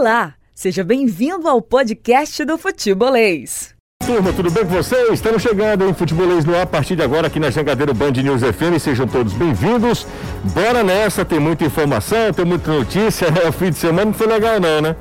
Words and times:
Olá, 0.00 0.34
seja 0.54 0.84
bem-vindo 0.84 1.48
ao 1.48 1.60
podcast 1.60 2.44
do 2.44 2.56
Futebolês. 2.56 3.74
Turma, 4.06 4.32
tudo 4.32 4.48
bem 4.48 4.64
com 4.64 4.70
vocês? 4.70 5.14
Estamos 5.14 5.42
chegando 5.42 5.88
em 5.88 5.92
Futebolês 5.92 6.44
no 6.44 6.54
ar 6.54 6.62
a 6.62 6.66
partir 6.66 6.94
de 6.94 7.02
agora 7.02 7.26
aqui 7.26 7.40
na 7.40 7.50
Jangadeiro 7.50 7.92
Band 7.92 8.12
News 8.12 8.42
FM. 8.42 8.78
Sejam 8.78 9.08
todos 9.08 9.32
bem-vindos. 9.32 10.06
Bora 10.54 10.84
nessa, 10.84 11.24
tem 11.24 11.40
muita 11.40 11.64
informação, 11.64 12.32
tem 12.32 12.44
muita 12.44 12.70
notícia. 12.72 13.26
O 13.48 13.50
fim 13.50 13.70
de 13.70 13.76
semana 13.76 14.04
não 14.04 14.12
foi 14.12 14.28
legal 14.28 14.60
não, 14.60 14.80
né? 14.80 14.94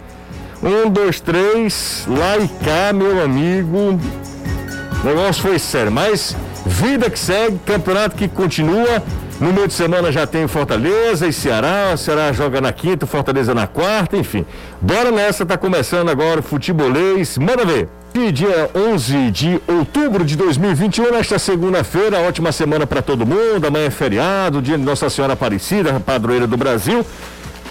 Um, 0.63 0.89
dois, 0.89 1.19
três, 1.19 2.03
lá 2.07 2.39
e 2.39 2.47
cá, 2.65 2.91
meu 2.91 3.21
amigo. 3.21 3.99
O 5.03 5.05
negócio 5.05 5.43
foi 5.43 5.59
sério, 5.59 5.91
mas 5.91 6.35
vida 6.65 7.07
que 7.07 7.19
segue, 7.19 7.59
campeonato 7.59 8.15
que 8.15 8.27
continua. 8.27 9.03
No 9.39 9.53
meio 9.53 9.67
de 9.67 9.73
semana 9.73 10.11
já 10.11 10.25
tem 10.25 10.47
Fortaleza 10.47 11.27
e 11.27 11.31
Ceará. 11.31 11.91
O 11.93 11.97
Ceará 11.97 12.33
joga 12.33 12.59
na 12.59 12.73
quinta, 12.73 13.05
Fortaleza 13.05 13.53
na 13.53 13.67
quarta, 13.67 14.17
enfim. 14.17 14.43
Bora 14.81 15.11
nessa, 15.11 15.45
tá 15.45 15.55
começando 15.55 16.09
agora 16.09 16.39
o 16.39 16.43
futebolês. 16.43 17.37
Manda 17.37 17.63
ver. 17.63 17.87
Dia 18.33 18.67
11 18.73 19.29
de 19.29 19.61
outubro 19.67 20.25
de 20.25 20.35
2021, 20.35 21.11
nesta 21.11 21.37
segunda-feira, 21.37 22.19
ótima 22.21 22.51
semana 22.51 22.87
para 22.87 22.99
todo 22.99 23.27
mundo. 23.27 23.67
Amanhã 23.67 23.85
é 23.85 23.91
feriado, 23.91 24.59
dia 24.59 24.75
de 24.75 24.83
Nossa 24.83 25.07
Senhora 25.07 25.33
Aparecida, 25.33 25.99
padroeira 25.99 26.47
do 26.47 26.57
Brasil. 26.57 27.05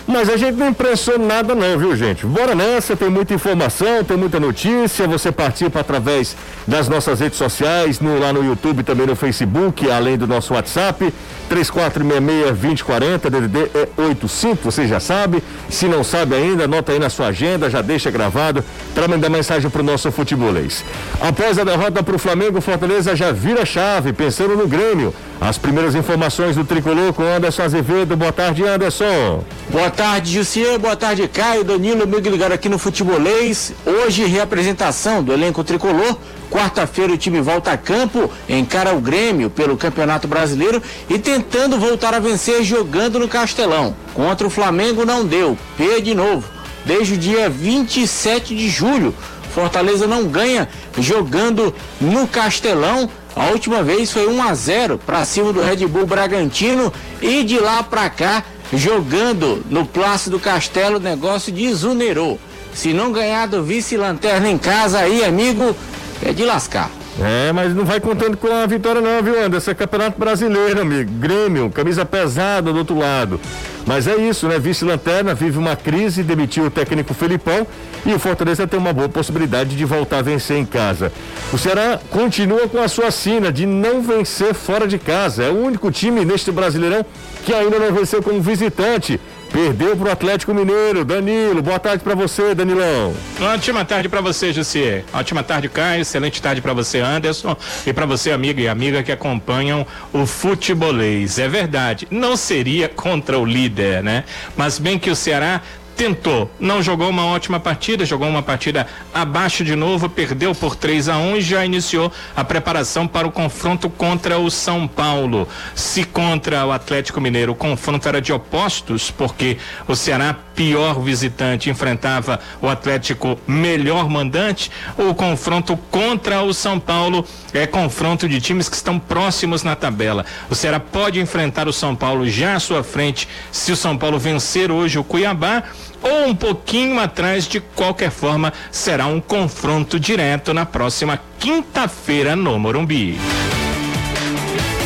Mas 0.07 0.29
a 0.29 0.37
gente 0.37 0.57
não 0.57 0.69
impressiona 0.69 1.25
nada 1.25 1.53
não, 1.53 1.77
viu 1.77 1.97
gente? 1.97 2.25
Bora 2.25 2.55
nessa, 2.55 2.95
tem 2.95 3.11
muita 3.11 3.35
informação, 3.35 4.05
tem 4.05 4.17
muita 4.17 4.39
notícia, 4.39 5.09
você 5.09 5.33
participa 5.33 5.81
através 5.81 6.37
das 6.65 6.89
nossas 6.89 7.19
redes 7.19 7.37
sociais, 7.37 7.99
no, 7.99 8.17
lá 8.21 8.33
no 8.33 8.45
YouTube, 8.45 8.85
também 8.85 9.05
no 9.05 9.17
Facebook, 9.17 9.91
além 9.91 10.17
do 10.17 10.27
nosso 10.27 10.55
WhatsApp, 10.55 11.13
3466-2040, 11.51 13.31
DDD 13.31 13.59
é 13.75 13.89
85, 14.01 14.71
você 14.71 14.87
já 14.87 15.01
sabe. 15.01 15.43
Se 15.69 15.87
não 15.87 16.05
sabe 16.05 16.37
ainda, 16.37 16.65
anota 16.65 16.93
aí 16.93 17.01
na 17.01 17.11
sua 17.11 17.27
agenda, 17.29 17.69
já 17.69 17.83
deixa 17.83 18.09
gravado 18.09 18.65
para 18.95 19.09
mandar 19.09 19.29
mensagem 19.29 19.69
pro 19.69 19.83
nosso 19.83 20.13
futebolês. 20.13 20.85
Após 21.21 21.59
a 21.59 21.65
derrota 21.65 22.03
para 22.03 22.15
o 22.15 22.19
Flamengo, 22.19 22.61
Fortaleza 22.61 23.17
já 23.17 23.33
vira 23.33 23.67
chave, 23.67 24.13
pensando 24.13 24.57
no 24.57 24.69
Grêmio. 24.69 25.13
As 25.41 25.59
primeiras 25.59 25.95
informações 25.95 26.57
do 26.57 26.65
Tricolor 26.65 27.13
com 27.13 27.23
Anderson 27.23 27.63
Azevedo. 27.63 28.17
Boa 28.17 28.33
tarde, 28.33 28.65
Anderson. 28.65 29.45
Boa 29.69 29.91
tarde, 29.91 30.33
Jussier. 30.33 30.79
Boa 30.79 30.97
tarde, 30.97 31.29
Caio, 31.29 31.63
Danilo, 31.63 32.05
amigo 32.05 32.29
ligado 32.29 32.53
aqui 32.53 32.69
no 32.69 32.79
Futebolês. 32.79 33.75
Hoje, 33.85 34.25
reapresentação 34.25 35.23
do 35.23 35.33
elenco 35.33 35.63
Tricolor. 35.63 36.17
Quarta-feira 36.51 37.13
o 37.13 37.19
time 37.19 37.41
volta 37.41 37.73
a 37.73 37.77
campo, 37.77 38.31
encara 38.49 38.95
o 38.95 39.01
Grêmio 39.01 39.51
pelo 39.51 39.77
Campeonato 39.77 40.29
Brasileiro 40.29 40.81
e 41.11 41.19
tentando 41.19 41.79
voltar 41.79 42.15
a 42.15 42.21
vencer 42.21 42.63
jogando 42.63 43.19
no 43.19 43.29
Castelão. 43.29 43.95
Contra 44.15 44.47
o 44.47 44.51
Flamengo 44.51 45.05
não 45.05 45.27
deu, 45.27 45.59
P 45.77 46.01
de 46.01 46.15
novo. 46.15 46.49
Desde 46.85 47.15
o 47.15 47.19
dia 47.19 47.51
27 47.51 48.55
de 48.55 48.69
julho, 48.69 49.13
Fortaleza 49.53 50.07
não 50.07 50.25
ganha 50.25 50.69
jogando 50.99 51.75
no 52.01 52.29
Castelão. 52.29 53.11
A 53.37 53.51
última 53.51 53.83
vez 53.83 54.11
foi 54.11 54.27
1 54.27 54.43
a 54.43 54.55
0 54.55 54.99
para 55.05 55.23
cima 55.27 55.53
do 55.53 55.61
Red 55.61 55.87
Bull 55.87 56.07
Bragantino 56.07 56.91
e 57.21 57.45
de 57.45 57.59
lá 57.59 57.83
para 57.83 58.09
cá 58.09 58.43
jogando 58.73 59.63
no 59.69 59.85
Plácido 59.85 60.41
Castelo, 60.41 60.97
o 60.97 61.01
negócio 61.01 61.53
desunerou. 61.53 62.41
Se 62.73 62.95
não 62.95 63.13
ganhar 63.13 63.47
do 63.47 63.63
vice-lanterna 63.63 64.49
em 64.49 64.57
casa 64.57 65.01
aí, 65.01 65.23
amigo, 65.23 65.77
é 66.25 66.33
de 66.33 66.45
lascar. 66.45 66.91
É, 67.21 67.53
mas 67.53 67.75
não 67.75 67.85
vai 67.85 68.01
contando 68.01 68.39
com 68.39 68.49
a 68.49 68.67
vitória 68.67 69.01
não, 69.01 69.23
viu, 69.23 69.43
Anderson? 69.43 69.71
É 69.71 69.75
campeonato 69.75 70.19
brasileiro, 70.19 70.81
amigo. 70.81 71.11
Grêmio, 71.13 71.71
camisa 71.71 72.05
pesada 72.05 72.73
do 72.73 72.79
outro 72.79 72.99
lado. 72.99 73.39
Mas 73.87 74.09
é 74.09 74.17
isso, 74.17 74.49
né? 74.49 74.59
Vice-lanterna 74.59 75.33
vive 75.33 75.59
uma 75.59 75.77
crise, 75.77 76.25
demitiu 76.25 76.65
o 76.65 76.71
técnico 76.71 77.15
Felipão 77.15 77.65
e 78.05 78.13
o 78.13 78.19
Fortaleza 78.19 78.67
tem 78.67 78.81
uma 78.81 78.93
boa 78.93 79.09
possibilidade 79.09 79.77
de 79.77 79.85
voltar 79.85 80.19
a 80.19 80.23
vencer 80.23 80.57
em 80.57 80.67
casa. 80.67 81.13
O 81.53 81.57
Ceará 81.57 82.01
continua 82.11 82.69
com 82.69 82.81
a 82.81 82.89
sua 82.89 83.13
sina 83.13 83.53
de 83.53 83.65
não 83.65 84.03
vencer 84.03 84.55
fora 84.55 84.89
de 84.89 84.99
casa. 84.99 85.45
É 85.45 85.51
o 85.51 85.65
único 85.65 85.91
time 85.93 86.25
neste 86.25 86.51
Brasileirão 86.51 87.07
que 87.45 87.55
ainda 87.55 87.79
não 87.79 87.93
venceu 87.95 88.21
como 88.21 88.43
visitante. 88.43 89.21
Perdeu 89.57 89.97
para 89.97 90.09
o 90.11 90.13
Atlético 90.13 90.53
Mineiro. 90.53 91.03
Danilo, 91.03 91.63
boa 91.63 91.79
tarde 91.79 92.05
para 92.05 92.15
você, 92.15 92.55
Danilão. 92.55 93.15
Ótima 93.41 93.87
tarde 93.87 94.07
para 94.07 94.21
você, 94.21 94.53
Jussier. 94.53 95.03
Ótima 95.15 95.43
tarde, 95.43 95.67
Caio. 95.71 96.03
Excelente 96.03 96.43
tarde 96.43 96.61
para 96.61 96.75
você, 96.75 97.01
Anderson. 97.01 97.57
E 97.87 97.91
para 97.91 98.05
você, 98.05 98.33
amiga 98.33 98.61
e 98.61 98.69
amiga 98.69 99.03
que 99.03 99.11
acompanham 99.11 99.87
o 100.13 100.27
futebolês. 100.27 101.39
É 101.39 101.49
verdade, 101.49 102.07
não 102.11 102.37
seria 102.37 102.87
contra 102.87 103.39
o 103.39 103.47
líder, 103.47 104.03
né? 104.03 104.25
Mas 104.55 104.79
bem 104.79 104.99
que 104.99 105.09
o 105.09 105.17
Ceará 105.17 105.63
tentou, 105.97 106.51
não 106.61 106.83
jogou 106.83 107.09
uma 107.09 107.25
ótima 107.25 107.59
partida, 107.59 108.05
jogou 108.05 108.29
uma 108.29 108.43
partida 108.43 108.87
abaixo 109.15 109.65
de 109.65 109.75
novo, 109.75 110.09
perdeu 110.09 110.55
por 110.55 110.77
3 110.77 111.09
a 111.09 111.17
1 111.17 111.37
e 111.39 111.41
já 111.41 111.65
iniciou 111.65 112.13
a 112.37 112.45
preparação 112.45 113.09
para 113.09 113.27
o 113.27 113.33
confronto 113.33 113.89
contra 113.89 114.39
o 114.39 114.51
São 114.51 114.87
Paulo. 114.87 115.49
Se 115.75 116.05
contra 116.05 116.67
o 116.67 116.73
Atlético 116.73 117.21
Mineiro 117.21 117.53
o 117.53 117.57
confronto 117.57 118.07
era 118.07 118.21
de 118.21 118.33
opostos, 118.33 119.11
porque 119.11 119.57
o 119.89 119.97
Ceará, 119.97 120.37
pior 120.57 121.01
visitante, 121.01 121.69
enfrentava 121.69 122.41
o 122.61 122.69
Atlético 122.69 123.39
melhor 123.47 124.09
mandante, 124.09 124.71
o 124.97 125.15
confronto 125.15 125.77
contra 125.91 126.43
o 126.43 126.55
São 126.55 126.81
Paulo 126.81 127.25
é 127.53 127.67
confronto 127.67 128.27
de 128.29 128.41
times 128.41 128.69
que 128.69 128.77
estão 128.77 128.99
próximos 128.99 129.63
na 129.63 129.77
tabela. 129.77 130.25
O 130.49 130.55
Ceará 130.55 130.81
pode 130.81 131.21
enfrentar 131.21 131.69
o 131.69 131.73
São 131.73 131.95
Paulo 131.95 132.27
já 132.29 132.55
à 132.55 132.61
sua 132.61 132.83
frente 132.83 133.29
se 133.53 133.71
o 133.71 133.77
São 133.77 133.97
Paulo 133.97 134.19
vencer 134.19 134.71
hoje 134.71 134.99
o 134.99 135.05
Cuiabá 135.05 135.63
ou 136.03 136.29
um 136.29 136.35
pouquinho 136.35 136.99
atrás, 136.99 137.47
de 137.47 137.61
qualquer 137.61 138.11
forma, 138.11 138.53
será 138.71 139.07
um 139.07 139.21
confronto 139.21 140.01
direto 140.01 140.55
na 140.55 140.65
próxima 140.65 141.21
quinta-feira 141.39 142.35
no 142.35 142.59
Morumbi. 142.59 143.19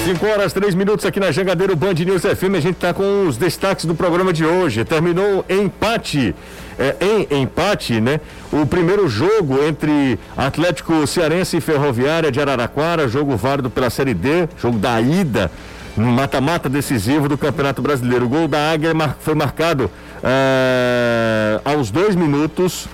5 0.04 0.26
horas, 0.26 0.52
3 0.54 0.74
minutos 0.74 1.04
aqui 1.04 1.20
na 1.20 1.30
Jangadeiro 1.30 1.76
Band 1.76 1.92
News 1.92 2.22
FM. 2.22 2.56
A 2.56 2.60
gente 2.60 2.76
está 2.76 2.94
com 2.94 3.26
os 3.26 3.36
destaques 3.36 3.84
do 3.84 3.94
programa 3.94 4.32
de 4.32 4.46
hoje. 4.46 4.82
Terminou 4.82 5.44
empate. 5.48 6.34
É, 6.78 6.96
em 7.00 7.42
empate, 7.42 8.00
né? 8.00 8.18
O 8.50 8.64
primeiro 8.64 9.06
jogo 9.06 9.62
entre 9.62 10.18
Atlético 10.34 11.06
Cearense 11.06 11.58
e 11.58 11.60
Ferroviária 11.60 12.32
de 12.32 12.40
Araraquara, 12.40 13.06
jogo 13.06 13.36
válido 13.36 13.68
pela 13.68 13.90
Série 13.90 14.14
D, 14.14 14.48
jogo 14.58 14.78
da 14.78 14.98
ida 14.98 15.50
mata-mata 15.94 16.70
decisivo 16.70 17.28
do 17.28 17.36
Campeonato 17.36 17.82
Brasileiro. 17.82 18.24
O 18.24 18.28
gol 18.28 18.48
da 18.48 18.72
Águia 18.72 18.92
foi 19.20 19.34
marcado 19.34 19.90
é, 20.22 21.60
aos 21.62 21.90
dois 21.90 22.16
minutos 22.16 22.88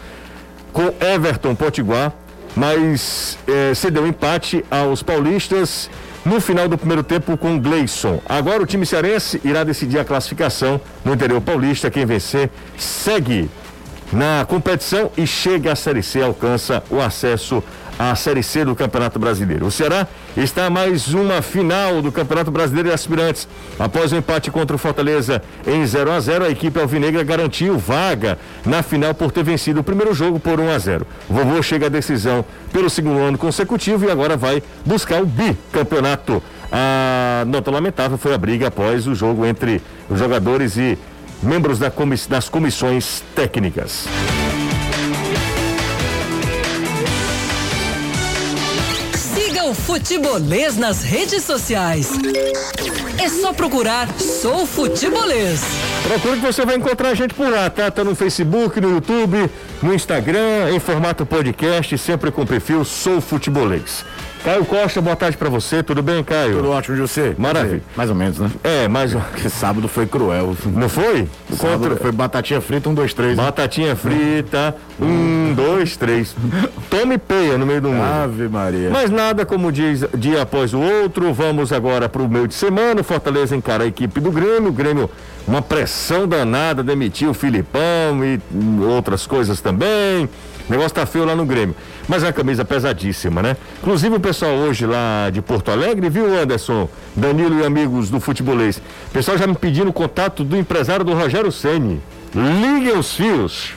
com 0.72 0.92
Everton 1.00 1.54
Potiguar, 1.54 2.12
mas 2.56 3.38
é, 3.46 3.72
cedeu 3.72 4.04
empate 4.04 4.64
aos 4.68 5.02
paulistas 5.04 5.88
no 6.26 6.40
final 6.40 6.68
do 6.68 6.76
primeiro 6.76 7.04
tempo 7.04 7.36
com 7.38 7.58
Gleison. 7.58 8.20
Agora 8.28 8.60
o 8.60 8.66
time 8.66 8.84
cearense 8.84 9.40
irá 9.44 9.62
decidir 9.62 10.00
a 10.00 10.04
classificação 10.04 10.80
no 11.04 11.14
interior 11.14 11.40
paulista. 11.40 11.88
Quem 11.88 12.04
vencer 12.04 12.50
segue 12.76 13.48
na 14.12 14.44
competição 14.44 15.10
e 15.16 15.24
chega 15.24 15.72
à 15.72 15.76
Série 15.76 16.02
C, 16.02 16.20
alcança 16.20 16.82
o 16.90 17.00
acesso 17.00 17.62
à 17.98 18.14
Série 18.14 18.42
C 18.42 18.64
do 18.64 18.74
Campeonato 18.74 19.18
Brasileiro. 19.18 19.66
O 19.66 19.70
Ceará 19.70 20.06
está 20.36 20.68
mais 20.68 21.14
uma 21.14 21.40
final 21.40 22.02
do 22.02 22.12
Campeonato 22.12 22.50
Brasileiro 22.50 22.88
de 22.88 22.94
Aspirantes. 22.94 23.48
Após 23.78 24.12
o 24.12 24.16
empate 24.16 24.50
contra 24.50 24.76
o 24.76 24.78
Fortaleza 24.78 25.42
em 25.66 25.84
0 25.84 26.10
a 26.12 26.20
0 26.20 26.44
a 26.44 26.50
equipe 26.50 26.78
alvinegra 26.78 27.22
garantiu 27.22 27.78
vaga 27.78 28.38
na 28.64 28.82
final 28.82 29.14
por 29.14 29.32
ter 29.32 29.42
vencido 29.42 29.80
o 29.80 29.84
primeiro 29.84 30.14
jogo 30.14 30.38
por 30.38 30.60
1 30.60 30.70
a 30.70 30.78
0 30.78 31.06
O 31.28 31.34
vovô 31.34 31.62
chega 31.62 31.86
à 31.86 31.88
decisão 31.88 32.44
pelo 32.72 32.90
segundo 32.90 33.20
ano 33.20 33.38
consecutivo 33.38 34.04
e 34.06 34.10
agora 34.10 34.36
vai 34.36 34.62
buscar 34.84 35.22
o 35.22 35.26
bicampeonato. 35.26 36.42
A 36.70 37.44
nota 37.46 37.70
lamentável 37.70 38.18
foi 38.18 38.34
a 38.34 38.38
briga 38.38 38.68
após 38.68 39.06
o 39.06 39.14
jogo 39.14 39.46
entre 39.46 39.80
os 40.10 40.18
jogadores 40.18 40.76
e 40.76 40.98
membros 41.42 41.78
das 41.78 42.48
comissões 42.48 43.22
técnicas. 43.34 44.06
Futebolês 49.86 50.76
nas 50.76 51.04
redes 51.04 51.44
sociais. 51.44 52.10
É 53.22 53.28
só 53.28 53.52
procurar 53.52 54.08
Sou 54.18 54.66
Futebolês. 54.66 55.60
Procure 56.02 56.40
que 56.40 56.44
você 56.44 56.66
vai 56.66 56.74
encontrar 56.74 57.10
a 57.10 57.14
gente 57.14 57.32
por 57.34 57.48
lá, 57.48 57.70
tá? 57.70 57.88
Tá 57.88 58.02
no 58.02 58.16
Facebook, 58.16 58.80
no 58.80 58.90
YouTube, 58.90 59.48
no 59.80 59.94
Instagram, 59.94 60.72
em 60.72 60.80
formato 60.80 61.24
podcast, 61.24 61.96
sempre 61.98 62.32
com 62.32 62.44
perfil 62.44 62.84
Sou 62.84 63.20
Futebolês. 63.20 64.04
Caio 64.46 64.64
Costa, 64.64 65.00
boa 65.00 65.16
tarde 65.16 65.36
pra 65.36 65.48
você, 65.48 65.82
tudo 65.82 66.04
bem, 66.04 66.22
Caio? 66.22 66.58
Tudo 66.58 66.70
ótimo, 66.70 66.96
José. 66.96 67.34
Maravilha. 67.36 67.82
Mais 67.96 68.08
ou 68.10 68.14
menos, 68.14 68.38
né? 68.38 68.48
É, 68.62 68.86
mas 68.86 69.12
Porque 69.12 69.48
sábado 69.48 69.88
foi 69.88 70.06
cruel. 70.06 70.56
não 70.66 70.88
foi? 70.88 71.26
Sábado 71.52 71.80
Contra- 71.80 71.96
foi 71.96 72.12
batatinha 72.12 72.60
frita, 72.60 72.88
um, 72.88 72.94
dois, 72.94 73.12
três. 73.12 73.36
né? 73.36 73.42
Batatinha 73.42 73.96
frita, 73.96 74.76
um, 75.00 75.52
dois, 75.52 75.96
três. 75.96 76.36
Tome 76.88 77.18
peia 77.18 77.58
no 77.58 77.66
meio 77.66 77.80
do 77.80 77.88
mundo. 77.88 78.04
Ave 78.04 78.46
Maria. 78.46 78.88
Mas 78.88 79.10
nada 79.10 79.44
como 79.44 79.72
diz 79.72 80.04
dia 80.16 80.42
após 80.42 80.72
o 80.72 80.78
outro. 80.78 81.34
Vamos 81.34 81.72
agora 81.72 82.08
para 82.08 82.22
o 82.22 82.28
meio 82.28 82.46
de 82.46 82.54
semana. 82.54 83.02
Fortaleza 83.02 83.56
encara 83.56 83.82
a 83.82 83.86
equipe 83.88 84.20
do 84.20 84.30
Grêmio. 84.30 84.68
O 84.68 84.72
Grêmio 84.72 85.10
uma 85.44 85.60
pressão 85.60 86.26
danada, 86.28 86.84
demitiu 86.84 87.30
o 87.30 87.34
Filipão 87.34 88.24
e 88.24 88.40
hum, 88.54 88.80
outras 88.90 89.26
coisas 89.26 89.60
também. 89.60 90.28
O 90.68 90.72
negócio 90.72 90.90
tá 90.90 91.06
feio 91.06 91.24
lá 91.24 91.34
no 91.34 91.46
Grêmio. 91.46 91.76
Mas 92.08 92.22
é 92.22 92.26
uma 92.26 92.32
camisa 92.32 92.64
pesadíssima, 92.64 93.42
né? 93.42 93.56
Inclusive 93.80 94.16
o 94.16 94.20
pessoal 94.20 94.52
hoje 94.52 94.84
lá 94.86 95.30
de 95.32 95.40
Porto 95.40 95.70
Alegre, 95.70 96.08
viu, 96.08 96.26
Anderson, 96.38 96.88
Danilo 97.14 97.60
e 97.60 97.64
amigos 97.64 98.10
do 98.10 98.18
futebolês? 98.18 98.78
O 99.08 99.12
pessoal 99.12 99.38
já 99.38 99.46
me 99.46 99.54
pedindo 99.54 99.90
o 99.90 99.92
contato 99.92 100.42
do 100.42 100.56
empresário 100.56 101.04
do 101.04 101.14
Rogério 101.14 101.52
Ceni. 101.52 102.00
Liguem 102.34 102.98
os 102.98 103.12
fios. 103.12 103.70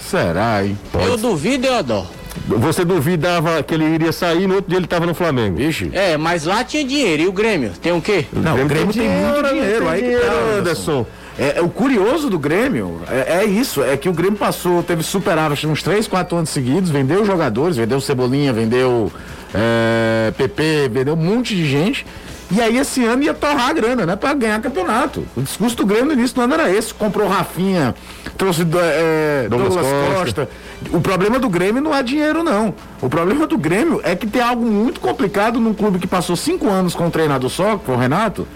Será, 0.00 0.64
hein? 0.64 0.78
Eu 0.94 1.16
duvido, 1.16 1.66
eu 1.66 1.74
adoro. 1.74 2.20
Você 2.46 2.84
duvidava 2.84 3.62
que 3.62 3.74
ele 3.74 3.84
iria 3.84 4.12
sair, 4.12 4.46
no 4.46 4.54
outro 4.56 4.70
dia 4.70 4.78
ele 4.78 4.86
estava 4.86 5.06
no 5.06 5.14
Flamengo. 5.14 5.56
Vixe. 5.56 5.90
É, 5.92 6.16
mas 6.16 6.44
lá 6.44 6.64
tinha 6.64 6.84
dinheiro. 6.84 7.22
E 7.22 7.28
o 7.28 7.32
Grêmio? 7.32 7.72
Tem 7.80 7.92
o 7.92 8.00
quê? 8.00 8.26
Não, 8.32 8.54
o 8.54 8.66
Grêmio 8.66 8.92
tem 8.92 9.08
muito 9.08 9.48
dinheiro, 9.48 9.78
tem 9.78 9.88
aí 9.88 10.00
que 10.00 10.08
dinheiro, 10.08 10.26
tá, 10.26 10.58
Anderson. 10.58 11.06
É, 11.38 11.58
é 11.58 11.62
o 11.62 11.68
curioso 11.68 12.28
do 12.28 12.38
Grêmio 12.38 13.00
é, 13.08 13.38
é 13.38 13.44
isso, 13.44 13.82
é 13.82 13.96
que 13.96 14.08
o 14.08 14.12
Grêmio 14.12 14.38
passou, 14.38 14.82
teve 14.82 15.02
superávit 15.02 15.66
uns 15.66 15.82
3, 15.82 16.06
4 16.06 16.36
anos 16.36 16.50
seguidos, 16.50 16.90
vendeu 16.90 17.24
jogadores, 17.24 17.76
vendeu 17.76 18.00
Cebolinha, 18.00 18.52
vendeu 18.52 19.10
é, 19.54 20.32
PP, 20.36 20.90
vendeu 20.92 21.14
um 21.14 21.16
monte 21.16 21.54
de 21.54 21.68
gente. 21.68 22.04
E 22.52 22.60
aí 22.60 22.78
esse 22.78 23.04
ano 23.04 23.22
ia 23.22 23.32
torrar 23.32 23.68
a 23.68 23.72
grana, 23.72 24.04
né? 24.04 24.16
Pra 24.16 24.34
ganhar 24.34 24.60
campeonato. 24.60 25.24
O 25.36 25.42
discurso 25.42 25.76
do 25.76 25.86
Grêmio 25.86 26.06
no 26.06 26.12
início 26.14 26.34
do 26.34 26.42
ano 26.42 26.54
era 26.54 26.68
esse. 26.68 26.92
Comprou 26.92 27.28
Rafinha, 27.28 27.94
trouxe 28.36 28.62
é, 28.62 29.46
Douglas 29.48 29.74
Costa. 29.74 30.18
Costa. 30.18 30.48
O 30.90 31.00
problema 31.00 31.38
do 31.38 31.48
Grêmio 31.48 31.80
não 31.80 31.94
é 31.94 32.02
dinheiro, 32.02 32.42
não. 32.42 32.74
O 33.00 33.08
problema 33.08 33.46
do 33.46 33.56
Grêmio 33.56 34.00
é 34.02 34.16
que 34.16 34.26
tem 34.26 34.42
algo 34.42 34.66
muito 34.66 34.98
complicado 34.98 35.60
num 35.60 35.72
clube 35.72 36.00
que 36.00 36.08
passou 36.08 36.34
cinco 36.34 36.68
anos 36.68 36.92
com 36.92 37.06
um 37.06 37.10
treinador 37.10 37.50
só, 37.50 37.78
foi 37.78 37.94
o 37.94 37.98
Renato, 37.98 38.48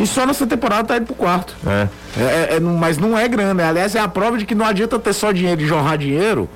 e 0.00 0.06
só 0.06 0.26
nessa 0.26 0.46
temporada 0.46 0.84
tá 0.84 0.96
indo 0.96 1.06
pro 1.06 1.14
quarto. 1.14 1.54
É. 1.66 1.88
É, 2.18 2.22
é, 2.22 2.56
é, 2.56 2.60
mas 2.60 2.98
não 2.98 3.18
é 3.18 3.28
grana. 3.28 3.68
Aliás, 3.68 3.94
é 3.94 4.00
a 4.00 4.08
prova 4.08 4.38
de 4.38 4.46
que 4.46 4.54
não 4.54 4.64
adianta 4.64 4.98
ter 4.98 5.12
só 5.12 5.30
dinheiro 5.30 5.60
e 5.60 5.66
jorrar 5.66 5.98
dinheiro 5.98 6.48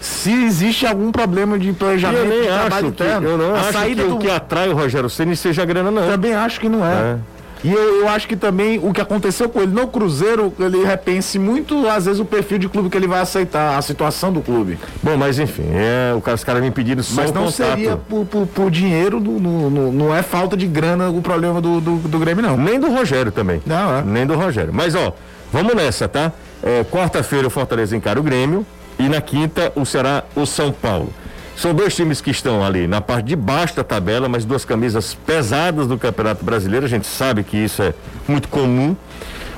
se 0.00 0.32
existe 0.32 0.84
algum 0.84 1.12
problema 1.12 1.56
de 1.56 1.72
planejamento 1.72 2.24
eu 2.24 2.28
nem 2.28 2.42
de 2.42 2.48
acho 2.48 2.58
trabalho 2.58 2.92
que, 2.92 3.04
interno. 3.04 3.28
eu 3.28 3.38
não 3.38 3.54
a 3.54 3.58
acho 3.60 3.66
que 3.68 3.72
saída 3.72 4.04
o 4.04 4.08
do... 4.08 4.18
que 4.18 4.28
atrai 4.28 4.68
o 4.68 4.74
Rogério 4.74 5.08
Ceni 5.08 5.36
seja 5.36 5.64
grana, 5.64 5.92
não. 5.92 6.08
Também 6.08 6.34
acho 6.34 6.58
que 6.58 6.68
não 6.68 6.84
é. 6.84 6.92
É. 6.92 7.16
E 7.64 7.72
eu, 7.72 8.00
eu 8.00 8.08
acho 8.08 8.26
que 8.26 8.34
também 8.36 8.80
o 8.82 8.92
que 8.92 9.00
aconteceu 9.00 9.48
com 9.48 9.60
ele 9.60 9.72
no 9.72 9.86
Cruzeiro, 9.86 10.52
ele 10.58 10.84
repense 10.84 11.38
muito, 11.38 11.86
às 11.88 12.04
vezes, 12.06 12.18
o 12.20 12.24
perfil 12.24 12.58
de 12.58 12.68
clube 12.68 12.88
que 12.90 12.96
ele 12.96 13.06
vai 13.06 13.20
aceitar, 13.20 13.78
a 13.78 13.82
situação 13.82 14.32
do 14.32 14.40
clube. 14.40 14.78
Bom, 15.02 15.16
mas 15.16 15.38
enfim, 15.38 15.64
é, 15.72 16.12
o 16.14 16.20
cara- 16.20 16.34
os 16.34 16.42
caras 16.44 16.62
me 16.62 16.70
pediram 16.70 17.02
só 17.02 17.22
Mas 17.22 17.32
não 17.32 17.44
contato. 17.44 17.54
seria 17.54 17.96
por, 17.96 18.24
por- 18.26 18.46
por 18.48 18.70
dinheiro, 18.70 19.20
no- 19.20 19.38
no- 19.38 19.70
no- 19.70 19.92
não 19.92 20.14
é 20.14 20.22
falta 20.22 20.56
de 20.56 20.66
grana 20.66 21.08
o 21.10 21.22
problema 21.22 21.60
do, 21.60 21.80
do, 21.80 21.96
do 21.98 22.18
Grêmio, 22.18 22.42
não. 22.42 22.56
Nem 22.56 22.80
do 22.80 22.90
Rogério 22.90 23.30
também. 23.30 23.62
Não, 23.64 23.98
é. 23.98 24.02
Nem 24.02 24.26
do 24.26 24.34
Rogério. 24.34 24.72
Mas, 24.74 24.94
ó, 24.94 25.12
vamos 25.52 25.74
nessa, 25.74 26.08
tá? 26.08 26.32
É, 26.62 26.84
Quarta-feira 26.84 27.46
o 27.46 27.50
Fortaleza 27.50 27.96
encara 27.96 28.18
o 28.18 28.22
Grêmio 28.22 28.66
e 28.98 29.08
na 29.08 29.20
quinta 29.20 29.72
o 29.76 29.84
Ceará 29.84 30.24
o 30.34 30.44
São 30.46 30.72
Paulo. 30.72 31.12
São 31.56 31.74
dois 31.74 31.94
times 31.94 32.20
que 32.20 32.30
estão 32.30 32.64
ali 32.64 32.86
na 32.86 33.00
parte 33.00 33.26
de 33.26 33.36
baixo 33.36 33.76
da 33.76 33.84
tabela, 33.84 34.28
mas 34.28 34.44
duas 34.44 34.64
camisas 34.64 35.14
pesadas 35.14 35.86
do 35.86 35.98
Campeonato 35.98 36.44
Brasileiro. 36.44 36.86
A 36.86 36.88
gente 36.88 37.06
sabe 37.06 37.44
que 37.44 37.56
isso 37.56 37.82
é 37.82 37.94
muito 38.26 38.48
comum. 38.48 38.96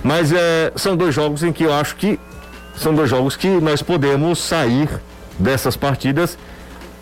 Mas 0.02 0.32
é, 0.32 0.70
são 0.76 0.94
dois 0.96 1.14
jogos 1.14 1.42
em 1.42 1.50
que 1.50 1.64
eu 1.64 1.72
acho 1.72 1.96
que 1.96 2.20
são 2.76 2.94
dois 2.94 3.08
jogos 3.08 3.36
que 3.36 3.48
nós 3.48 3.80
podemos 3.80 4.38
sair 4.38 4.88
dessas 5.38 5.76
partidas 5.76 6.36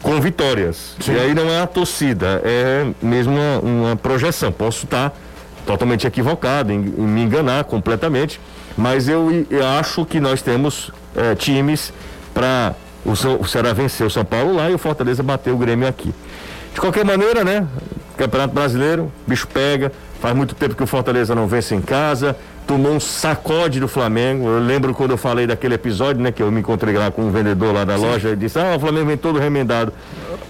com 0.02 0.20
vitórias. 0.20 0.96
E 1.08 1.10
aí 1.12 1.34
não 1.34 1.48
é 1.48 1.60
a 1.60 1.66
torcida, 1.66 2.40
é 2.44 2.86
mesmo 3.02 3.34
uma, 3.34 3.58
uma 3.58 3.96
projeção. 3.96 4.52
Posso 4.52 4.84
estar 4.84 5.12
totalmente 5.66 6.06
equivocado, 6.06 6.72
em, 6.72 6.76
em 6.76 7.06
me 7.06 7.22
enganar 7.22 7.64
completamente, 7.64 8.40
mas 8.76 9.08
eu, 9.08 9.46
eu 9.50 9.66
acho 9.66 10.04
que 10.04 10.20
nós 10.20 10.42
temos 10.42 10.90
eh, 11.16 11.34
times 11.34 11.92
para 12.34 12.74
o, 13.04 13.14
São- 13.16 13.40
o 13.40 13.44
Ceará 13.46 13.72
vencer 13.72 14.06
o 14.06 14.10
São 14.10 14.24
Paulo 14.24 14.54
lá 14.54 14.70
e 14.70 14.74
o 14.74 14.78
Fortaleza 14.78 15.22
bater 15.22 15.52
o 15.52 15.56
Grêmio 15.56 15.86
aqui. 15.88 16.14
De 16.74 16.80
qualquer 16.80 17.04
maneira, 17.04 17.44
né? 17.44 17.66
Campeonato 18.16 18.54
Brasileiro, 18.54 19.10
bicho 19.26 19.46
pega. 19.48 19.92
Faz 20.20 20.34
muito 20.36 20.54
tempo 20.54 20.74
que 20.76 20.82
o 20.82 20.86
Fortaleza 20.86 21.34
não 21.34 21.46
vence 21.48 21.74
em 21.74 21.80
casa. 21.80 22.36
Tomou 22.66 22.92
um 22.92 23.00
sacode 23.00 23.80
do 23.80 23.88
Flamengo. 23.88 24.46
Eu 24.48 24.60
lembro 24.60 24.94
quando 24.94 25.10
eu 25.10 25.16
falei 25.16 25.46
daquele 25.48 25.74
episódio, 25.74 26.22
né? 26.22 26.30
Que 26.30 26.42
eu 26.42 26.50
me 26.52 26.60
encontrei 26.60 26.96
lá 26.96 27.10
com 27.10 27.22
um 27.22 27.30
vendedor 27.32 27.74
lá 27.74 27.84
da 27.84 27.96
loja 27.96 28.30
e 28.30 28.36
disse: 28.36 28.58
Ah, 28.58 28.76
o 28.76 28.80
Flamengo 28.80 29.06
vem 29.06 29.16
todo 29.16 29.38
remendado. 29.40 29.92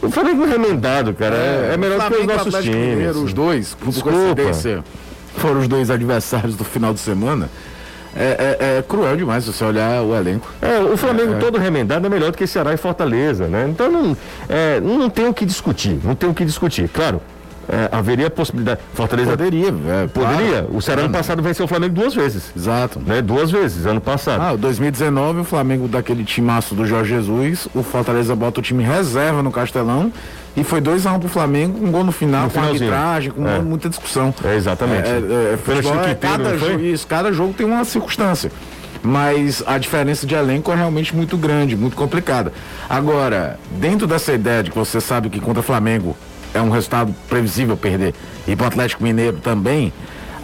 O 0.03 0.11
Flamengo 0.11 0.45
remendado, 0.45 1.15
cara, 1.15 1.35
é, 1.37 1.71
é 1.73 1.77
melhor 1.79 1.99
do 2.11 2.15
que 2.15 2.21
os 2.21 2.27
nossos 2.27 2.47
Atlético 2.49 2.75
times. 2.75 2.89
Mineiro, 2.97 3.23
os 3.23 3.33
dois, 3.33 3.75
por 3.75 3.89
Desculpa. 3.89 4.13
coincidência, 4.19 4.85
foram 5.39 5.61
os 5.61 5.69
dois 5.69 5.91
adversários 5.91 6.55
do 6.55 6.65
final 6.65 6.93
de 6.93 7.01
semana. 7.01 7.49
É, 8.15 8.57
é- 8.61 8.79
é 8.79 8.83
cruel 8.83 9.17
demais 9.17 9.45
se 9.45 9.53
você 9.53 9.65
olhar 9.65 10.03
o 10.03 10.15
elenco. 10.15 10.47
É, 10.61 10.79
o 10.81 10.97
Flamengo 10.97 11.37
todo 11.41 11.59
remendado 11.59 12.07
é 12.07 12.11
melhor 12.11 12.31
do 12.31 12.37
que 12.39 12.47
Ceará 12.47 12.75
e 12.75 12.77
Fortaleza, 12.77 13.47
né? 13.49 13.67
Então 13.71 13.91
não, 13.91 14.17
é, 14.49 14.81
não 14.81 15.09
tem 15.09 15.27
o 15.27 15.33
que 15.35 15.47
discutir, 15.47 15.99
não 16.05 16.15
tem 16.15 16.29
o 16.29 16.35
que 16.35 16.45
discutir. 16.45 16.89
Claro, 16.89 17.23
é, 17.69 17.89
haveria 17.97 18.29
possibilidade. 18.29 18.81
Fortaleza 18.93 19.31
Poderia, 19.31 19.69
é, 19.69 20.07
poderia. 20.09 20.49
claro. 20.63 20.77
O 20.77 20.83
Ceará 20.83 21.03
ano 21.03 21.11
passado 21.15 21.41
venceu 21.43 21.65
o 21.65 21.69
Flamengo 21.69 21.95
duas 21.95 22.13
vezes, 22.15 22.53
Exato. 22.57 23.01
né? 23.07 23.23
Duas 23.23 23.51
vezes, 23.51 23.87
ano 23.87 24.01
passado. 24.01 24.43
Ah, 24.43 24.53
o 24.53 24.59
2019, 24.59 25.41
o 25.41 25.45
Flamengo 25.45 25.89
daquele 25.89 26.25
timaço 26.25 26.75
do 26.75 26.85
Jorge 26.85 27.15
Jesus, 27.15 27.67
o 27.75 27.83
Fortaleza 27.83 28.35
bota 28.37 28.61
o 28.61 28.63
time 28.63 28.83
reserva 28.85 29.43
no 29.43 29.51
Castelão 29.51 30.13
e 30.57 30.63
foi 30.65 30.81
2x1 30.81 31.19
pro 31.19 31.29
Flamengo, 31.29 31.85
um 31.85 31.91
gol 31.91 32.05
no 32.05 32.13
final, 32.13 32.45
No 32.45 32.51
com 32.51 32.61
arbitragem, 32.61 33.31
com 33.33 33.49
É. 33.49 33.59
muita 33.61 33.89
discussão. 33.89 34.35
É, 34.45 34.55
exatamente. 34.55 35.09
É, 35.09 35.13
é, 35.13 35.55
é, 35.55 35.57
futebol 35.57 36.01
é 36.05 36.15
cada 36.15 36.57
jogo, 36.59 36.81
isso, 36.81 37.07
cada 37.07 37.33
jogo 37.33 37.53
tem 37.55 37.67
uma 37.67 37.85
circunstância. 37.85 38.51
Mas 39.03 39.63
a 39.67 39.79
diferença 39.79 40.27
de 40.27 40.35
elenco 40.35 40.71
é 40.71 40.77
realmente 40.77 41.15
muito 41.17 41.37
grande, 41.37 41.75
muito 41.77 41.97
complicada. 41.97 42.53
Agora, 42.89 43.59
dentro 43.73 44.07
dessa 44.07 44.33
ideia 44.33 44.63
de 44.63 44.71
que 44.71 44.79
você 44.79 45.01
sabe 45.01 45.29
que 45.29 45.41
contra 45.41 45.61
o 45.61 45.63
Flamengo 45.63 46.17
é 46.55 46.61
um 46.61 46.71
resultado 46.71 47.13
previsível 47.29 47.77
perder 47.77 48.15
e 48.47 48.55
pro 48.55 48.67
Atlético 48.67 49.03
Mineiro 49.03 49.39
também, 49.39 49.93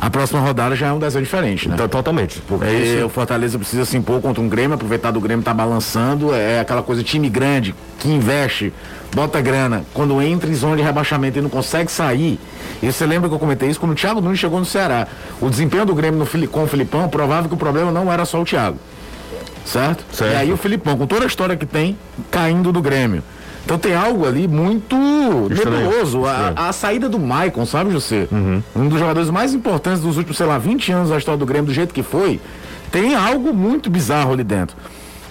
a 0.01 0.09
próxima 0.09 0.39
rodada 0.39 0.77
já 0.77 0.87
é 0.87 0.93
um 0.93 0.99
desenho 1.01 1.25
diferente, 1.25 1.69
né? 1.69 1.75
Então, 1.75 1.89
totalmente. 1.89 2.41
Porque 2.47 2.99
é 3.01 3.05
o 3.05 3.09
Fortaleza 3.09 3.59
precisa 3.59 3.85
se 3.85 3.97
impor 3.97 4.21
contra 4.21 4.41
um 4.41 4.49
Grêmio, 4.49 4.77
aproveitar 4.77 5.11
do 5.11 5.21
Grêmio 5.21 5.45
tá 5.45 5.53
balançando, 5.53 6.33
é 6.33 6.61
aquela 6.61 6.85
coisa 6.85 7.03
time 7.03 7.29
grande 7.29 7.75
que 7.99 8.09
investe, 8.09 8.73
bota 9.13 9.41
grana, 9.41 9.85
quando 9.93 10.23
entra 10.23 10.49
em 10.49 10.55
zona 10.55 10.77
de 10.77 10.83
rebaixamento 10.83 11.41
e 11.41 11.43
não 11.43 11.51
consegue 11.51 11.91
sair. 11.91 12.39
E 12.81 12.93
você 12.93 13.05
lembra 13.05 13.29
que 13.29 13.35
eu 13.35 13.41
comentei 13.41 13.69
isso 13.69 13.81
quando 13.81 13.91
o 13.91 13.97
Thiago 13.97 14.21
Nunes 14.21 14.39
chegou 14.39 14.61
no 14.61 14.65
Ceará. 14.65 15.09
O 15.41 15.51
desempenho 15.51 15.85
do 15.85 15.95
Grêmio 15.97 16.21
no, 16.21 16.49
com 16.49 16.63
o 16.63 16.67
Filipão, 16.69 17.09
provável 17.09 17.49
que 17.49 17.55
o 17.57 17.59
problema 17.59 17.91
não 17.91 18.13
era 18.13 18.25
só 18.25 18.41
o 18.41 18.45
Thiago. 18.45 18.79
Certo? 19.65 20.05
Certo. 20.13 20.33
E 20.33 20.37
aí 20.37 20.53
o 20.53 20.57
Filipão, 20.57 20.97
com 20.97 21.09
toda 21.09 21.25
a 21.25 21.27
história 21.27 21.57
que 21.57 21.67
tem, 21.67 21.99
caindo 22.31 22.71
do 22.71 22.81
Grêmio. 22.81 23.25
Então 23.69 23.79
tem 23.79 23.95
algo 23.95 24.27
ali 24.27 24.49
muito 24.49 24.97
Estranho. 25.53 25.91
nebuloso. 25.91 26.25
A, 26.25 26.55
É. 26.57 26.69
a 26.69 26.73
saída 26.73 27.07
do 27.07 27.19
Maicon, 27.19 27.67
sabe, 27.67 27.91
José? 27.91 28.27
Um 28.75 28.89
dos 28.89 28.99
jogadores 28.99 29.29
mais 29.29 29.53
importantes 29.53 30.01
dos 30.01 30.17
últimos, 30.17 30.39
sei 30.39 30.47
lá, 30.47 30.57
20 30.57 30.91
anos 30.91 31.11
da 31.11 31.19
história 31.19 31.39
do 31.39 31.45
Grêmio, 31.45 31.67
do 31.67 31.75
jeito 31.75 31.93
que 31.93 32.03
foi, 32.03 32.41
tem 32.91 33.15
algo 33.15 33.53
muito 33.53 33.91
bizarro 33.91 34.33
ali 34.33 34.43
dentro. 34.43 34.75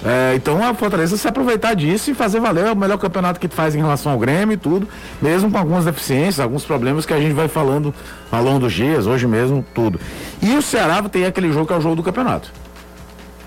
É, 0.06 0.36
então 0.36 0.63
a 0.63 0.72
Fortaleza 0.75 1.17
se 1.17 1.27
aproveitar 1.27 1.74
disso 1.74 2.12
e 2.12 2.13
fazer 2.13 2.39
valer 2.39 2.67
é 2.67 2.72
o 2.72 2.75
melhor 2.75 3.00
campeonato 3.00 3.39
que 3.39 3.48
faz 3.48 3.74
em 3.74 3.79
relação 3.79 4.12
ao 4.12 4.20
Grêmio 4.20 4.53
e 4.53 4.58
tudo, 4.58 4.88
mesmo 5.20 5.50
com 5.50 5.58
algumas 5.58 5.86
deficiências, 5.86 6.39
alguns 6.39 6.63
problemas 6.63 7.08
que 7.08 7.13
a 7.15 7.20
gente 7.20 7.34
vai 7.34 7.48
falando 7.48 7.91
ao 8.32 8.44
longo 8.44 8.60
dos 8.60 8.74
dias, 8.74 9.08
hoje 9.08 9.25
mesmo, 9.25 9.65
tudo. 9.74 10.00
E 10.44 10.56
o 10.56 10.62
Ceará 10.62 11.01
tem 11.10 11.25
aquele 11.25 11.51
jogo 11.51 11.65
que 11.65 11.74
é 11.74 11.77
o 11.77 11.82
jogo 11.82 11.96
do 11.96 12.03
campeonato. 12.03 12.51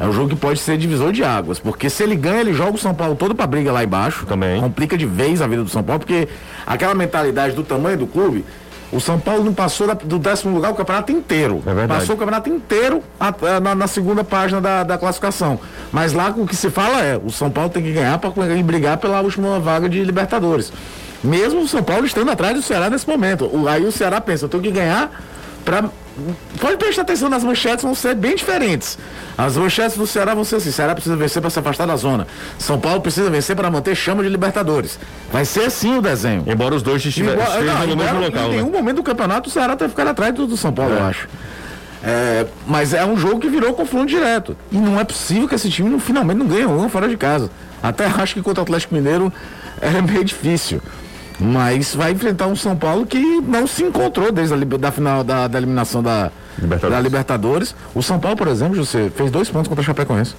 É 0.01 0.07
um 0.07 0.13
jogo 0.13 0.31
que 0.31 0.37
pode 0.37 0.59
ser 0.59 0.79
divisor 0.79 1.13
de 1.13 1.23
águas, 1.23 1.59
porque 1.59 1.91
se 1.91 2.03
ele 2.03 2.17
ganha, 2.17 2.41
ele 2.41 2.55
joga 2.55 2.73
o 2.73 2.79
São 2.79 2.95
Paulo 2.95 3.15
todo 3.15 3.35
pra 3.35 3.47
briga 3.47 3.71
lá 3.71 3.85
embaixo. 3.85 4.25
Também. 4.27 4.59
Complica 4.61 4.97
de 4.97 5.05
vez 5.05 5.43
a 5.43 5.47
vida 5.47 5.63
do 5.63 5.69
São 5.69 5.83
Paulo, 5.83 6.01
porque 6.01 6.27
aquela 6.67 6.95
mentalidade 6.95 7.55
do 7.55 7.63
tamanho 7.63 7.99
do 7.99 8.07
clube, 8.07 8.45
o 8.91 8.99
São 8.99 9.21
Paulo 9.21 9.45
não 9.45 9.53
passou 9.53 9.87
da- 9.87 9.93
do 9.95 10.19
décimo 10.19 10.55
lugar 10.55 10.73
o 10.73 10.75
campeonato 10.75 11.13
inteiro. 11.13 11.63
É 11.67 11.75
verdade. 11.75 12.01
Passou 12.01 12.17
o 12.17 12.19
campeonato 12.19 12.49
inteiro 12.49 13.03
a- 13.21 13.29
a- 13.57 13.61
na, 13.61 13.75
na 13.75 13.87
segunda 13.87 14.25
página 14.25 14.61
da, 14.61 14.83
da 14.85 14.97
classificação. 14.99 15.61
Mas 15.93 16.13
lá 16.15 16.33
o 16.37 16.47
que 16.47 16.57
se 16.57 16.71
fala 16.71 17.01
é, 17.03 17.21
o 17.23 17.31
São 17.31 17.51
Paulo 17.51 17.69
tem 17.71 17.83
que 17.83 17.93
ganhar 17.93 18.19
para 18.19 18.31
brigar 18.65 18.97
pela 18.97 19.21
última 19.21 19.61
vaga 19.61 19.89
de 19.89 20.03
Libertadores. 20.03 20.73
Mesmo 21.23 21.61
o 21.61 21.69
São 21.69 21.83
Paulo 21.83 22.07
estando 22.07 22.31
atrás 22.31 22.55
do 22.57 22.63
Ceará 22.63 22.89
nesse 22.89 23.07
momento. 23.07 23.45
O- 23.55 23.69
aí 23.69 23.85
o 23.85 23.93
Ceará 23.93 24.19
pensa, 24.21 24.47
eu 24.47 24.49
tenho 24.49 24.63
que 24.63 24.71
ganhar 24.71 25.11
para 25.65 25.85
Pode 26.61 26.77
prestar 26.77 27.03
atenção 27.03 27.29
nas 27.29 27.43
manchetes, 27.45 27.85
vão 27.85 27.95
ser 27.95 28.15
bem 28.15 28.37
diferentes. 28.37 28.99
As 29.37 29.57
manchetes 29.57 29.97
do 29.97 30.07
Ceará 30.07 30.35
vão 30.35 30.45
ser 30.45 30.57
assim: 30.57 30.71
Ceará 30.71 30.95
precisa 30.95 31.17
vencer 31.17 31.41
para 31.41 31.51
se 31.51 31.59
afastar 31.59 31.87
da 31.87 31.97
zona. 31.97 32.27
São 32.59 32.79
Paulo 32.79 33.01
precisa 33.01 33.31
vencer 33.31 33.57
para 33.57 33.71
manter 33.71 33.95
chama 33.95 34.23
de 34.23 34.29
Libertadores. 34.29 34.99
Vai 35.33 35.45
ser 35.45 35.65
assim 35.65 35.97
o 35.99 36.03
desenho. 36.03 36.45
Embora 36.47 36.75
os 36.75 36.83
dois 36.83 37.03
não, 37.05 37.87
no 37.87 37.97
mesmo 37.97 38.21
local, 38.21 38.45
em 38.45 38.49
né? 38.49 38.57
nenhum 38.57 38.71
momento 38.71 38.97
do 38.97 39.03
campeonato 39.03 39.49
o 39.49 39.53
Ceará 39.53 39.75
vai 39.75 39.89
ficar 39.89 40.07
atrás 40.07 40.35
do, 40.35 40.47
do 40.47 40.57
São 40.57 40.73
Paulo, 40.73 40.95
eu 40.95 41.05
acho. 41.05 41.29
É, 42.03 42.47
mas 42.67 42.95
é 42.95 43.05
um 43.05 43.17
jogo 43.17 43.41
que 43.41 43.49
virou 43.49 43.75
confronto 43.75 44.07
direto. 44.07 44.57
E 44.73 44.77
não 44.77 44.99
é 44.99 45.05
possível 45.05 45.47
que 45.47 45.55
esse 45.55 45.69
time 45.69 45.89
não- 45.91 46.01
finalmente 46.01 46.39
não 46.39 46.47
ganhe 46.47 46.65
um 46.67 46.89
fora 46.89 47.09
de 47.09 47.17
casa. 47.17 47.51
Até 47.83 48.07
acho 48.19 48.35
que 48.35 48.43
contra 48.43 48.61
o 48.61 48.65
Atlético 48.65 48.95
Mineiro 48.95 49.33
é 49.81 50.01
meio 50.01 50.25
difícil. 50.25 50.81
Mas 51.41 51.95
vai 51.95 52.13
enfrentar 52.13 52.47
um 52.47 52.55
São 52.55 52.77
Paulo 52.77 53.07
que 53.07 53.19
não 53.41 53.67
se 53.67 53.83
encontrou 53.83 54.31
desde 54.31 54.53
a 54.53 54.57
da 54.79 54.93
final 54.93 55.25
da, 55.25 55.49
da 55.49 55.59
eliminação 55.59 56.03
da, 56.03 56.31
Libertadores. 56.59 56.97
da 56.97 57.01
Libertadores. 57.03 57.75
O 57.95 58.03
São 58.03 58.19
Paulo, 58.19 58.37
por 58.37 58.49
exemplo, 58.49 58.85
você 58.85 59.11
fez 59.11 59.31
dois 59.31 59.49
pontos 59.49 59.69
contra 59.69 59.81
o 59.81 59.85
Chapecoense. 59.85 60.35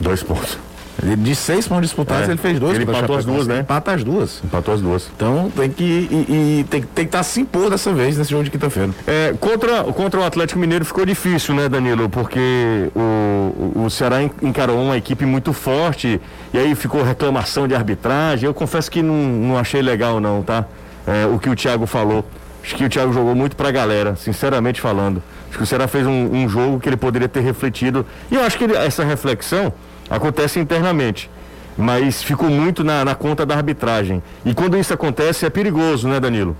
Dois 0.00 0.22
pontos. 0.22 0.58
De 1.02 1.34
seis 1.34 1.66
pontos 1.66 1.86
disputados, 1.86 2.28
É. 2.28 2.32
ele 2.32 2.38
fez 2.38 2.60
dois. 2.60 2.74
Ele 2.74 2.84
empatou 2.84 3.16
as 3.16 3.24
duas, 3.24 3.46
né? 3.46 3.60
Empata 3.60 3.92
as 3.92 4.04
duas. 4.04 4.40
Empatou 4.44 4.74
as 4.74 4.80
duas. 4.80 5.10
Então 5.16 5.50
tem 5.56 5.70
que, 5.70 5.82
e, 5.82 6.60
e 6.60 6.64
tem, 6.64 6.82
tem 6.82 7.04
que 7.06 7.08
estar 7.08 7.22
se 7.22 7.40
impor 7.40 7.70
dessa 7.70 7.92
vez 7.94 8.16
nesse 8.18 8.30
jogo 8.30 8.44
de 8.44 8.50
quinta-feira. 8.50 8.90
É, 9.06 9.34
contra, 9.40 9.84
contra 9.84 10.20
o 10.20 10.24
Atlético 10.24 10.60
Mineiro 10.60 10.84
ficou 10.84 11.06
difícil, 11.06 11.54
né, 11.54 11.68
Danilo? 11.68 12.08
Porque 12.10 12.90
o, 12.94 13.82
o, 13.84 13.90
Ceará 13.90 14.22
en- 14.22 14.30
encarou 14.42 14.80
uma 14.80 14.96
equipe 14.96 15.24
muito 15.24 15.52
forte 15.52 16.20
e 16.52 16.58
aí 16.58 16.74
ficou 16.74 17.02
reclamação 17.02 17.66
de 17.66 17.74
arbitragem. 17.74 18.46
Eu 18.46 18.54
confesso 18.54 18.90
que 18.90 19.02
não, 19.02 19.14
não 19.14 19.58
achei 19.58 19.80
legal, 19.80 20.20
não, 20.20 20.42
tá? 20.42 20.66
É, 21.06 21.26
o 21.26 21.38
que 21.38 21.48
o 21.48 21.56
Thiago 21.56 21.86
falou. 21.86 22.24
Acho 22.62 22.76
que 22.76 22.84
o 22.84 22.88
Thiago 22.88 23.12
jogou 23.12 23.34
muito 23.34 23.56
pra 23.56 23.70
galera, 23.72 24.14
sinceramente 24.14 24.80
falando. 24.80 25.20
Acho 25.48 25.56
que 25.58 25.64
o 25.64 25.66
Ceará 25.66 25.88
fez 25.88 26.06
um, 26.06 26.30
um 26.32 26.48
jogo 26.48 26.78
que 26.78 26.88
ele 26.88 26.96
poderia 26.96 27.28
ter 27.28 27.40
refletido. 27.40 28.06
E 28.30 28.34
eu 28.36 28.44
acho 28.44 28.56
que 28.56 28.64
ele- 28.64 28.76
essa 28.76 29.02
reflexão 29.04 29.72
acontece 30.08 30.58
internamente. 30.58 31.30
Mas 31.76 32.22
ficou 32.22 32.50
muito 32.50 32.84
na, 32.84 33.04
na 33.04 33.14
conta 33.14 33.46
da 33.46 33.56
arbitragem. 33.56 34.22
E 34.44 34.52
quando 34.52 34.76
isso 34.76 34.92
acontece 34.92 35.46
é 35.46 35.50
perigoso, 35.50 36.06
né, 36.06 36.20
Danilo? 36.20 36.56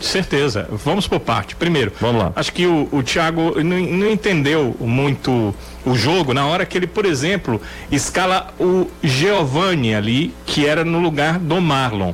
Certeza. 0.00 0.68
Vamos 0.70 1.08
por 1.08 1.20
parte. 1.20 1.56
Primeiro, 1.56 1.92
Vamos 2.00 2.22
lá. 2.22 2.32
acho 2.36 2.52
que 2.52 2.66
o, 2.66 2.88
o 2.92 3.02
Thiago 3.02 3.62
não, 3.62 3.78
não 3.78 4.10
entendeu 4.10 4.76
muito 4.78 5.54
o 5.84 5.94
jogo 5.94 6.34
na 6.34 6.46
hora 6.46 6.66
que 6.66 6.76
ele, 6.76 6.86
por 6.86 7.04
exemplo, 7.04 7.60
escala 7.90 8.52
o 8.60 8.86
Giovanni 9.02 9.94
ali, 9.94 10.34
que 10.46 10.66
era 10.66 10.84
no 10.84 11.00
lugar 11.00 11.38
do 11.38 11.60
Marlon. 11.60 12.12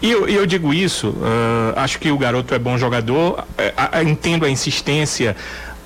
E 0.00 0.10
eu, 0.10 0.28
eu 0.28 0.46
digo 0.46 0.74
isso, 0.74 1.14
ah, 1.22 1.82
acho 1.82 1.98
que 2.00 2.10
o 2.10 2.18
garoto 2.18 2.52
é 2.54 2.58
bom 2.58 2.76
jogador, 2.76 3.44
ah, 3.76 3.90
ah, 3.92 4.02
entendo 4.02 4.44
a 4.44 4.50
insistência 4.50 5.36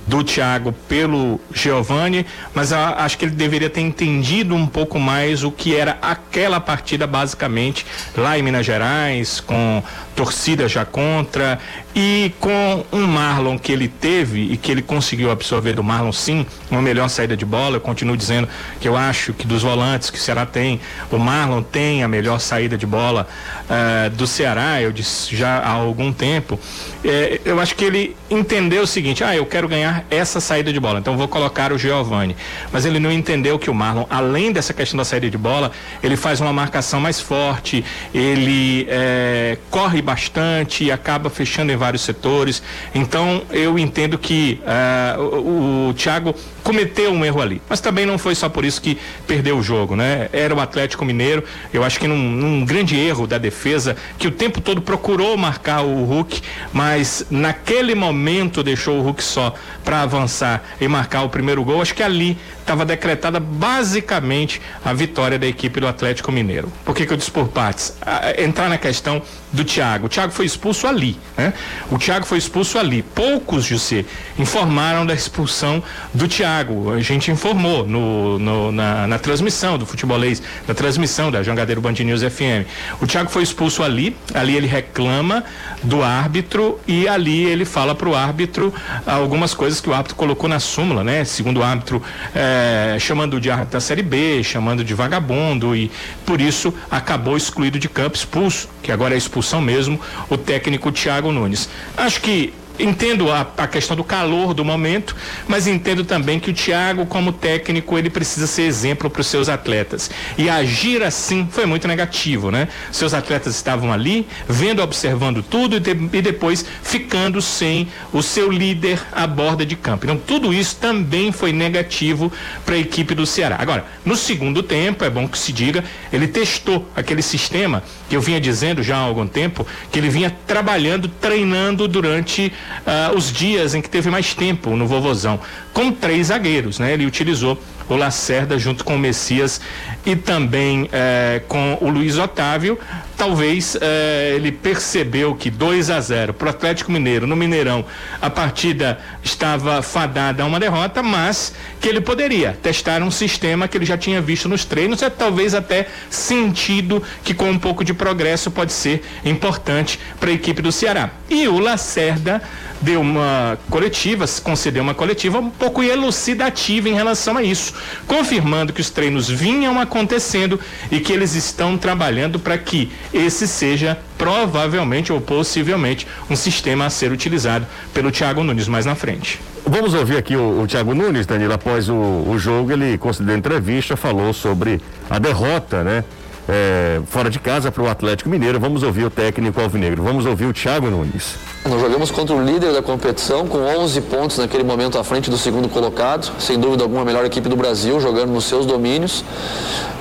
do 0.07 0.23
Thiago 0.23 0.73
pelo 0.87 1.39
Giovani, 1.53 2.25
mas 2.53 2.71
a- 2.71 3.03
acho 3.03 3.17
que 3.17 3.25
ele 3.25 3.35
deveria 3.35 3.69
ter 3.69 3.81
entendido 3.81 4.55
um 4.55 4.65
pouco 4.65 4.97
mais 4.99 5.43
o 5.43 5.51
que 5.51 5.75
era 5.75 5.97
aquela 6.01 6.59
partida 6.61 7.05
basicamente 7.05 7.85
lá 8.15 8.39
em 8.39 8.41
Minas 8.41 8.65
Gerais, 8.65 9.41
com 9.41 9.83
torcida 10.17 10.67
já 10.67 10.83
contra 10.83 11.59
e 11.95 12.33
com 12.39 12.83
um 12.91 13.05
Marlon 13.05 13.57
que 13.57 13.71
ele 13.71 13.87
teve 13.87 14.51
e 14.51 14.57
que 14.57 14.71
ele 14.71 14.81
conseguiu 14.81 15.29
absorver 15.29 15.73
do 15.73 15.83
Marlon 15.83 16.11
sim, 16.11 16.45
uma 16.71 16.81
melhor 16.81 17.07
saída 17.07 17.37
de 17.37 17.45
bola. 17.45 17.77
Eu 17.77 17.81
continuo 17.81 18.17
dizendo 18.17 18.49
que 18.81 18.87
eu 18.87 18.97
acho 18.97 19.31
que 19.31 19.45
dos 19.45 19.61
volantes 19.61 20.09
que 20.09 20.17
o 20.17 20.21
Ceará 20.21 20.45
tem, 20.45 20.81
o 21.11 21.19
Marlon 21.19 21.61
tem 21.61 22.03
a 22.03 22.07
melhor 22.07 22.39
saída 22.39 22.75
de 22.77 22.85
bola 22.85 23.27
eh, 23.69 24.09
do 24.09 24.25
Ceará, 24.25 24.81
eu 24.81 24.91
disse 24.91 25.35
já 25.35 25.59
há 25.59 25.71
algum 25.71 26.11
tempo. 26.11 26.59
Eh, 27.05 27.39
eu 27.45 27.59
acho 27.59 27.75
que 27.75 27.85
ele 27.85 28.15
entendeu 28.29 28.83
o 28.83 28.87
seguinte: 28.87 29.23
ah, 29.23 29.35
eu 29.35 29.45
quero 29.45 29.67
ganhar 29.67 30.03
essa 30.09 30.39
saída 30.39 30.73
de 30.73 30.79
bola, 30.79 30.99
então 30.99 31.15
vou 31.15 31.27
colocar 31.27 31.71
o 31.71 31.77
Giovani. 31.77 32.35
Mas 32.71 32.85
ele 32.85 32.99
não 32.99 33.11
entendeu 33.11 33.59
que 33.59 33.69
o 33.69 33.73
Marlon, 33.73 34.05
além 34.09 34.51
dessa 34.51 34.73
questão 34.73 34.97
da 34.97 35.05
saída 35.05 35.29
de 35.29 35.37
bola, 35.37 35.71
ele 36.01 36.17
faz 36.17 36.41
uma 36.41 36.51
marcação 36.51 36.99
mais 36.99 37.19
forte, 37.19 37.85
ele 38.13 38.87
eh, 38.89 39.57
corre 39.69 40.01
bastante 40.07 40.89
acaba 40.89 41.29
fechando 41.29 41.69
em 41.69 41.75
vários 41.75 42.01
setores. 42.01 42.63
Então 42.95 43.43
eu 43.51 43.77
entendo 43.77 44.17
que 44.17 44.61
ah, 44.65 45.17
o, 45.19 45.89
o 45.89 45.93
Thiago 45.93 46.33
cometeu 46.67 47.13
um 47.13 47.23
erro 47.23 47.41
ali. 47.41 47.61
Mas 47.69 47.79
também 47.79 48.05
não 48.05 48.17
foi 48.17 48.35
só 48.35 48.49
por 48.49 48.65
isso 48.65 48.81
que 48.81 48.97
perdeu 49.25 49.57
o 49.57 49.63
jogo, 49.63 49.95
né? 49.95 50.27
Era 50.33 50.53
o 50.53 50.59
Atlético 50.59 51.05
Mineiro, 51.05 51.41
eu 51.73 51.81
acho 51.81 51.97
que 51.97 52.09
num, 52.09 52.17
num 52.17 52.65
grande 52.65 52.99
erro 52.99 53.25
da 53.25 53.37
defesa, 53.37 53.95
que 54.17 54.27
o 54.27 54.31
tempo 54.31 54.59
todo 54.59 54.81
procurou 54.81 55.37
marcar 55.37 55.81
o 55.83 56.03
Hulk, 56.03 56.41
mas 56.73 57.25
naquele 57.31 57.95
momento 57.95 58.61
deixou 58.63 58.99
o 58.99 59.01
Hulk 59.01 59.23
só 59.23 59.55
para 59.85 60.01
avançar 60.01 60.61
e 60.81 60.89
marcar 60.89 61.21
o 61.21 61.29
primeiro 61.29 61.63
gol. 61.63 61.81
Acho 61.81 61.95
que 61.95 62.03
ali 62.03 62.37
estava 62.59 62.85
decretada 62.85 63.39
basicamente 63.39 64.61
a 64.83 64.91
vitória 64.91 65.39
da 65.39 65.47
equipe 65.47 65.79
do 65.79 65.87
Atlético 65.87 66.33
Mineiro. 66.33 66.69
Por 66.83 66.93
que, 66.93 67.05
que 67.05 67.13
eu 67.13 67.17
disse 67.17 67.31
por 67.31 67.47
partes? 67.47 67.95
Ah, 68.01 68.33
entrar 68.37 68.67
na 68.67 68.77
questão 68.77 69.21
do 69.53 69.63
Thiago. 69.63 70.07
O 70.07 70.09
Thiago 70.09 70.33
foi 70.33 70.45
expulso 70.45 70.85
ali, 70.85 71.17
né? 71.37 71.53
O 71.89 71.97
Thiago 71.97 72.25
foi 72.25 72.37
expulso 72.37 72.77
ali. 72.77 73.01
Poucos, 73.01 73.63
José, 73.63 74.03
informaram 74.37 75.05
da 75.05 75.13
expulsão 75.13 75.81
do 76.13 76.27
Thiago. 76.27 76.56
A 76.95 76.99
gente 77.01 77.29
informou 77.31 77.85
no, 77.87 78.39
no- 78.39 78.71
na, 78.71 79.05
na 79.07 79.19
transmissão 79.19 79.77
do 79.77 79.85
futebolês, 79.85 80.41
na 80.67 80.73
transmissão 80.73 81.29
da 81.31 81.43
Jangadeiro 81.43 81.79
Band 81.81 81.93
News 81.93 82.21
FM. 82.23 82.65
O 83.01 83.05
Thiago 83.07 83.29
foi 83.29 83.43
expulso 83.43 83.83
ali, 83.83 84.15
ali 84.33 84.55
ele 84.55 84.67
reclama 84.67 85.43
do 85.83 86.01
árbitro 86.03 86.79
e 86.87 87.07
ali 87.07 87.45
ele 87.45 87.65
fala 87.65 87.93
para 87.93 88.09
o 88.09 88.15
árbitro 88.15 88.73
algumas 89.05 89.53
coisas 89.53 89.79
que 89.79 89.89
o 89.89 89.93
árbitro 89.93 90.15
colocou 90.15 90.49
na 90.49 90.59
súmula, 90.59 91.03
né? 91.03 91.23
Segundo 91.23 91.57
o 91.59 91.63
árbitro, 91.63 92.01
eh, 92.35 92.97
chamando 92.99 93.39
de 93.39 93.51
árbitro 93.51 93.73
da 93.73 93.79
Série 93.81 94.01
B, 94.01 94.43
chamando 94.43 94.83
de 94.83 94.93
vagabundo 94.93 95.75
e 95.75 95.91
por 96.25 96.41
isso 96.41 96.73
acabou 96.89 97.37
excluído 97.37 97.77
de 97.77 97.87
campo, 97.87 98.15
expulso, 98.15 98.67
que 98.81 98.91
agora 98.91 99.13
é 99.13 99.17
expulsão 99.17 99.61
mesmo, 99.61 99.99
o 100.29 100.37
técnico 100.37 100.91
Thiago 100.91 101.31
Nunes. 101.31 101.69
Acho 101.95 102.21
que 102.21 102.53
Entendo 102.79 103.31
a, 103.31 103.47
a 103.57 103.67
questão 103.67 103.95
do 103.95 104.03
calor 104.03 104.53
do 104.53 104.63
momento, 104.63 105.15
mas 105.47 105.65
entendo 105.67 106.03
também 106.03 106.39
que 106.39 106.51
o 106.51 106.53
Thiago, 106.53 107.05
como 107.05 107.31
técnico, 107.31 107.97
ele 107.97 108.09
precisa 108.09 108.45
ser 108.47 108.63
exemplo 108.63 109.09
para 109.09 109.21
os 109.21 109.27
seus 109.27 109.49
atletas. 109.49 110.11
E 110.37 110.49
agir 110.49 111.01
assim 111.03 111.47
foi 111.51 111.65
muito 111.65 111.87
negativo, 111.87 112.51
né? 112.51 112.67
Seus 112.91 113.13
atletas 113.13 113.55
estavam 113.55 113.91
ali, 113.91 114.27
vendo, 114.47 114.81
observando 114.81 115.41
tudo 115.41 115.77
e, 115.77 115.79
de- 115.79 116.09
e 116.13 116.21
depois 116.21 116.65
ficando 116.83 117.41
sem 117.41 117.87
o 118.13 118.21
seu 118.21 118.51
líder 118.51 119.01
à 119.11 119.25
borda 119.25 119.65
de 119.65 119.75
campo. 119.75 120.05
Então, 120.05 120.17
tudo 120.17 120.53
isso 120.53 120.75
também 120.75 121.31
foi 121.31 121.51
negativo 121.51 122.31
para 122.65 122.75
a 122.75 122.79
equipe 122.79 123.15
do 123.15 123.25
Ceará. 123.25 123.57
Agora, 123.59 123.85
no 124.05 124.15
segundo 124.15 124.61
tempo, 124.61 125.03
é 125.03 125.09
bom 125.09 125.27
que 125.27 125.37
se 125.37 125.51
diga, 125.51 125.83
ele 126.13 126.27
testou 126.27 126.87
aquele 126.95 127.21
sistema 127.21 127.81
que 128.09 128.15
eu 128.15 128.21
vinha 128.21 128.39
dizendo 128.39 128.83
já 128.83 128.97
há 128.97 128.99
algum 128.99 129.27
tempo, 129.27 129.65
que 129.91 129.97
ele 129.99 130.09
vinha 130.09 130.29
trabalhando, 130.45 131.07
treinando 131.07 131.87
durante 131.87 132.53
ah, 132.85 133.11
os 133.15 133.31
dias 133.31 133.75
em 133.75 133.81
que 133.81 133.89
teve 133.89 134.09
mais 134.09 134.33
tempo 134.33 134.75
no 134.75 134.87
Vovozão, 134.87 135.39
com 135.73 135.91
três 135.91 136.27
zagueiros, 136.27 136.79
né? 136.79 136.93
Ele 136.93 137.05
utilizou 137.05 137.61
o 137.89 137.95
Lacerda 137.95 138.57
junto 138.57 138.83
com 138.83 138.95
o 138.95 138.99
Messias 138.99 139.61
e 140.05 140.15
também 140.15 140.89
eh, 140.91 141.41
com 141.47 141.77
o 141.81 141.89
Luiz 141.89 142.17
Otávio. 142.17 142.79
Talvez 143.17 143.75
eh, 143.81 144.33
ele 144.35 144.51
percebeu 144.51 145.33
que 145.35 145.49
2 145.49 145.89
a 145.89 145.99
0 145.99 146.33
para 146.33 146.47
o 146.47 146.49
Atlético 146.49 146.91
Mineiro 146.91 147.25
no 147.25 147.35
Mineirão, 147.35 147.83
a 148.21 148.29
partida 148.29 148.99
estava 149.23 149.81
fadada 149.81 150.43
a 150.43 150.45
uma 150.45 150.59
derrota, 150.59 151.01
mas 151.01 151.53
que 151.81 151.87
ele 151.87 151.99
poderia 151.99 152.57
testar 152.61 153.01
um 153.01 153.09
sistema 153.09 153.67
que 153.67 153.77
ele 153.77 153.85
já 153.85 153.97
tinha 153.97 154.21
visto 154.21 154.47
nos 154.47 154.65
treinos, 154.65 155.01
e 155.01 155.09
talvez 155.09 155.55
até 155.55 155.87
sentido 156.09 157.01
que 157.23 157.33
com 157.33 157.49
um 157.49 157.57
pouco 157.57 157.83
de 157.83 157.93
progresso 157.93 158.51
pode 158.51 158.71
ser 158.71 159.03
importante 159.25 159.99
para 160.19 160.29
a 160.29 160.33
equipe 160.33 160.61
do 160.61 160.71
Ceará. 160.71 161.09
E 161.29 161.47
o 161.47 161.59
Lacerda 161.59 162.41
deu 162.81 163.01
uma 163.01 163.57
coletiva, 163.69 164.25
concedeu 164.43 164.83
uma 164.83 164.93
coletiva 164.93 165.39
um 165.39 165.49
pouco 165.49 165.81
elucidativa 165.81 166.89
em 166.89 166.93
relação 166.93 167.37
a 167.37 167.43
isso, 167.43 167.73
confirmando 168.05 168.73
que 168.73 168.81
os 168.81 168.89
treinos 168.89 169.29
vinham 169.29 169.79
acontecendo 169.79 170.59
e 170.91 170.99
que 170.99 171.13
eles 171.13 171.35
estão 171.35 171.77
trabalhando 171.77 172.39
para 172.39 172.57
que 172.57 172.91
esse 173.13 173.47
seja 173.47 173.97
provavelmente 174.17 175.13
ou 175.13 175.21
possivelmente 175.21 176.07
um 176.29 176.35
sistema 176.35 176.85
a 176.85 176.89
ser 176.89 177.11
utilizado 177.11 177.65
pelo 177.93 178.11
Thiago 178.11 178.43
Nunes 178.43 178.67
mais 178.67 178.85
na 178.85 178.95
frente. 178.95 179.39
Vamos 179.65 179.93
ouvir 179.93 180.17
aqui 180.17 180.35
o, 180.35 180.61
o 180.61 180.67
Thiago 180.67 180.95
Nunes, 180.95 181.25
Danilo, 181.25 181.53
após 181.53 181.89
o, 181.89 181.93
o 181.93 182.39
jogo, 182.39 182.71
ele 182.71 182.97
concedeu 182.97 183.35
entrevista, 183.35 183.97
falou 183.97 184.33
sobre 184.33 184.79
a 185.09 185.19
derrota, 185.19 185.83
né? 185.83 186.03
É, 186.47 187.01
fora 187.07 187.29
de 187.29 187.39
casa 187.39 187.71
para 187.71 187.83
o 187.83 187.89
Atlético 187.89 188.29
Mineiro. 188.29 188.59
Vamos 188.59 188.83
ouvir 188.83 189.05
o 189.05 189.09
técnico 189.09 189.59
alvinegro. 189.59 190.03
Vamos 190.03 190.25
ouvir 190.25 190.45
o 190.45 190.53
Thiago 190.53 190.89
Nunes. 190.89 191.35
Nós 191.65 191.81
jogamos 191.81 192.11
contra 192.11 192.33
o 192.33 192.41
líder 192.41 192.71
da 192.71 192.81
competição, 192.81 193.45
com 193.45 193.57
11 193.57 194.01
pontos 194.01 194.37
naquele 194.37 194.63
momento 194.63 194.97
à 194.97 195.03
frente 195.03 195.29
do 195.29 195.37
segundo 195.37 195.67
colocado, 195.67 196.31
sem 196.39 196.57
dúvida 196.57 196.83
alguma 196.83 197.01
a 197.01 197.05
melhor 197.05 197.25
equipe 197.25 197.49
do 197.49 197.57
Brasil, 197.57 197.99
jogando 197.99 198.31
nos 198.31 198.45
seus 198.45 198.65
domínios. 198.65 199.25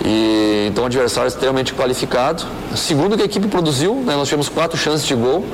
E 0.05 0.67
então 0.69 0.85
adversário 0.85 1.27
extremamente 1.27 1.75
qualificado. 1.75 2.45
Segundo 2.77 3.17
que 3.17 3.23
a 3.23 3.25
equipe 3.25 3.49
produziu, 3.49 3.95
né, 3.95 4.15
nós 4.15 4.29
tivemos 4.29 4.49
quatro 4.49 4.77
chances 4.79 5.07
de 5.07 5.15
gol. 5.15 5.45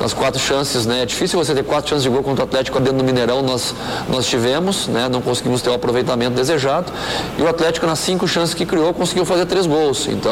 Nas 0.00 0.12
quatro 0.12 0.40
chances, 0.40 0.86
né, 0.86 1.02
é 1.02 1.06
difícil 1.06 1.38
você 1.38 1.54
ter 1.54 1.62
quatro 1.62 1.90
chances 1.90 2.02
de 2.02 2.08
gol 2.08 2.22
contra 2.22 2.44
o 2.44 2.48
Atlético 2.48 2.80
dentro 2.80 2.98
do 2.98 3.04
Mineirão, 3.04 3.42
nós, 3.42 3.74
nós 4.08 4.26
tivemos, 4.26 4.88
né, 4.88 5.08
não 5.08 5.20
conseguimos 5.20 5.62
ter 5.62 5.70
o 5.70 5.74
aproveitamento 5.74 6.34
desejado. 6.34 6.92
E 7.38 7.42
o 7.42 7.48
Atlético, 7.48 7.86
nas 7.86 7.98
cinco 7.98 8.26
chances 8.26 8.54
que 8.54 8.64
criou, 8.64 8.92
conseguiu 8.94 9.24
fazer 9.24 9.46
três 9.46 9.66
gols. 9.66 10.08
Então, 10.08 10.31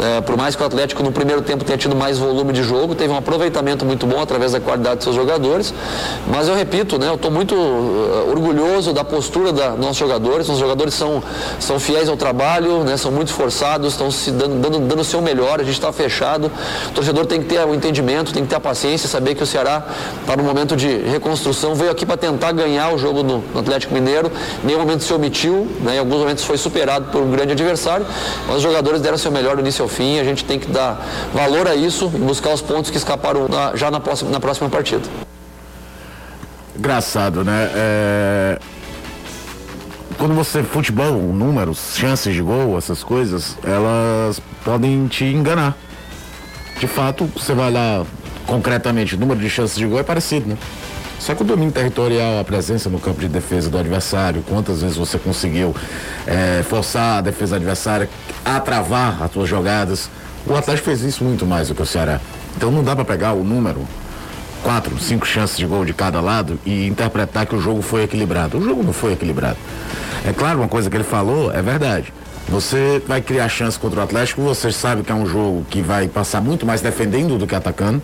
é, 0.00 0.20
por 0.20 0.36
mais 0.36 0.56
que 0.56 0.62
o 0.62 0.66
Atlético 0.66 1.02
no 1.02 1.12
primeiro 1.12 1.42
tempo 1.42 1.64
tenha 1.64 1.78
tido 1.78 1.94
mais 1.94 2.18
volume 2.18 2.52
de 2.52 2.62
jogo, 2.62 2.94
teve 2.94 3.12
um 3.12 3.16
aproveitamento 3.16 3.84
muito 3.84 4.06
bom 4.06 4.20
através 4.20 4.52
da 4.52 4.60
qualidade 4.60 4.96
dos 4.96 5.04
seus 5.04 5.16
jogadores. 5.16 5.72
Mas 6.28 6.48
eu 6.48 6.54
repito, 6.54 6.98
né, 6.98 7.08
eu 7.08 7.14
estou 7.14 7.30
muito 7.30 7.54
uh, 7.54 8.30
orgulhoso 8.30 8.92
da 8.92 9.04
postura 9.04 9.52
dos 9.52 9.78
nossos 9.78 9.96
jogadores. 9.96 10.48
Os 10.48 10.58
jogadores 10.58 10.94
são, 10.94 11.22
são 11.58 11.78
fiéis 11.78 12.08
ao 12.08 12.16
trabalho, 12.16 12.84
né? 12.84 12.96
São 12.96 13.10
muito 13.10 13.28
esforçados, 13.28 13.92
estão 13.92 14.10
se 14.10 14.30
dando, 14.30 14.60
dando, 14.60 14.78
dando 14.80 15.00
o 15.00 15.04
seu 15.04 15.20
melhor, 15.20 15.60
a 15.60 15.64
gente 15.64 15.74
está 15.74 15.92
fechado. 15.92 16.50
O 16.88 16.92
torcedor 16.92 17.26
tem 17.26 17.40
que 17.40 17.48
ter 17.48 17.64
o 17.64 17.74
entendimento, 17.74 18.32
tem 18.32 18.42
que 18.42 18.48
ter 18.48 18.56
a 18.56 18.60
paciência, 18.60 19.08
saber 19.08 19.34
que 19.34 19.42
o 19.42 19.46
Ceará 19.46 19.84
está 20.20 20.36
no 20.36 20.42
momento 20.42 20.76
de 20.76 20.88
reconstrução, 20.98 21.74
veio 21.74 21.90
aqui 21.90 22.06
para 22.06 22.16
tentar 22.16 22.52
ganhar 22.52 22.92
o 22.94 22.98
jogo 22.98 23.22
no, 23.22 23.38
no 23.52 23.60
Atlético 23.60 23.94
Mineiro, 23.94 24.30
em 24.62 24.66
nenhum 24.66 24.80
momento 24.80 25.04
se 25.04 25.12
omitiu, 25.12 25.68
né? 25.80 25.96
em 25.96 25.98
alguns 25.98 26.18
momentos 26.18 26.44
foi 26.44 26.56
superado 26.56 27.06
por 27.10 27.22
um 27.22 27.30
grande 27.30 27.52
adversário, 27.52 28.06
mas 28.46 28.56
os 28.56 28.62
jogadores 28.62 29.00
deram 29.00 29.11
o 29.14 29.18
seu 29.18 29.30
melhor 29.30 29.56
do 29.56 29.62
início 29.62 29.82
ao 29.82 29.88
fim, 29.88 30.18
a 30.18 30.24
gente 30.24 30.44
tem 30.44 30.58
que 30.58 30.66
dar 30.66 31.06
valor 31.32 31.66
a 31.66 31.74
isso 31.74 32.10
e 32.14 32.18
buscar 32.18 32.52
os 32.52 32.62
pontos 32.62 32.90
que 32.90 32.96
escaparam 32.96 33.48
na, 33.48 33.76
já 33.76 33.90
na 33.90 34.00
próxima, 34.00 34.30
na 34.30 34.40
próxima 34.40 34.68
partida. 34.68 35.02
Engraçado, 36.76 37.44
né? 37.44 37.70
É... 37.74 38.58
Quando 40.18 40.34
você 40.34 40.62
futebol, 40.62 41.12
números, 41.12 41.96
chances 41.96 42.34
de 42.34 42.42
gol, 42.42 42.78
essas 42.78 43.02
coisas, 43.02 43.56
elas 43.64 44.40
podem 44.64 45.06
te 45.08 45.24
enganar. 45.24 45.76
De 46.78 46.86
fato, 46.86 47.28
você 47.36 47.54
vai 47.54 47.70
lá 47.70 48.04
concretamente, 48.46 49.14
o 49.14 49.18
número 49.18 49.40
de 49.40 49.48
chances 49.48 49.76
de 49.76 49.86
gol 49.86 49.98
é 49.98 50.02
parecido, 50.02 50.48
né? 50.48 50.56
Só 51.22 51.36
que 51.36 51.42
o 51.42 51.44
domínio 51.44 51.70
territorial, 51.70 52.40
a 52.40 52.42
presença 52.42 52.90
no 52.90 52.98
campo 52.98 53.20
de 53.20 53.28
defesa 53.28 53.70
do 53.70 53.78
adversário, 53.78 54.42
quantas 54.42 54.82
vezes 54.82 54.96
você 54.96 55.16
conseguiu 55.20 55.72
é, 56.26 56.64
forçar 56.64 57.18
a 57.18 57.20
defesa 57.20 57.54
adversária 57.54 58.10
a 58.44 58.58
travar 58.58 59.22
as 59.22 59.30
suas 59.30 59.48
jogadas. 59.48 60.10
O 60.44 60.56
Atlético 60.56 60.86
fez 60.86 61.02
isso 61.02 61.22
muito 61.22 61.46
mais 61.46 61.68
do 61.68 61.76
que 61.76 61.82
o 61.82 61.86
Ceará. 61.86 62.20
Então 62.56 62.72
não 62.72 62.82
dá 62.82 62.96
para 62.96 63.04
pegar 63.04 63.34
o 63.34 63.44
número, 63.44 63.86
quatro, 64.64 64.98
cinco 64.98 65.24
chances 65.24 65.56
de 65.56 65.64
gol 65.64 65.84
de 65.84 65.94
cada 65.94 66.20
lado 66.20 66.58
e 66.66 66.88
interpretar 66.88 67.46
que 67.46 67.54
o 67.54 67.60
jogo 67.60 67.82
foi 67.82 68.02
equilibrado. 68.02 68.58
O 68.58 68.64
jogo 68.64 68.82
não 68.82 68.92
foi 68.92 69.12
equilibrado. 69.12 69.58
É 70.26 70.32
claro, 70.32 70.58
uma 70.58 70.68
coisa 70.68 70.90
que 70.90 70.96
ele 70.96 71.04
falou 71.04 71.52
é 71.52 71.62
verdade. 71.62 72.12
Você 72.48 73.00
vai 73.06 73.20
criar 73.20 73.48
chance 73.48 73.78
contra 73.78 74.00
o 74.00 74.02
Atlético, 74.02 74.42
você 74.42 74.72
sabe 74.72 75.04
que 75.04 75.12
é 75.12 75.14
um 75.14 75.24
jogo 75.24 75.64
que 75.70 75.82
vai 75.82 76.08
passar 76.08 76.40
muito 76.40 76.66
mais 76.66 76.80
defendendo 76.80 77.38
do 77.38 77.46
que 77.46 77.54
atacando. 77.54 78.02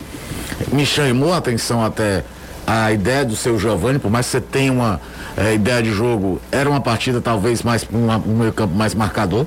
Me 0.72 0.87
chamou 0.87 1.32
a 1.32 1.38
atenção 1.38 1.84
até 1.84 2.22
a 2.68 2.92
ideia 2.92 3.25
do 3.25 3.34
seu 3.34 3.58
Giovanni, 3.58 3.98
por 3.98 4.10
mais 4.10 4.26
que 4.26 4.32
você 4.32 4.40
tenha 4.42 4.70
uma 4.70 5.00
é, 5.34 5.54
ideia 5.54 5.82
de 5.82 5.90
jogo, 5.90 6.38
era 6.52 6.68
uma 6.68 6.82
partida 6.82 7.18
talvez 7.18 7.62
mais 7.62 7.88
um, 7.90 8.10
um 8.30 8.37
meio 8.37 8.52
campo 8.52 8.75
mais 8.75 8.94
marcador, 8.94 9.46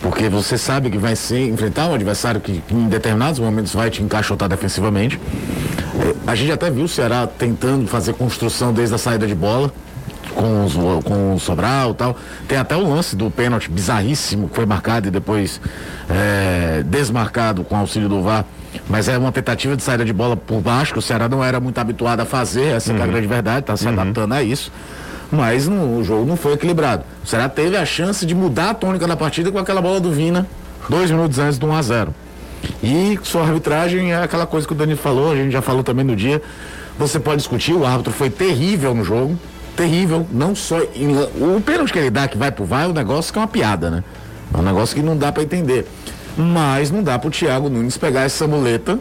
porque 0.00 0.26
você 0.30 0.56
sabe 0.56 0.88
que 0.88 0.96
vai 0.96 1.14
ser 1.14 1.48
enfrentar 1.48 1.88
um 1.88 1.94
adversário 1.94 2.40
que, 2.40 2.62
que 2.66 2.74
em 2.74 2.88
determinados 2.88 3.38
momentos 3.38 3.74
vai 3.74 3.90
te 3.90 4.02
encaixotar 4.02 4.48
defensivamente. 4.48 5.20
É, 6.00 6.14
a 6.26 6.34
gente 6.34 6.50
até 6.50 6.70
viu 6.70 6.84
o 6.84 6.88
Ceará 6.88 7.26
tentando 7.26 7.86
fazer 7.86 8.14
construção 8.14 8.72
desde 8.72 8.94
a 8.94 8.98
saída 8.98 9.26
de 9.26 9.34
bola 9.34 9.70
com, 10.34 10.64
os, 10.64 10.72
com 11.04 11.34
o 11.34 11.38
Sobral 11.38 11.90
e 11.90 11.94
tal. 11.94 12.16
Tem 12.48 12.56
até 12.56 12.74
o 12.74 12.88
lance 12.88 13.14
do 13.16 13.30
pênalti 13.30 13.70
bizarríssimo 13.70 14.48
que 14.48 14.56
foi 14.56 14.64
marcado 14.64 15.08
e 15.08 15.10
depois 15.10 15.60
é, 16.08 16.82
desmarcado 16.86 17.64
com 17.64 17.76
auxílio 17.76 18.08
do 18.08 18.22
VAR. 18.22 18.46
Mas 18.88 19.08
é 19.08 19.18
uma 19.18 19.32
tentativa 19.32 19.76
de 19.76 19.82
saída 19.82 20.04
de 20.04 20.12
bola 20.12 20.36
por 20.36 20.60
baixo, 20.60 20.92
que 20.92 20.98
o 20.98 21.02
Ceará 21.02 21.28
não 21.28 21.42
era 21.42 21.60
muito 21.60 21.78
habituado 21.78 22.20
a 22.20 22.24
fazer, 22.24 22.74
essa 22.76 22.92
uhum. 22.92 22.98
é 22.98 23.02
a 23.02 23.06
grande 23.06 23.26
verdade, 23.26 23.60
está 23.60 23.76
se 23.76 23.86
uhum. 23.86 23.92
adaptando 23.92 24.32
a 24.32 24.42
isso. 24.42 24.72
Mas 25.30 25.68
o 25.68 26.02
jogo 26.02 26.26
não 26.26 26.36
foi 26.36 26.54
equilibrado. 26.54 27.04
O 27.24 27.26
Ceará 27.26 27.48
teve 27.48 27.76
a 27.76 27.84
chance 27.84 28.26
de 28.26 28.34
mudar 28.34 28.70
a 28.70 28.74
tônica 28.74 29.06
da 29.06 29.16
partida 29.16 29.50
com 29.52 29.58
aquela 29.58 29.80
bola 29.80 30.00
do 30.00 30.10
Vina, 30.10 30.46
dois 30.88 31.10
minutos 31.10 31.38
antes 31.38 31.56
do 31.58 31.66
1 31.68 31.74
a 31.74 31.82
0 31.82 32.14
E 32.82 33.18
sua 33.22 33.42
arbitragem 33.42 34.12
é 34.12 34.22
aquela 34.22 34.46
coisa 34.46 34.66
que 34.66 34.72
o 34.72 34.76
Danilo 34.76 34.98
falou, 34.98 35.32
a 35.32 35.36
gente 35.36 35.52
já 35.52 35.62
falou 35.62 35.84
também 35.84 36.04
no 36.04 36.16
dia. 36.16 36.42
Você 36.98 37.20
pode 37.20 37.38
discutir, 37.38 37.72
o 37.72 37.86
árbitro 37.86 38.12
foi 38.12 38.28
terrível 38.28 38.94
no 38.94 39.04
jogo, 39.04 39.38
terrível, 39.76 40.26
não 40.30 40.54
só. 40.54 40.80
Em, 40.94 41.16
o 41.16 41.60
pênalti 41.64 41.92
que 41.92 41.98
ele 41.98 42.10
dá, 42.10 42.28
que 42.28 42.36
vai 42.36 42.50
pro 42.50 42.64
VAR, 42.64 42.84
é 42.84 42.88
um 42.88 42.92
negócio 42.92 43.32
que 43.32 43.38
é 43.38 43.42
uma 43.42 43.48
piada, 43.48 43.88
né? 43.88 44.04
É 44.52 44.58
um 44.58 44.62
negócio 44.62 44.94
que 44.94 45.02
não 45.02 45.16
dá 45.16 45.30
para 45.30 45.42
entender. 45.42 45.86
Mas 46.40 46.90
não 46.90 47.02
dá 47.02 47.18
pro 47.18 47.30
Thiago 47.30 47.68
Nunes 47.68 47.98
pegar 47.98 48.22
essa 48.22 48.46
muleta 48.46 48.98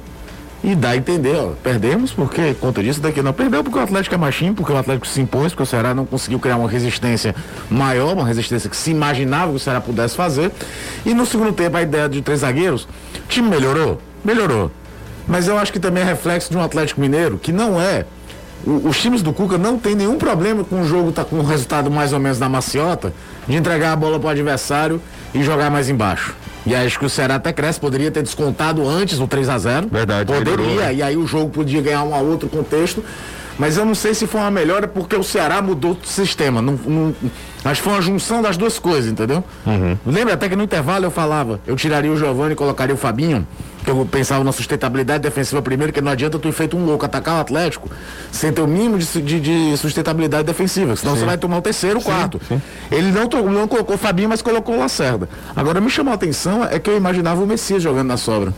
e 0.62 0.76
dar 0.76 0.90
a 0.90 0.98
entender, 0.98 1.38
ó, 1.38 1.54
perdemos 1.64 2.12
porque 2.12 2.54
conta 2.56 2.84
disso 2.84 3.00
daqui 3.00 3.22
não 3.22 3.32
perdeu 3.32 3.64
porque 3.64 3.80
o 3.80 3.82
Atlético 3.82 4.14
é 4.14 4.18
machinho, 4.18 4.54
porque 4.54 4.74
o 4.74 4.78
Atlético 4.78 5.08
se 5.08 5.22
impôs, 5.22 5.54
porque 5.54 5.64
o 5.64 5.66
Ceará 5.66 5.94
não 5.94 6.06
conseguiu 6.06 6.38
criar 6.38 6.58
uma 6.58 6.70
resistência 6.70 7.34
maior, 7.70 8.14
uma 8.14 8.28
resistência 8.28 8.70
que 8.70 8.76
se 8.76 8.92
imaginava 8.92 9.52
que 9.52 9.56
o 9.56 9.60
Ceará 9.60 9.80
pudesse 9.80 10.18
fazer. 10.18 10.52
E 11.06 11.14
no 11.14 11.26
segundo 11.26 11.54
tempo 11.54 11.78
a 11.78 11.82
ideia 11.82 12.10
de 12.10 12.22
três 12.22 12.42
zagueiros, 12.42 12.84
o 12.84 12.88
time 13.30 13.48
melhorou, 13.48 14.02
melhorou. 14.24 14.70
Mas 15.26 15.48
eu 15.48 15.58
acho 15.58 15.72
que 15.72 15.80
também 15.80 16.04
é 16.04 16.06
reflexo 16.06 16.52
de 16.52 16.58
um 16.58 16.62
Atlético 16.62 17.00
Mineiro 17.00 17.38
que 17.38 17.54
não 17.54 17.80
é 17.80 18.06
os 18.66 19.00
times 19.00 19.22
do 19.22 19.32
Cuca 19.32 19.58
não 19.58 19.80
tem 19.80 19.96
nenhum 19.96 20.18
problema 20.18 20.66
com 20.66 20.82
o 20.82 20.86
jogo 20.86 21.14
tá 21.14 21.24
com 21.24 21.38
um 21.38 21.44
resultado 21.44 21.90
mais 21.90 22.12
ou 22.12 22.20
menos 22.20 22.38
da 22.38 22.50
maciota 22.50 23.14
de 23.48 23.56
entregar 23.56 23.94
a 23.94 23.96
bola 23.96 24.20
para 24.20 24.28
o 24.28 24.30
adversário 24.32 25.02
e 25.34 25.42
jogar 25.42 25.72
mais 25.72 25.90
embaixo. 25.90 26.36
E 26.66 26.76
acho 26.76 27.00
que 27.00 27.06
o 27.06 27.10
Ceará 27.10 27.36
até 27.36 27.54
cresce, 27.54 27.80
poderia 27.80 28.12
ter 28.12 28.22
descontado 28.22 28.88
antes 28.88 29.20
o 29.20 29.28
3 29.28 29.50
a 29.50 29.58
0 29.58 29.88
Verdade. 29.92 30.32
Poderia, 30.32 30.66
melhorou. 30.66 30.92
e 30.92 31.02
aí 31.02 31.18
o 31.18 31.26
jogo 31.26 31.50
podia 31.50 31.82
ganhar 31.82 32.04
um 32.04 32.14
a 32.14 32.20
outro 32.20 32.50
contexto. 32.50 33.04
Mas 33.58 33.76
eu 33.76 33.84
não 33.84 33.94
sei 33.94 34.14
se 34.14 34.26
foi 34.26 34.40
uma 34.40 34.50
melhora 34.50 34.88
porque 34.88 35.16
o 35.18 35.24
Ceará 35.24 35.62
mudou 35.62 35.92
o 35.92 36.08
sistema. 36.08 36.62
Não, 36.62 36.80
não, 36.86 37.16
acho 37.66 37.82
que 37.82 37.84
foi 37.90 37.94
uma 37.94 38.02
junção 38.02 38.42
das 38.42 38.56
duas 38.56 38.80
coisas, 38.80 39.12
entendeu? 39.12 39.44
Uhum. 39.66 39.98
Lembra 40.06 40.36
até 40.36 40.48
que 40.48 40.56
no 40.56 40.64
intervalo 40.64 41.06
eu 41.06 41.12
falava, 41.12 41.60
eu 41.68 41.76
tiraria 41.76 42.10
o 42.10 42.16
Giovanni 42.16 42.54
e 42.54 42.56
colocaria 42.56 42.96
o 42.96 42.98
Fabinho, 42.98 43.46
eu 43.88 44.06
pensava 44.06 44.44
na 44.44 44.52
sustentabilidade 44.52 45.24
defensiva 45.24 45.62
primeiro, 45.62 45.92
que 45.92 46.02
não 46.02 46.12
adianta 46.12 46.38
tu 46.38 46.52
feito 46.52 46.78
um 46.78 46.86
louco 46.86 47.06
atacar 47.06 47.38
o 47.38 47.42
Atlético 47.42 47.90
sem 48.32 48.52
ter 48.52 48.62
o 48.62 48.68
mínimo 48.68 48.98
de, 48.98 49.22
de, 49.22 49.40
de 49.40 49.78
sustentabilidade 49.78 50.44
defensiva, 50.44 50.96
senão 50.96 51.14
sim. 51.14 51.22
você 51.22 51.26
vai 51.26 51.38
tomar 51.38 51.58
o 51.58 51.62
terceiro, 51.62 52.00
o 52.00 52.04
quarto. 52.04 52.40
Sim, 52.48 52.58
sim. 52.58 52.96
Ele 52.96 53.12
não, 53.12 53.28
não 53.52 53.68
colocou 53.68 53.96
o 53.96 54.00
Fabinho, 54.00 54.30
mas 54.30 54.42
colocou 54.42 54.76
o 54.76 54.80
Lacerda. 54.80 55.30
Agora 55.56 55.80
me 55.82 55.90
chamou 55.90 56.12
a 56.12 56.16
atenção 56.16 56.64
é 56.64 56.80
que 56.80 56.90
eu 56.90 56.98
imaginava 56.98 57.42
o 57.42 57.48
Messias 57.48 57.82
jogando 57.82 58.08
na 58.08 58.18
sobra. 58.18 58.54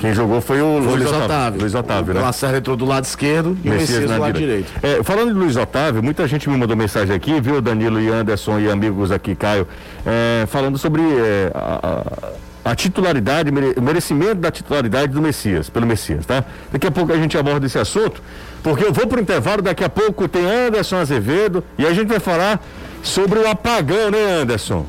Quem 0.00 0.14
jogou 0.14 0.40
foi 0.40 0.62
o 0.62 0.80
foi 0.80 0.92
Luiz, 0.92 1.08
Otávio. 1.08 1.24
Otávio. 1.24 1.60
Luiz 1.60 1.74
Otávio, 1.74 2.14
né? 2.14 2.20
O 2.20 2.22
Lacerda 2.22 2.58
entrou 2.58 2.76
do 2.76 2.84
lado 2.84 3.04
esquerdo 3.04 3.58
e 3.64 3.68
Messias 3.68 3.88
o 3.88 3.92
Messias 4.02 4.10
do 4.10 4.20
lado 4.20 4.38
direito. 4.38 4.72
É, 4.80 5.02
falando 5.02 5.32
de 5.32 5.38
Luiz 5.38 5.56
Otávio, 5.56 6.02
muita 6.02 6.26
gente 6.28 6.48
me 6.48 6.56
mandou 6.56 6.76
mensagem 6.76 7.14
aqui, 7.14 7.40
viu, 7.40 7.60
Danilo 7.60 8.00
e 8.00 8.08
Anderson 8.08 8.60
e 8.60 8.70
amigos 8.70 9.10
aqui, 9.10 9.34
Caio, 9.34 9.66
é, 10.06 10.46
falando 10.46 10.78
sobre 10.78 11.02
é, 11.02 11.50
a, 11.52 11.80
a, 11.82 12.32
titularidade, 12.74 13.50
o 13.76 13.82
merecimento 13.82 14.36
da 14.36 14.50
titularidade 14.50 15.12
do 15.12 15.22
Messias, 15.22 15.68
pelo 15.70 15.86
Messias, 15.86 16.26
tá? 16.26 16.44
Daqui 16.72 16.86
a 16.86 16.90
pouco 16.90 17.12
a 17.12 17.16
gente 17.16 17.36
aborda 17.38 17.66
esse 17.66 17.78
assunto, 17.78 18.22
porque 18.62 18.84
eu 18.84 18.92
vou 18.92 19.06
para 19.06 19.18
o 19.18 19.22
intervalo, 19.22 19.62
daqui 19.62 19.84
a 19.84 19.88
pouco 19.88 20.26
tem 20.28 20.44
Anderson 20.44 20.96
Azevedo 20.96 21.64
e 21.76 21.86
a 21.86 21.92
gente 21.92 22.08
vai 22.08 22.20
falar 22.20 22.60
sobre 23.02 23.38
o 23.38 23.48
apagão, 23.48 24.10
né, 24.10 24.40
Anderson? 24.42 24.84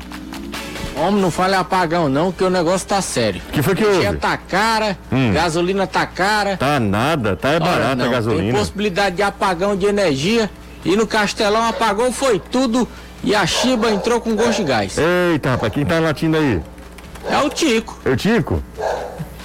Homem, 0.96 1.22
não 1.22 1.30
fale 1.30 1.54
apagão 1.54 2.08
não, 2.08 2.30
que 2.30 2.44
o 2.44 2.50
negócio 2.50 2.86
tá 2.86 3.00
sério. 3.00 3.40
que 3.52 3.62
foi 3.62 3.74
que 3.74 3.84
houve? 3.84 3.98
Energia 3.98 4.18
tá 4.18 4.36
cara, 4.36 4.98
hum. 5.10 5.32
gasolina 5.32 5.86
tá 5.86 6.04
cara. 6.04 6.56
Tá 6.56 6.78
nada, 6.78 7.36
tá 7.36 7.50
é 7.50 7.60
barata 7.60 8.04
a 8.04 8.08
gasolina. 8.08 8.42
Tem 8.42 8.52
possibilidade 8.52 9.16
de 9.16 9.22
apagão 9.22 9.76
de 9.76 9.86
energia. 9.86 10.50
E 10.84 10.96
no 10.96 11.06
Castelão 11.06 11.62
apagou 11.68 12.10
foi 12.10 12.38
tudo 12.38 12.88
e 13.22 13.34
a 13.34 13.46
Chiba 13.46 13.90
entrou 13.90 14.20
com 14.20 14.34
gosto 14.34 14.58
de 14.58 14.64
gás. 14.64 14.96
Eita, 14.98 15.50
rapaz, 15.50 15.72
quem 15.72 15.84
tá 15.84 15.98
latindo 15.98 16.36
aí? 16.36 16.60
É 17.28 17.38
o 17.38 17.48
Tico. 17.50 17.98
É 18.04 18.10
o 18.10 18.16
Tico? 18.16 18.62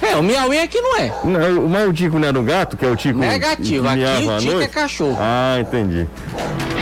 É, 0.02 0.16
o 0.16 0.22
Miauí 0.22 0.58
aqui 0.58 0.78
não 0.80 0.98
é. 0.98 1.12
Não, 1.24 1.68
mas 1.68 1.88
o 1.88 1.92
Tico 1.92 2.18
não 2.18 2.28
era 2.28 2.38
o 2.38 2.42
gato, 2.42 2.76
que 2.76 2.84
é 2.84 2.88
o 2.88 2.96
Tico? 2.96 3.18
Negativo, 3.18 3.88
aqui 3.88 4.28
o 4.28 4.38
Tico 4.38 4.60
é 4.60 4.68
cachorro. 4.68 5.16
Ah, 5.18 5.56
entendi. 5.60 6.06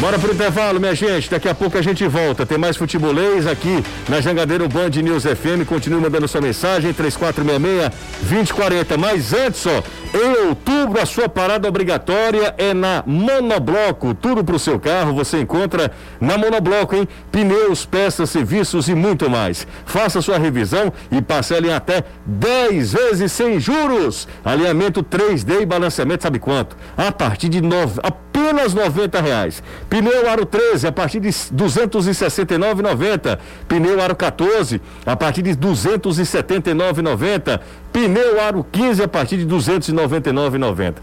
Bora 0.01 0.19
pro 0.19 0.33
intervalo, 0.33 0.81
minha 0.81 0.95
gente. 0.95 1.31
Daqui 1.31 1.49
a 1.49 1.55
pouco 1.55 1.79
a 1.79 1.83
gente 1.83 2.05
volta. 2.07 2.45
Tem 2.45 2.59
mais 2.59 2.77
futebolês 2.77 3.47
aqui 3.47 3.83
na 4.09 4.21
Jangadeiro 4.21 4.69
Band 4.69 4.91
News 4.91 5.23
FM. 5.23 5.65
Continue 5.67 6.01
mandando 6.01 6.27
sua 6.27 6.41
mensagem, 6.41 6.93
3466-2040. 6.93 8.97
Mas 8.99 9.33
antes, 9.33 9.65
ó, 9.67 9.83
em 10.13 10.49
outubro 10.49 11.01
a 11.01 11.07
sua 11.07 11.29
parada 11.29 11.69
obrigatória 11.69 12.55
é 12.59 12.75
na 12.75 13.05
Monobloco. 13.07 14.15
Tudo 14.15 14.45
pro 14.45 14.59
seu 14.59 14.81
carro 14.81 15.15
você 15.15 15.41
encontra 15.41 15.93
na 16.21 16.37
Monobloco, 16.37 16.97
hein? 16.97 17.09
Pneus, 17.31 17.87
peças, 17.87 18.31
serviços 18.31 18.89
e 18.89 18.95
muito 18.95 19.31
mais. 19.31 19.67
Faça 19.87 20.21
sua 20.21 20.39
revisão 20.39 20.93
e 21.11 21.23
parcele 21.23 21.69
em 21.69 21.73
até 21.73 22.05
10 22.27 22.93
vezes 22.93 23.04
sem 23.29 23.59
juros. 23.61 24.27
Alinhamento 24.45 25.03
3D 25.03 25.63
e 25.63 25.67
balanceamento, 25.67 26.23
sabe 26.23 26.39
quanto? 26.39 26.77
A 26.97 27.11
partir 27.13 27.49
de 27.49 27.61
nove, 27.61 28.01
apenas 28.03 28.73
90 28.75 29.21
reais. 29.21 29.63
Pneu 29.91 30.29
Aro 30.31 30.47
13 30.47 30.87
a 30.87 30.93
partir 30.93 31.21
de 31.21 31.29
269,90. 31.29 33.39
Pneu 33.69 34.01
Aro 34.03 34.15
14 34.17 34.81
a 35.07 35.17
partir 35.17 35.43
de 35.43 35.55
279,90. 35.55 37.61
Pneu 37.93 38.41
Aro 38.41 38.65
15 38.71 39.03
a 39.03 39.09
partir 39.09 39.37
de 39.39 39.47
299,90. 39.47 40.95
S- 40.97 41.03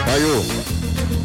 Caio, 0.06 0.44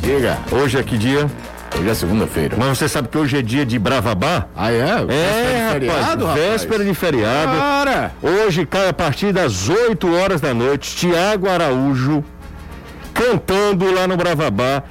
Diga, 0.03 0.39
hoje 0.53 0.79
é 0.79 0.83
que 0.83 0.99
dia? 0.99 1.29
hoje 1.77 1.89
é 1.89 1.95
segunda-feira. 1.95 2.55
Mas 2.59 2.79
você 2.79 2.89
sabe 2.89 3.09
que 3.09 3.19
hoje 3.19 3.39
é 3.39 3.43
dia 3.43 3.65
de 3.67 3.79
Bravabá? 3.79 4.47
Ah, 4.55 4.71
é? 4.71 4.77
É, 4.77 5.05
Véspera 5.07 5.59
de 5.59 5.73
feriado, 5.73 6.27
rapaz, 6.27 6.45
véspera 6.45 6.85
de 6.85 6.95
feriado. 6.95 7.59
Cara! 7.59 8.13
Hoje 8.23 8.67
cai 8.67 8.89
a 8.89 8.93
partir 8.93 9.33
das 9.33 9.69
8 9.69 10.15
horas 10.15 10.41
da 10.41 10.53
noite, 10.55 10.95
Tiago 10.95 11.49
Araújo 11.49 12.23
cantando 13.15 13.91
lá 13.93 14.07
no 14.07 14.17
Bravabá. 14.17 14.83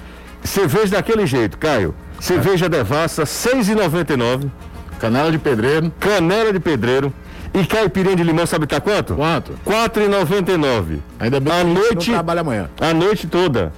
Cerveja 0.43 0.95
daquele 0.95 1.25
jeito, 1.27 1.57
Caio. 1.57 1.93
Cerveja 2.23 2.69
devassa, 2.69 3.23
6,99. 3.23 4.49
Canela 4.97 5.29
de 5.29 5.37
pedreiro. 5.37 5.91
Canela 5.99 6.53
de 6.53 6.59
pedreiro. 6.59 7.11
E 7.53 7.65
caipirinha 7.65 8.15
de 8.15 8.23
limão, 8.23 8.45
sabe 8.47 8.65
tá 8.65 8.79
quanto? 8.79 9.13
Quanto? 9.13 9.59
4,99. 9.65 10.99
Ainda 11.19 11.41
bem 11.41 11.51
a 11.51 11.63
noite- 11.65 12.07
não 12.11 12.15
trabalha 12.15 12.39
amanhã. 12.39 12.69
A 12.79 12.93
noite 12.93 13.27
toda. 13.27 13.73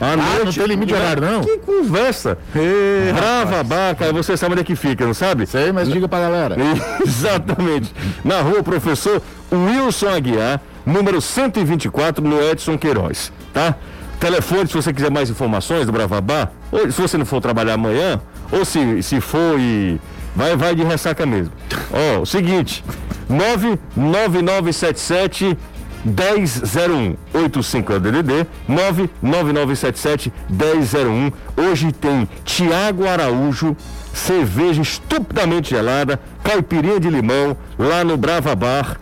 A 0.00 0.16
não 0.16 0.52
tem 0.52 0.64
limite 0.66 0.92
de 0.92 0.94
horário, 0.94 1.22
não? 1.22 1.40
Que 1.40 1.58
conversa. 1.58 2.38
Ê, 2.54 3.12
Bravabá, 3.12 3.96
Caio, 3.98 4.12
você 4.12 4.36
sabe 4.36 4.52
onde 4.52 4.60
é 4.60 4.64
que 4.64 4.76
fica, 4.76 5.04
não 5.04 5.14
sabe? 5.14 5.44
Sei, 5.44 5.72
mas 5.72 5.88
diga 5.88 6.06
pra 6.06 6.20
galera. 6.20 6.54
Exatamente. 7.04 7.92
Na 8.24 8.42
rua 8.42 8.62
Professor 8.62 9.20
Wilson 9.52 10.08
Aguiar, 10.08 10.60
número 10.86 11.20
124, 11.20 12.24
no 12.24 12.40
Edson 12.40 12.78
Queiroz, 12.78 13.32
tá? 13.52 13.74
Telefone, 14.22 14.66
se 14.68 14.74
você 14.74 14.92
quiser 14.92 15.10
mais 15.10 15.28
informações 15.28 15.84
do 15.84 15.90
Bravabá, 15.90 16.48
ou 16.70 16.88
se 16.92 17.02
você 17.02 17.18
não 17.18 17.26
for 17.26 17.40
trabalhar 17.40 17.74
amanhã, 17.74 18.20
ou 18.52 18.64
se, 18.64 19.02
se 19.02 19.20
for 19.20 19.58
e. 19.58 20.00
Vai, 20.36 20.56
vai 20.56 20.76
de 20.76 20.84
ressaca 20.84 21.26
mesmo. 21.26 21.52
Ó, 21.92 22.20
o 22.20 22.26
seguinte: 22.26 22.84
99977 23.28 25.58
1001 26.04 27.16
85 27.34 27.92
é 27.92 27.98
DDD 27.98 28.46
99977 28.68 30.32
1001 30.48 31.32
Hoje 31.56 31.90
tem 31.90 32.28
Tiago 32.44 33.08
Araújo, 33.08 33.76
cerveja 34.14 34.82
estupidamente 34.82 35.70
gelada, 35.70 36.20
caipirinha 36.44 37.00
de 37.00 37.10
limão 37.10 37.56
lá 37.76 38.04
no 38.04 38.16
Brava 38.16 38.54
Bar. 38.54 39.00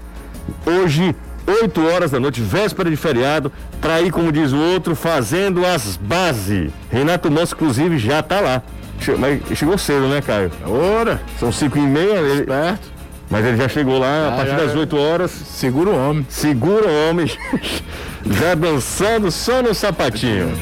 Hoje 0.65 1.15
8 1.63 1.87
horas 1.87 2.11
da 2.11 2.21
noite, 2.21 2.41
véspera 2.41 2.89
de 2.91 2.97
feriado, 2.97 3.51
para 3.81 4.01
ir, 4.01 4.11
como 4.11 4.31
diz 4.31 4.53
o 4.53 4.59
outro, 4.59 4.95
fazendo 4.95 5.65
as 5.67 5.97
bases. 5.97 6.71
Renato 6.91 7.31
Manso, 7.31 7.55
inclusive, 7.55 7.99
já 7.99 8.23
tá 8.23 8.41
lá. 8.41 8.63
Mas 9.19 9.41
chegou 9.59 9.77
cedo, 9.79 10.09
né, 10.09 10.21
Caio? 10.21 10.51
Ora, 10.67 11.21
São 11.39 11.51
5 11.51 11.79
e 11.79 11.81
meia, 11.81 12.19
ele- 12.19 12.43
perto. 12.45 12.89
mas 13.31 13.45
ele 13.47 13.57
já 13.57 13.69
chegou 13.69 13.99
lá 13.99 14.27
a 14.27 14.31
Já, 14.31 14.37
partir 14.37 14.51
já, 14.51 14.57
das 14.59 14.73
já. 14.73 14.79
8 14.79 14.97
horas. 14.99 15.31
Segura 15.31 15.91
o 15.91 15.97
homem. 16.11 16.27
Segura 16.29 16.87
o 16.87 17.09
homem, 17.11 17.27
já 18.27 18.55
dançando 18.55 19.31
só 19.31 19.63
no 19.63 19.75
sapatinho. 19.75 20.53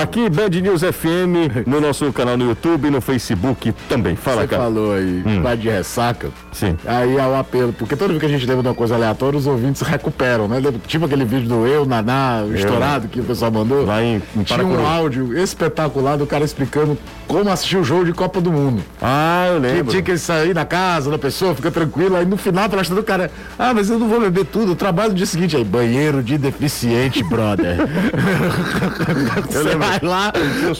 Aqui, 0.00 0.28
Band 0.30 0.48
News 0.62 0.80
FM, 0.82 1.66
no 1.66 1.80
nosso 1.80 2.10
canal 2.12 2.36
no 2.36 2.46
YouTube 2.48 2.88
e 2.88 2.90
no 2.90 3.00
Facebook 3.00 3.72
também. 3.88 4.16
Fala, 4.16 4.42
Você 4.42 4.48
cara. 4.48 4.62
falou 4.62 4.94
aí, 4.94 5.22
Hum. 5.26 5.42
vai 5.42 5.56
de 5.56 5.68
ressaca. 5.68 6.30
Sim. 6.52 6.76
Aí 6.86 7.16
é 7.16 7.26
o 7.26 7.34
apelo, 7.36 7.72
porque 7.72 7.94
toda 7.94 8.08
vez 8.08 8.20
que 8.20 8.26
a 8.26 8.28
gente 8.28 8.46
lembra 8.46 8.62
de 8.62 8.68
uma 8.68 8.74
coisa 8.74 8.94
aleatória, 8.94 9.38
os 9.38 9.46
ouvintes 9.46 9.82
recuperam, 9.82 10.48
né? 10.48 10.60
Tipo 10.86 11.04
aquele 11.04 11.24
vídeo 11.24 11.48
do 11.48 11.66
Eu, 11.66 11.84
Naná, 11.84 12.44
o 12.48 12.54
estourado 12.54 13.08
que 13.08 13.20
o 13.20 13.24
pessoal 13.24 13.50
mandou. 13.50 13.84
Lá 13.84 14.02
em, 14.02 14.22
em 14.36 14.42
Tinha 14.42 14.64
um 14.64 14.86
áudio 14.86 15.36
espetacular 15.38 16.16
do 16.16 16.26
cara 16.26 16.44
explicando 16.44 16.96
como 17.26 17.50
assistir 17.50 17.76
o 17.76 17.84
jogo 17.84 18.04
de 18.06 18.12
Copa 18.12 18.40
do 18.40 18.50
Mundo. 18.50 18.82
Ah, 19.02 19.48
eu 19.54 19.60
Que 19.60 19.66
lembro. 19.66 19.90
tinha 19.90 20.02
que 20.02 20.16
sair 20.16 20.54
da 20.54 20.64
casa 20.64 21.10
da 21.10 21.18
pessoa, 21.18 21.54
fica 21.54 21.70
tranquilo. 21.70 22.16
Aí 22.16 22.24
no 22.24 22.36
final, 22.36 22.68
pela 22.70 22.82
do 22.82 23.02
cara, 23.02 23.30
ah, 23.58 23.74
mas 23.74 23.90
eu 23.90 23.98
não 23.98 24.08
vou 24.08 24.20
beber 24.20 24.46
tudo, 24.46 24.72
eu 24.72 24.76
trabalho 24.76 25.10
no 25.10 25.14
dia 25.16 25.26
seguinte. 25.26 25.54
Aí, 25.56 25.64
banheiro 25.64 26.22
de 26.22 26.38
deficiente, 26.38 27.22
brother. 27.22 27.76
Você 29.62 29.76
vai 29.76 30.00
lá, 30.02 30.32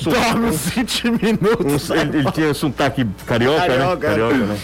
dorme 0.03 0.47
uns 0.49 0.71
20 0.71 1.11
minutos. 1.11 1.91
Ele, 1.91 2.19
ele 2.19 2.33
tinha 2.33 2.55
sotaque 2.55 3.07
carioca, 3.27 3.67
Carioca. 3.67 3.97
né? 4.09 4.09
Carioca, 4.09 4.37
né? 4.37 4.59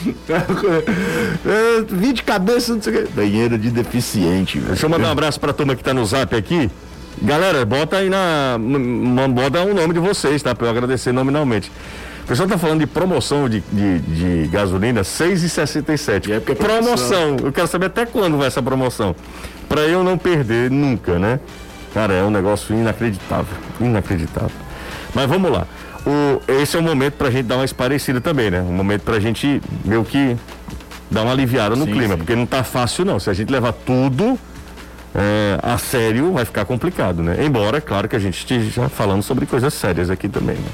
É, 1.46 1.82
20 1.88 2.22
cabeças, 2.24 2.76
não 2.76 2.82
sei 2.82 2.92
o 2.94 2.96
quê. 3.02 3.08
Banheiro 3.14 3.58
de 3.58 3.70
deficiente, 3.70 4.58
velho. 4.58 4.68
Deixa 4.72 4.86
eu 4.86 4.90
mandar 4.90 5.08
um 5.08 5.12
abraço 5.12 5.38
pra 5.40 5.52
turma 5.52 5.74
que 5.74 5.82
tá 5.84 5.92
no 5.94 6.04
zap 6.04 6.34
aqui. 6.34 6.70
Galera, 7.22 7.64
bota 7.64 7.96
aí 7.96 8.10
na. 8.10 8.56
Bota 9.30 9.62
o 9.62 9.72
nome 9.74 9.94
de 9.94 10.00
vocês, 10.00 10.42
tá? 10.42 10.54
Pra 10.54 10.66
eu 10.66 10.70
agradecer 10.70 11.12
nominalmente. 11.12 11.70
O 12.24 12.26
pessoal 12.26 12.48
tá 12.48 12.56
falando 12.56 12.80
de 12.80 12.86
promoção 12.86 13.48
de, 13.48 13.62
de, 13.70 13.98
de 13.98 14.48
gasolina 14.48 15.02
6,67. 15.02 16.30
É 16.30 16.36
é 16.36 16.40
promoção. 16.54 17.36
Eu 17.42 17.52
quero 17.52 17.66
saber 17.68 17.86
até 17.86 18.06
quando 18.06 18.38
vai 18.38 18.46
essa 18.46 18.62
promoção. 18.62 19.14
Pra 19.68 19.82
eu 19.82 20.02
não 20.02 20.16
perder 20.18 20.70
nunca, 20.70 21.18
né? 21.18 21.38
Cara, 21.94 22.12
é 22.12 22.24
um 22.24 22.30
negócio 22.30 22.74
inacreditável. 22.74 23.56
Inacreditável. 23.80 24.50
Mas 25.14 25.28
vamos 25.28 25.50
lá. 25.50 25.66
O, 26.04 26.42
esse 26.60 26.76
é 26.76 26.80
o 26.80 26.82
momento 26.82 27.14
pra 27.14 27.30
gente 27.30 27.46
dar 27.46 27.54
uma 27.54 27.64
esparecida 27.64 28.20
também, 28.20 28.50
né? 28.50 28.60
Um 28.60 28.72
momento 28.72 29.02
pra 29.02 29.18
gente 29.20 29.62
meio 29.84 30.04
que 30.04 30.36
dar 31.10 31.22
uma 31.22 31.32
aliviada 31.32 31.76
no 31.76 31.84
Sim, 31.84 31.92
clima, 31.92 32.14
sim. 32.14 32.18
porque 32.18 32.34
não 32.34 32.44
tá 32.44 32.64
fácil 32.64 33.04
não. 33.04 33.18
Se 33.20 33.30
a 33.30 33.32
gente 33.32 33.50
levar 33.50 33.72
tudo 33.72 34.38
é, 35.14 35.58
a 35.62 35.78
sério, 35.78 36.32
vai 36.32 36.44
ficar 36.44 36.64
complicado, 36.64 37.22
né? 37.22 37.44
Embora, 37.44 37.80
claro 37.80 38.08
que 38.08 38.16
a 38.16 38.18
gente 38.18 38.36
esteja 38.36 38.88
falando 38.88 39.22
sobre 39.22 39.46
coisas 39.46 39.72
sérias 39.72 40.10
aqui 40.10 40.28
também, 40.28 40.56
né? 40.56 40.68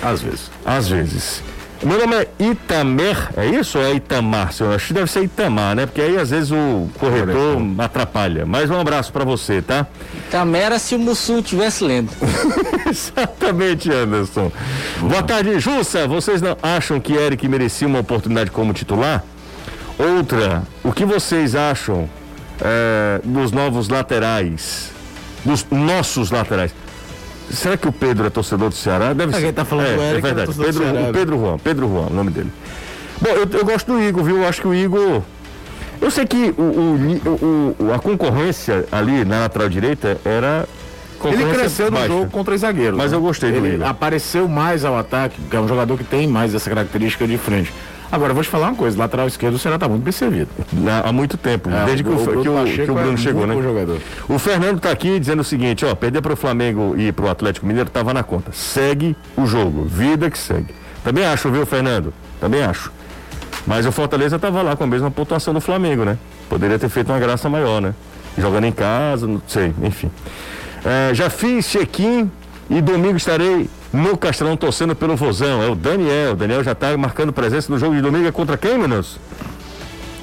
Às 0.00 0.22
vezes. 0.22 0.50
Às 0.64 0.88
vezes. 0.88 1.42
Meu 1.84 1.98
nome 1.98 2.14
é 2.14 2.28
Itamer, 2.38 3.30
é 3.36 3.44
isso 3.44 3.76
ou 3.76 3.84
é 3.84 3.94
Itamar? 3.94 4.54
Eu 4.60 4.72
acho 4.72 4.86
que 4.86 4.92
deve 4.92 5.10
ser 5.10 5.24
Itamar, 5.24 5.74
né? 5.74 5.84
Porque 5.84 6.00
aí 6.00 6.16
às 6.16 6.30
vezes 6.30 6.52
o 6.52 6.88
corretor 6.96 7.60
atrapalha. 7.78 8.46
Mas 8.46 8.70
um 8.70 8.78
abraço 8.78 9.12
pra 9.12 9.24
você, 9.24 9.60
tá? 9.60 9.84
Tamera 10.30 10.78
se 10.78 10.94
o 10.94 10.98
Mussu 10.98 11.40
estivesse 11.40 11.82
lendo. 11.82 12.10
Exatamente, 12.88 13.90
Anderson. 13.90 14.52
Boa 15.00 15.24
tarde, 15.24 15.58
Jussa. 15.58 16.06
Vocês 16.06 16.40
não 16.40 16.56
acham 16.62 17.00
que 17.00 17.14
Eric 17.14 17.48
merecia 17.48 17.88
uma 17.88 17.98
oportunidade 17.98 18.52
como 18.52 18.72
titular? 18.72 19.24
Outra, 19.98 20.62
o 20.84 20.92
que 20.92 21.04
vocês 21.04 21.56
acham 21.56 22.08
é, 22.60 23.20
dos 23.24 23.50
novos 23.50 23.88
laterais? 23.88 24.92
Dos 25.44 25.66
nossos 25.68 26.30
laterais? 26.30 26.72
Será 27.50 27.76
que 27.76 27.86
o 27.88 27.92
Pedro 27.92 28.26
é 28.26 28.30
torcedor 28.30 28.68
do 28.70 28.74
Ceará? 28.74 29.12
Deve 29.12 29.32
É, 29.32 29.36
ser. 29.36 29.42
quem 29.42 29.52
tá 29.52 29.64
falando 29.64 29.86
é, 29.88 29.96
do 29.96 30.02
Eric 30.02 30.14
é 30.14 30.18
é 30.18 30.34
verdade. 30.34 30.52
do 30.58 30.64
Pedro, 30.64 30.82
Ceará. 30.84 31.00
o 31.08 31.12
Pedro 31.12 31.38
Juan, 31.38 31.58
Pedro 31.58 31.88
Juan, 31.88 32.06
o 32.10 32.14
nome 32.14 32.30
dele. 32.30 32.50
Bom, 33.20 33.28
eu, 33.30 33.58
eu 33.58 33.64
gosto 33.64 33.92
do 33.92 34.00
Igor, 34.02 34.24
viu? 34.24 34.38
Eu 34.38 34.48
acho 34.48 34.60
que 34.60 34.66
o 34.68 34.74
Igor. 34.74 35.22
Eu 36.00 36.10
sei 36.10 36.26
que 36.26 36.52
o, 36.58 36.62
o- 36.62 37.76
o- 37.78 37.92
a 37.92 37.98
concorrência 37.98 38.84
ali 38.90 39.24
na 39.24 39.40
lateral 39.40 39.68
direita 39.68 40.18
era. 40.24 40.66
Ele 41.24 41.44
cresceu 41.54 41.86
no 41.86 41.92
baixa. 41.92 42.08
jogo 42.08 42.30
contra 42.32 42.52
os 42.52 42.60
zagueiros. 42.62 42.98
Mas 42.98 43.12
né? 43.12 43.16
eu 43.16 43.20
gostei 43.20 43.52
do 43.52 43.58
Ele 43.58 43.76
Igor. 43.76 43.86
apareceu 43.86 44.48
mais 44.48 44.84
ao 44.84 44.98
ataque, 44.98 45.40
que 45.48 45.54
é 45.54 45.60
um 45.60 45.68
jogador 45.68 45.96
que 45.96 46.02
tem 46.02 46.26
mais 46.26 46.52
essa 46.52 46.68
característica 46.68 47.28
de 47.28 47.38
frente. 47.38 47.72
Agora, 48.12 48.34
vou 48.34 48.42
te 48.42 48.48
falar 48.50 48.68
uma 48.68 48.76
coisa, 48.76 48.98
lateral 48.98 49.26
esquerdo 49.26 49.54
o 49.54 49.58
Ceará 49.58 49.78
tá 49.78 49.88
muito 49.88 50.02
bem 50.02 50.12
servido. 50.12 50.50
Na- 50.70 51.00
há 51.00 51.10
muito 51.12 51.38
tempo, 51.38 51.70
É, 51.70 51.86
desde 51.86 52.04
que 52.04 52.10
o, 52.10 52.12
Bruno 52.14 52.42
que 52.42 52.48
o- 52.48 52.64
que 52.84 52.90
o 52.90 52.94
Bruno 52.94 53.14
é 53.14 53.16
chegou, 53.16 53.46
né? 53.46 53.54
jogador. 53.62 53.98
O 54.28 54.38
Fernando 54.38 54.78
tá 54.80 54.90
aqui 54.90 55.18
dizendo 55.18 55.40
o 55.40 55.44
seguinte, 55.44 55.82
ó, 55.86 55.94
perder 55.94 56.20
para 56.20 56.34
o 56.34 56.36
Flamengo 56.36 56.94
e 56.98 57.10
para 57.10 57.24
o 57.24 57.30
Atlético 57.30 57.66
Mineiro 57.66 57.88
tava 57.88 58.12
na 58.12 58.22
conta. 58.22 58.52
Segue 58.52 59.16
o 59.34 59.46
jogo, 59.46 59.84
vida 59.86 60.30
que 60.30 60.36
segue. 60.38 60.74
Também 61.02 61.24
acho, 61.24 61.50
viu, 61.50 61.64
Fernando? 61.64 62.12
Também 62.38 62.62
acho. 62.62 62.92
Mas 63.66 63.86
o 63.86 63.92
Fortaleza 63.92 64.38
tava 64.38 64.60
lá 64.60 64.76
com 64.76 64.84
a 64.84 64.86
mesma 64.86 65.10
pontuação 65.10 65.54
do 65.54 65.60
Flamengo, 65.60 66.04
né? 66.04 66.18
Poderia 66.50 66.78
ter 66.78 66.90
feito 66.90 67.10
uma 67.10 67.18
graça 67.18 67.48
maior, 67.48 67.80
né? 67.80 67.94
Jogando 68.36 68.64
em 68.66 68.72
casa, 68.72 69.26
não 69.26 69.40
sei, 69.46 69.72
enfim. 69.82 70.10
É, 70.84 71.14
já 71.14 71.30
fiz 71.30 71.66
check-in 71.66 72.30
e 72.72 72.80
domingo 72.80 73.16
estarei 73.16 73.68
no 73.92 74.16
Castelão 74.16 74.56
torcendo 74.56 74.96
pelo 74.96 75.14
Vozão. 75.14 75.62
É 75.62 75.68
o 75.68 75.74
Daniel. 75.74 76.32
O 76.32 76.36
Daniel 76.36 76.64
já 76.64 76.74
tá 76.74 76.96
marcando 76.96 77.32
presença 77.32 77.70
no 77.70 77.78
jogo 77.78 77.94
de 77.94 78.00
domingo. 78.00 78.26
É 78.26 78.32
contra 78.32 78.56
quem, 78.56 78.78
Menos? 78.78 79.18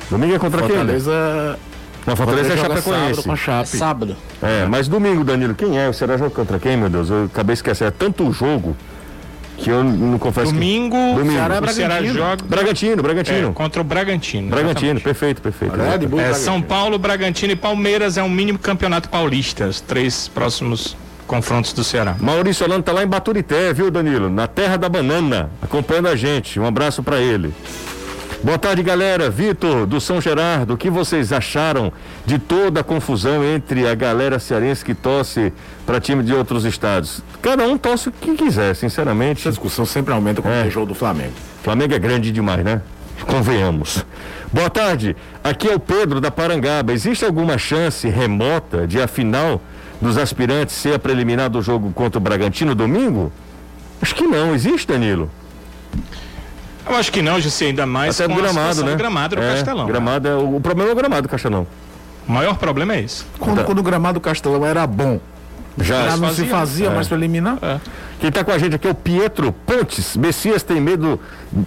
Domingo 0.09 0.33
é 0.35 0.39
contra 0.39 0.61
quem? 0.63 0.69
né? 0.69 0.75
Fortaleza. 0.77 1.59
Não, 2.07 2.15
Fortaleza 2.15 2.53
é 2.53 2.57
joga 2.57 2.81
sábado 2.81 2.83
Chapecoense. 2.83 3.23
com 3.23 3.31
a 3.31 3.35
Chape. 3.35 3.67
Sábado. 3.69 4.17
É, 4.41 4.65
mas 4.65 4.87
domingo, 4.87 5.23
Danilo, 5.23 5.53
quem 5.53 5.77
é? 5.77 5.87
O 5.87 5.93
Ceará 5.93 6.17
joga 6.17 6.31
contra 6.31 6.57
quem, 6.57 6.75
meu 6.75 6.89
Deus? 6.89 7.09
Eu 7.09 7.25
acabei 7.25 7.53
esquecendo. 7.53 7.89
É 7.89 7.91
tanto 7.91 8.31
jogo 8.31 8.75
que 9.57 9.69
eu 9.69 9.83
não 9.83 10.17
confesso 10.17 10.51
Domingo, 10.51 10.95
que... 10.95 11.15
Domingo. 11.19 11.33
Ceará 11.33 11.55
é 11.55 11.61
o 11.61 11.67
Ceará 11.67 11.93
Bragantino. 11.95 12.13
joga 12.17 12.43
Bragantino, 12.45 13.03
Bragantino. 13.03 13.49
é, 13.49 13.53
contra 13.53 13.81
o 13.81 13.83
Bragantino. 13.83 14.49
Bragantino, 14.49 14.77
exatamente. 14.77 15.03
perfeito, 15.03 15.41
perfeito. 15.41 15.75
É, 15.75 15.97
Bragantino. 15.97 16.35
São 16.35 16.61
Paulo, 16.61 16.97
Bragantino 16.97 17.53
e 17.53 17.55
Palmeiras 17.55 18.17
é 18.17 18.23
um 18.23 18.29
mínimo 18.29 18.57
campeonato 18.57 19.09
paulista, 19.09 19.67
os 19.67 19.81
três 19.81 20.27
próximos 20.29 20.95
confrontos 21.29 21.71
do 21.73 21.83
Ceará. 21.83 22.15
Maurício 22.19 22.65
Holanda 22.65 22.81
tá 22.83 22.91
lá 22.91 23.03
em 23.03 23.07
Baturité, 23.07 23.71
viu, 23.71 23.91
Danilo? 23.91 24.29
Na 24.31 24.47
terra 24.47 24.77
da 24.77 24.89
banana, 24.89 25.51
acompanhando 25.61 26.07
a 26.07 26.15
gente. 26.15 26.59
Um 26.59 26.65
abraço 26.65 27.03
para 27.03 27.19
ele. 27.19 27.53
Boa 28.43 28.57
tarde, 28.57 28.81
galera. 28.81 29.29
Vitor, 29.29 29.85
do 29.85 30.01
São 30.01 30.19
Gerardo, 30.19 30.73
o 30.73 30.77
que 30.77 30.89
vocês 30.89 31.31
acharam 31.31 31.93
de 32.25 32.39
toda 32.39 32.79
a 32.79 32.83
confusão 32.83 33.43
entre 33.43 33.87
a 33.87 33.93
galera 33.93 34.39
cearense 34.39 34.83
que 34.83 34.95
torce 34.95 35.53
para 35.85 35.99
time 35.99 36.23
de 36.23 36.33
outros 36.33 36.65
estados? 36.65 37.21
Cada 37.43 37.63
um 37.67 37.77
torce 37.77 38.09
o 38.09 38.11
que 38.11 38.33
quiser, 38.35 38.75
sinceramente. 38.75 39.41
Essa 39.41 39.51
discussão 39.51 39.85
sempre 39.85 40.13
aumenta 40.13 40.41
com 40.41 40.49
É. 40.49 40.65
o 40.65 40.71
jogo 40.71 40.87
do 40.87 40.95
Flamengo. 40.95 41.33
Flamengo 41.63 41.93
é 41.93 41.99
grande 41.99 42.31
demais, 42.31 42.63
né? 42.63 42.81
Convenhamos. 43.27 44.03
Boa 44.51 44.69
tarde, 44.69 45.15
aqui 45.43 45.67
é 45.69 45.75
o 45.75 45.79
Pedro 45.79 46.19
da 46.21 46.31
Parangaba. 46.31 46.91
Existe 46.93 47.23
alguma 47.25 47.57
chance 47.57 48.07
remota 48.07 48.87
de 48.87 48.99
a 49.01 49.07
final 49.07 49.61
dos 50.01 50.17
aspirantes 50.17 50.75
ser 50.75 50.95
a 50.95 50.99
preliminar 50.99 51.49
do 51.49 51.61
jogo 51.61 51.91
contra 51.91 52.17
o 52.17 52.21
Bragantino 52.21 52.73
domingo? 52.75 53.31
Acho 54.01 54.15
que 54.15 54.23
não. 54.25 54.53
Existe, 54.55 54.87
Danilo? 54.87 55.29
Eu 56.87 56.95
acho 56.95 57.11
que 57.11 57.21
não, 57.21 57.39
Jussi, 57.39 57.65
ainda 57.65 57.85
mais 57.85 58.19
Até 58.19 58.33
com 58.33 58.39
gramado, 58.39 58.83
né? 58.83 58.91
do 58.91 58.97
gramado 58.97 59.35
do 59.35 59.41
É, 59.41 59.51
Castelão. 59.53 59.85
né? 59.85 59.91
Gramado 59.91 60.27
é, 60.27 60.35
o, 60.35 60.59
problema 60.59 60.89
é 60.89 60.93
o 60.93 60.95
gramado 60.95 61.21
do 61.23 61.29
Castelão. 61.29 61.67
O 62.27 62.31
maior 62.31 62.57
problema 62.57 62.95
é 62.95 63.01
esse. 63.01 63.23
Quando, 63.37 63.63
quando 63.63 63.79
o 63.79 63.83
gramado 63.83 64.15
do 64.19 64.21
Castelão 64.21 64.65
era 64.65 64.85
bom, 64.87 65.19
Já. 65.77 66.09
já 66.09 66.17
não 66.17 66.29
se 66.29 66.35
fazia, 66.45 66.47
fazia 66.47 66.87
é. 66.87 66.89
mais 66.89 67.07
pra 67.07 67.17
eliminar. 67.17 67.57
Quem 68.19 68.29
está 68.29 68.43
com 68.43 68.51
a 68.51 68.57
gente 68.57 68.75
aqui 68.75 68.87
é 68.87 68.91
o 68.91 68.95
Pietro 68.95 69.51
Pontes. 69.51 70.15
Messias 70.17 70.63
tem 70.63 70.81
medo 70.81 71.19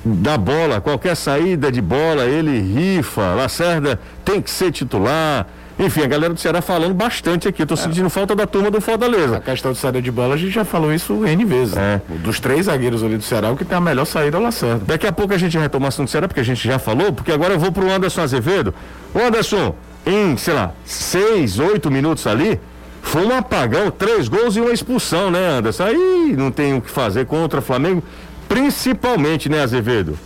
da 0.04 0.36
bola. 0.36 0.80
Qualquer 0.80 1.14
saída 1.16 1.70
de 1.70 1.80
bola, 1.80 2.24
ele 2.24 2.58
rifa. 2.60 3.34
Lacerda 3.34 3.98
tem 4.24 4.40
que 4.40 4.50
ser 4.50 4.72
titular. 4.72 5.46
Enfim, 5.84 6.02
a 6.02 6.06
galera 6.06 6.32
do 6.32 6.38
Ceará 6.38 6.62
falando 6.62 6.94
bastante 6.94 7.48
aqui. 7.48 7.66
Tô 7.66 7.76
sentindo 7.76 8.08
falta 8.08 8.36
da 8.36 8.46
turma 8.46 8.70
do 8.70 8.78
A 8.78 8.80
Fortaleza. 8.80 9.40
questão 9.40 9.72
de 9.72 9.78
saída 9.78 10.00
de 10.00 10.10
bola, 10.12 10.34
a 10.34 10.38
gente 10.38 10.52
já 10.52 10.64
falou 10.64 10.92
isso 10.94 11.26
N 11.26 11.44
vezes. 11.44 11.76
É. 11.76 12.00
Dos 12.22 12.38
três 12.38 12.66
zagueiros 12.66 13.02
ali 13.02 13.16
do 13.16 13.22
Ceará, 13.24 13.50
o 13.50 13.56
que 13.56 13.64
tem 13.64 13.76
a 13.76 13.80
melhor 13.80 14.04
saída 14.04 14.36
é 14.36 14.40
o 14.40 14.42
Lacerda. 14.42 14.82
Daqui 14.86 15.06
a 15.06 15.12
pouco 15.12 15.34
a 15.34 15.38
gente 15.38 15.58
retoma 15.58 15.86
o 15.86 15.88
assunto 15.88 16.06
do 16.06 16.10
Ceará, 16.10 16.28
porque 16.28 16.40
a 16.40 16.44
gente 16.44 16.66
já 16.66 16.78
falou, 16.78 17.12
porque 17.12 17.32
agora 17.32 17.54
eu 17.54 17.58
vou 17.58 17.72
pro 17.72 17.90
Anderson 17.90 18.20
Azevedo. 18.22 18.72
Ô 19.12 19.18
Anderson, 19.18 19.74
em, 20.06 20.36
sei 20.36 20.54
lá, 20.54 20.72
seis, 20.84 21.58
oito 21.58 21.90
minutos 21.90 22.26
ali, 22.26 22.60
foi 23.02 23.26
um 23.26 23.36
apagão, 23.36 23.90
três 23.90 24.28
gols 24.28 24.56
e 24.56 24.60
uma 24.60 24.72
expulsão, 24.72 25.30
né, 25.30 25.58
Anderson? 25.58 25.84
Aí 25.84 26.34
não 26.38 26.52
tem 26.52 26.74
o 26.74 26.80
que 26.80 26.90
fazer 26.90 27.26
contra 27.26 27.58
o 27.58 27.62
Flamengo, 27.62 28.02
principalmente, 28.48 29.48
né, 29.48 29.62
Azevedo? 29.62 30.16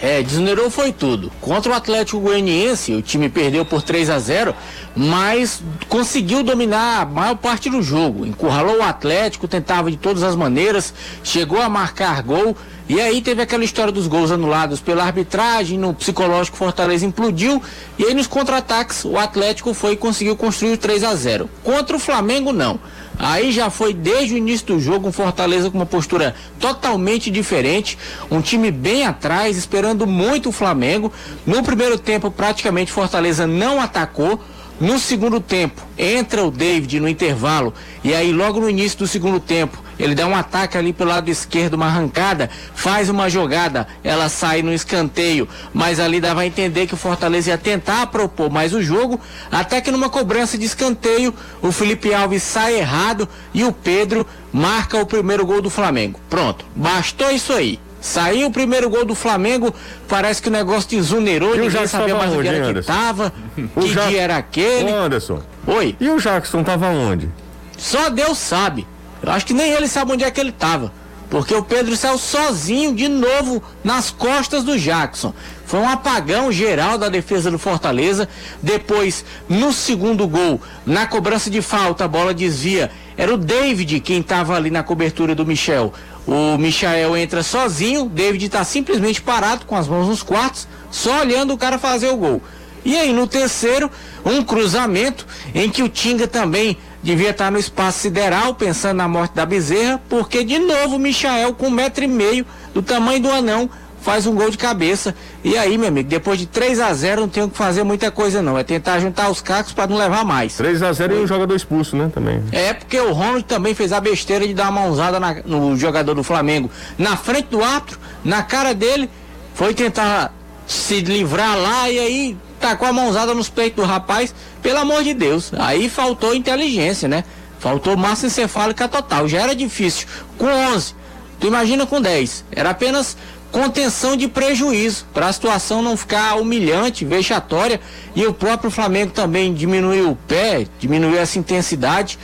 É, 0.00 0.22
desonerou 0.22 0.70
foi 0.70 0.92
tudo. 0.92 1.30
Contra 1.40 1.72
o 1.72 1.74
Atlético 1.74 2.20
Goianiense, 2.20 2.94
o 2.94 3.02
time 3.02 3.28
perdeu 3.28 3.64
por 3.64 3.82
3 3.82 4.10
a 4.10 4.18
0 4.18 4.54
mas 4.94 5.62
conseguiu 5.88 6.42
dominar 6.42 7.02
a 7.02 7.04
maior 7.04 7.36
parte 7.36 7.70
do 7.70 7.82
jogo. 7.82 8.26
Encurralou 8.26 8.78
o 8.78 8.82
Atlético, 8.82 9.46
tentava 9.46 9.90
de 9.90 9.96
todas 9.96 10.22
as 10.22 10.34
maneiras, 10.34 10.92
chegou 11.22 11.60
a 11.60 11.68
marcar 11.68 12.22
gol. 12.22 12.56
E 12.88 13.00
aí 13.00 13.20
teve 13.20 13.42
aquela 13.42 13.64
história 13.64 13.92
dos 13.92 14.06
gols 14.06 14.30
anulados 14.30 14.80
pela 14.80 15.04
arbitragem, 15.04 15.78
no 15.78 15.92
psicológico 15.92 16.56
Fortaleza 16.56 17.04
implodiu. 17.04 17.62
E 17.98 18.04
aí 18.04 18.14
nos 18.14 18.26
contra-ataques 18.26 19.04
o 19.04 19.16
Atlético 19.18 19.74
foi 19.74 19.92
e 19.92 19.96
conseguiu 19.96 20.34
construir 20.36 20.72
o 20.72 20.78
3 20.78 21.04
a 21.04 21.14
0 21.14 21.50
Contra 21.62 21.96
o 21.96 22.00
Flamengo, 22.00 22.52
não. 22.52 22.80
Aí 23.18 23.50
já 23.50 23.68
foi 23.68 23.92
desde 23.92 24.34
o 24.34 24.36
início 24.36 24.66
do 24.68 24.80
jogo 24.80 25.08
um 25.08 25.12
Fortaleza 25.12 25.70
com 25.70 25.78
uma 25.78 25.86
postura 25.86 26.34
totalmente 26.60 27.30
diferente, 27.30 27.98
um 28.30 28.40
time 28.40 28.70
bem 28.70 29.04
atrás, 29.04 29.56
esperando 29.56 30.06
muito 30.06 30.50
o 30.50 30.52
Flamengo. 30.52 31.12
No 31.44 31.62
primeiro 31.62 31.98
tempo, 31.98 32.30
praticamente 32.30 32.92
Fortaleza 32.92 33.46
não 33.46 33.80
atacou. 33.80 34.40
No 34.80 34.96
segundo 34.96 35.40
tempo, 35.40 35.82
entra 35.98 36.44
o 36.44 36.52
David 36.52 37.00
no 37.00 37.08
intervalo 37.08 37.74
e 38.04 38.14
aí 38.14 38.32
logo 38.32 38.60
no 38.60 38.70
início 38.70 39.00
do 39.00 39.08
segundo 39.08 39.40
tempo, 39.40 39.82
ele 39.98 40.14
dá 40.14 40.26
um 40.26 40.36
ataque 40.36 40.78
ali 40.78 40.92
pelo 40.92 41.10
lado 41.10 41.28
esquerdo, 41.28 41.74
uma 41.74 41.86
arrancada, 41.86 42.48
faz 42.74 43.08
uma 43.08 43.28
jogada, 43.28 43.86
ela 44.04 44.28
sai 44.28 44.62
no 44.62 44.72
escanteio, 44.72 45.48
mas 45.72 45.98
ali 45.98 46.20
dava 46.20 46.42
a 46.42 46.46
entender 46.46 46.86
que 46.86 46.94
o 46.94 46.96
Fortaleza 46.96 47.50
ia 47.50 47.58
tentar 47.58 48.06
propor 48.08 48.50
mais 48.50 48.72
o 48.72 48.82
jogo, 48.82 49.20
até 49.50 49.80
que 49.80 49.90
numa 49.90 50.08
cobrança 50.08 50.56
de 50.56 50.64
escanteio, 50.64 51.34
o 51.60 51.72
Felipe 51.72 52.12
Alves 52.14 52.42
sai 52.42 52.78
errado 52.78 53.28
e 53.52 53.64
o 53.64 53.72
Pedro 53.72 54.26
marca 54.52 54.98
o 54.98 55.06
primeiro 55.06 55.44
gol 55.44 55.60
do 55.60 55.70
Flamengo. 55.70 56.20
Pronto, 56.30 56.64
bastou 56.74 57.30
isso 57.30 57.52
aí. 57.52 57.80
Saiu 58.00 58.46
o 58.46 58.52
primeiro 58.52 58.88
gol 58.88 59.04
do 59.04 59.14
Flamengo, 59.14 59.74
parece 60.06 60.40
que 60.40 60.48
o 60.48 60.52
negócio 60.52 60.88
desunerou, 60.88 61.50
E 61.56 61.58
ninguém 61.58 61.70
Jackson 61.70 61.98
sabia 61.98 62.14
mais 62.14 62.30
o 62.30 62.34
que 62.34 62.38
onde, 62.38 62.48
era 62.48 62.74
que 62.74 62.82
tava, 62.82 63.32
O 63.74 63.80
que 63.80 63.88
dia 63.88 64.20
era 64.20 64.36
aquele. 64.36 64.92
Ô 64.92 64.96
Anderson, 64.96 65.42
Oi. 65.66 65.96
e 65.98 66.08
o 66.08 66.20
Jackson 66.20 66.62
tava 66.62 66.86
onde? 66.86 67.28
Só 67.76 68.08
Deus 68.08 68.38
sabe. 68.38 68.86
Eu 69.22 69.32
acho 69.32 69.46
que 69.46 69.54
nem 69.54 69.72
ele 69.72 69.88
sabe 69.88 70.12
onde 70.12 70.24
é 70.24 70.30
que 70.30 70.40
ele 70.40 70.50
estava. 70.50 70.92
Porque 71.30 71.54
o 71.54 71.62
Pedro 71.62 71.94
saiu 71.94 72.16
sozinho 72.16 72.94
de 72.94 73.06
novo 73.06 73.62
nas 73.84 74.10
costas 74.10 74.64
do 74.64 74.78
Jackson. 74.78 75.34
Foi 75.66 75.78
um 75.80 75.88
apagão 75.88 76.50
geral 76.50 76.96
da 76.96 77.10
defesa 77.10 77.50
do 77.50 77.58
Fortaleza. 77.58 78.26
Depois, 78.62 79.24
no 79.48 79.72
segundo 79.72 80.26
gol, 80.26 80.60
na 80.86 81.06
cobrança 81.06 81.50
de 81.50 81.60
falta, 81.60 82.04
a 82.04 82.08
bola 82.08 82.32
desvia. 82.32 82.90
Era 83.16 83.34
o 83.34 83.36
David 83.36 84.00
quem 84.00 84.20
estava 84.20 84.56
ali 84.56 84.70
na 84.70 84.82
cobertura 84.82 85.34
do 85.34 85.44
Michel. 85.44 85.92
O 86.26 86.56
Michael 86.56 87.16
entra 87.16 87.42
sozinho, 87.42 88.06
David 88.06 88.46
está 88.46 88.64
simplesmente 88.64 89.20
parado 89.20 89.66
com 89.66 89.74
as 89.74 89.88
mãos 89.88 90.08
nos 90.08 90.22
quartos, 90.22 90.68
só 90.90 91.20
olhando 91.20 91.52
o 91.52 91.58
cara 91.58 91.78
fazer 91.78 92.08
o 92.08 92.16
gol. 92.16 92.42
E 92.84 92.96
aí 92.96 93.12
no 93.12 93.26
terceiro, 93.26 93.90
um 94.24 94.42
cruzamento 94.42 95.26
em 95.54 95.68
que 95.68 95.82
o 95.82 95.88
Tinga 95.88 96.26
também 96.26 96.78
devia 97.02 97.30
estar 97.30 97.50
no 97.50 97.58
espaço 97.58 98.00
sideral, 98.00 98.54
pensando 98.54 98.96
na 98.96 99.08
morte 99.08 99.34
da 99.34 99.46
bezerra, 99.46 100.00
porque 100.08 100.42
de 100.44 100.58
novo 100.58 100.96
o 100.96 100.98
Michael, 100.98 101.54
com 101.54 101.66
um 101.68 101.70
metro 101.70 102.04
e 102.04 102.08
meio 102.08 102.44
do 102.74 102.82
tamanho 102.82 103.20
do 103.20 103.30
anão, 103.30 103.68
faz 104.00 104.26
um 104.26 104.34
gol 104.34 104.48
de 104.50 104.56
cabeça. 104.56 105.14
E 105.42 105.56
aí, 105.58 105.76
meu 105.76 105.88
amigo, 105.88 106.08
depois 106.08 106.38
de 106.38 106.46
3 106.46 106.78
a 106.80 106.92
0 106.94 107.22
não 107.22 107.28
tem 107.28 107.42
o 107.42 107.48
que 107.50 107.56
fazer 107.58 107.82
muita 107.82 108.10
coisa 108.10 108.40
não. 108.40 108.56
É 108.56 108.62
tentar 108.62 109.00
juntar 109.00 109.28
os 109.28 109.40
cacos 109.40 109.72
para 109.72 109.86
não 109.88 109.96
levar 109.96 110.24
mais. 110.24 110.54
3x0 110.58 111.12
e 111.12 111.18
um 111.22 111.26
jogador 111.26 111.54
expulso, 111.54 111.96
né, 111.96 112.10
também. 112.14 112.42
É 112.52 112.72
porque 112.72 112.98
o 113.00 113.12
Ronald 113.12 113.42
também 113.44 113.74
fez 113.74 113.92
a 113.92 114.00
besteira 114.00 114.46
de 114.46 114.54
dar 114.54 114.70
uma 114.70 114.82
mãozada 114.82 115.18
na- 115.18 115.36
no 115.44 115.76
jogador 115.76 116.14
do 116.14 116.22
Flamengo 116.22 116.70
na 116.96 117.16
frente 117.16 117.46
do 117.50 117.62
árbitro, 117.62 117.98
na 118.24 118.42
cara 118.42 118.72
dele, 118.72 119.10
foi 119.54 119.74
tentar 119.74 120.32
se 120.68 121.00
livrar 121.00 121.58
lá 121.58 121.90
e 121.90 121.98
aí 121.98 122.36
tacou 122.60 122.86
a 122.86 122.92
mãozada 122.92 123.34
nos 123.34 123.48
peitos 123.48 123.82
do 123.82 123.90
rapaz, 123.90 124.34
pelo 124.62 124.78
amor 124.78 125.02
de 125.02 125.14
Deus. 125.14 125.50
Aí 125.58 125.88
faltou 125.88 126.34
inteligência, 126.34 127.08
né? 127.08 127.24
Faltou 127.58 127.96
massa 127.96 128.26
encefálica 128.26 128.86
total. 128.86 129.26
Já 129.26 129.40
era 129.40 129.56
difícil. 129.56 130.06
Com 130.36 130.46
11, 130.46 130.94
tu 131.40 131.46
imagina 131.46 131.86
com 131.86 132.00
10. 132.00 132.44
Era 132.52 132.70
apenas 132.70 133.16
contenção 133.50 134.14
de 134.14 134.28
prejuízo, 134.28 135.06
para 135.14 135.28
a 135.28 135.32
situação 135.32 135.80
não 135.80 135.96
ficar 135.96 136.36
humilhante, 136.36 137.02
vexatória, 137.02 137.80
e 138.14 138.26
o 138.26 138.34
próprio 138.34 138.70
Flamengo 138.70 139.12
também 139.12 139.54
diminuiu 139.54 140.10
o 140.10 140.16
pé, 140.16 140.66
diminuiu 140.78 141.18
essa 141.18 141.38
intensidade. 141.38 142.18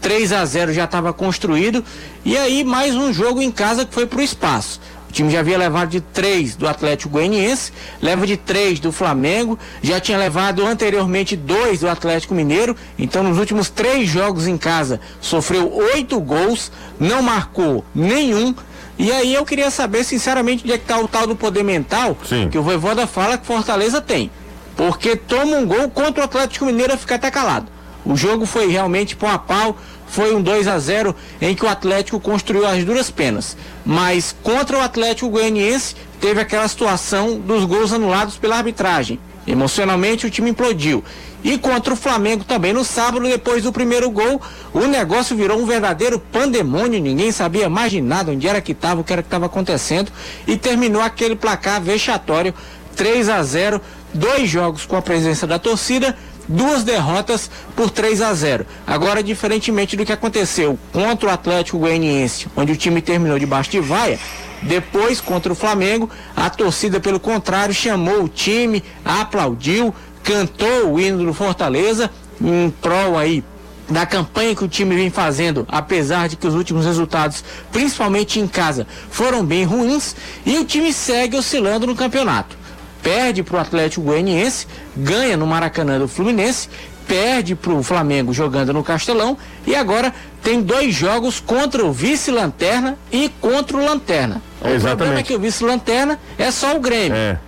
3 0.00 0.32
a 0.32 0.42
0 0.46 0.72
já 0.72 0.84
estava 0.84 1.12
construído, 1.12 1.84
e 2.24 2.34
aí 2.38 2.64
mais 2.64 2.94
um 2.94 3.12
jogo 3.12 3.42
em 3.42 3.50
casa 3.50 3.84
que 3.84 3.92
foi 3.92 4.06
para 4.06 4.20
o 4.20 4.22
espaço. 4.22 4.80
O 5.10 5.12
time 5.12 5.28
já 5.28 5.40
havia 5.40 5.58
levado 5.58 5.88
de 5.88 6.00
3 6.00 6.54
do 6.54 6.68
Atlético 6.68 7.10
Goianiense, 7.10 7.72
leva 8.00 8.24
de 8.24 8.36
3 8.36 8.78
do 8.78 8.92
Flamengo, 8.92 9.58
já 9.82 9.98
tinha 9.98 10.16
levado 10.16 10.64
anteriormente 10.64 11.34
2 11.34 11.80
do 11.80 11.88
Atlético 11.88 12.32
Mineiro, 12.32 12.76
então 12.96 13.24
nos 13.24 13.36
últimos 13.36 13.68
três 13.68 14.08
jogos 14.08 14.46
em 14.46 14.56
casa 14.56 15.00
sofreu 15.20 15.74
8 15.74 16.20
gols, 16.20 16.70
não 17.00 17.22
marcou 17.22 17.84
nenhum, 17.92 18.54
e 18.96 19.10
aí 19.10 19.34
eu 19.34 19.44
queria 19.44 19.68
saber, 19.68 20.04
sinceramente, 20.04 20.62
onde 20.62 20.74
é 20.74 20.78
que 20.78 20.84
tá 20.84 21.00
o 21.00 21.08
tal 21.08 21.26
do 21.26 21.34
poder 21.34 21.64
mental 21.64 22.16
Sim. 22.24 22.48
que 22.48 22.56
o 22.56 22.62
Voivoda 22.62 23.04
fala 23.04 23.36
que 23.36 23.44
Fortaleza 23.44 24.00
tem. 24.00 24.30
Porque 24.76 25.16
toma 25.16 25.56
um 25.56 25.66
gol 25.66 25.90
contra 25.90 26.22
o 26.22 26.24
Atlético 26.24 26.66
Mineiro 26.66 26.94
e 26.94 26.96
fica 26.96 27.16
até 27.16 27.32
calado. 27.32 27.66
O 28.04 28.16
jogo 28.16 28.46
foi 28.46 28.68
realmente 28.68 29.16
pau 29.16 29.30
a 29.30 29.38
pau, 29.38 29.76
foi 30.10 30.34
um 30.34 30.42
2 30.42 30.66
a 30.66 30.78
0 30.78 31.14
em 31.40 31.54
que 31.54 31.64
o 31.64 31.68
Atlético 31.68 32.20
construiu 32.20 32.66
as 32.66 32.84
duras 32.84 33.10
penas. 33.10 33.56
Mas 33.84 34.34
contra 34.42 34.76
o 34.76 34.80
Atlético 34.80 35.30
Goianiense 35.30 35.94
teve 36.20 36.40
aquela 36.40 36.68
situação 36.68 37.38
dos 37.38 37.64
gols 37.64 37.92
anulados 37.92 38.36
pela 38.36 38.56
arbitragem. 38.56 39.18
Emocionalmente 39.46 40.26
o 40.26 40.30
time 40.30 40.50
implodiu. 40.50 41.02
E 41.42 41.56
contra 41.56 41.94
o 41.94 41.96
Flamengo 41.96 42.44
também 42.44 42.72
no 42.72 42.84
sábado, 42.84 43.26
depois 43.26 43.62
do 43.62 43.72
primeiro 43.72 44.10
gol, 44.10 44.42
o 44.74 44.80
negócio 44.80 45.34
virou 45.34 45.58
um 45.58 45.64
verdadeiro 45.64 46.18
pandemônio. 46.18 47.00
Ninguém 47.00 47.32
sabia 47.32 47.68
mais 47.70 47.90
de 47.90 48.00
nada, 48.02 48.32
onde 48.32 48.46
era 48.46 48.60
que 48.60 48.72
estava, 48.72 49.00
o 49.00 49.04
que 49.04 49.12
era 49.12 49.22
que 49.22 49.28
estava 49.28 49.46
acontecendo. 49.46 50.12
E 50.46 50.56
terminou 50.58 51.00
aquele 51.00 51.34
placar 51.34 51.80
vexatório, 51.80 52.52
3 52.94 53.28
a 53.30 53.42
0 53.42 53.80
dois 54.12 54.48
jogos 54.48 54.84
com 54.84 54.96
a 54.96 55.02
presença 55.02 55.46
da 55.46 55.58
torcida 55.58 56.16
duas 56.50 56.82
derrotas 56.82 57.48
por 57.76 57.90
3 57.90 58.20
a 58.20 58.34
0. 58.34 58.66
Agora, 58.86 59.22
diferentemente 59.22 59.96
do 59.96 60.04
que 60.04 60.12
aconteceu 60.12 60.78
contra 60.92 61.28
o 61.28 61.32
Atlético 61.32 61.78
Goianiense, 61.78 62.48
onde 62.56 62.72
o 62.72 62.76
time 62.76 63.00
terminou 63.00 63.38
debaixo 63.38 63.70
de 63.70 63.80
vaia, 63.80 64.18
depois 64.62 65.20
contra 65.20 65.52
o 65.52 65.56
Flamengo, 65.56 66.10
a 66.36 66.50
torcida, 66.50 67.00
pelo 67.00 67.20
contrário, 67.20 67.72
chamou 67.72 68.24
o 68.24 68.28
time, 68.28 68.82
aplaudiu, 69.04 69.94
cantou 70.22 70.92
o 70.92 71.00
hino 71.00 71.24
do 71.24 71.32
Fortaleza 71.32 72.10
em 72.40 72.70
prol 72.80 73.16
aí 73.16 73.44
da 73.88 74.06
campanha 74.06 74.54
que 74.54 74.64
o 74.64 74.68
time 74.68 74.94
vem 74.94 75.10
fazendo, 75.10 75.66
apesar 75.68 76.28
de 76.28 76.36
que 76.36 76.46
os 76.46 76.54
últimos 76.54 76.86
resultados, 76.86 77.42
principalmente 77.72 78.38
em 78.38 78.46
casa, 78.46 78.86
foram 79.10 79.44
bem 79.44 79.64
ruins, 79.64 80.14
e 80.46 80.58
o 80.58 80.64
time 80.64 80.92
segue 80.92 81.36
oscilando 81.36 81.88
no 81.88 81.96
campeonato. 81.96 82.59
Perde 83.02 83.42
para 83.42 83.56
o 83.56 83.60
Atlético 83.60 84.02
Goianiense, 84.02 84.66
ganha 84.96 85.36
no 85.36 85.46
Maracanã 85.46 85.98
do 85.98 86.06
Fluminense, 86.06 86.68
perde 87.06 87.54
para 87.54 87.72
o 87.72 87.82
Flamengo 87.82 88.32
jogando 88.32 88.72
no 88.72 88.84
Castelão 88.84 89.36
e 89.66 89.74
agora 89.74 90.14
tem 90.42 90.62
dois 90.62 90.94
jogos 90.94 91.40
contra 91.40 91.84
o 91.84 91.92
vice-lanterna 91.92 92.96
e 93.10 93.28
contra 93.40 93.76
o 93.76 93.84
lanterna. 93.84 94.40
O 94.60 94.68
Exatamente. 94.68 94.96
problema 94.96 95.18
é 95.20 95.22
que 95.22 95.34
o 95.34 95.40
vice-lanterna 95.40 96.20
é 96.38 96.50
só 96.50 96.76
o 96.76 96.80
Grêmio. 96.80 97.16
É. 97.16 97.38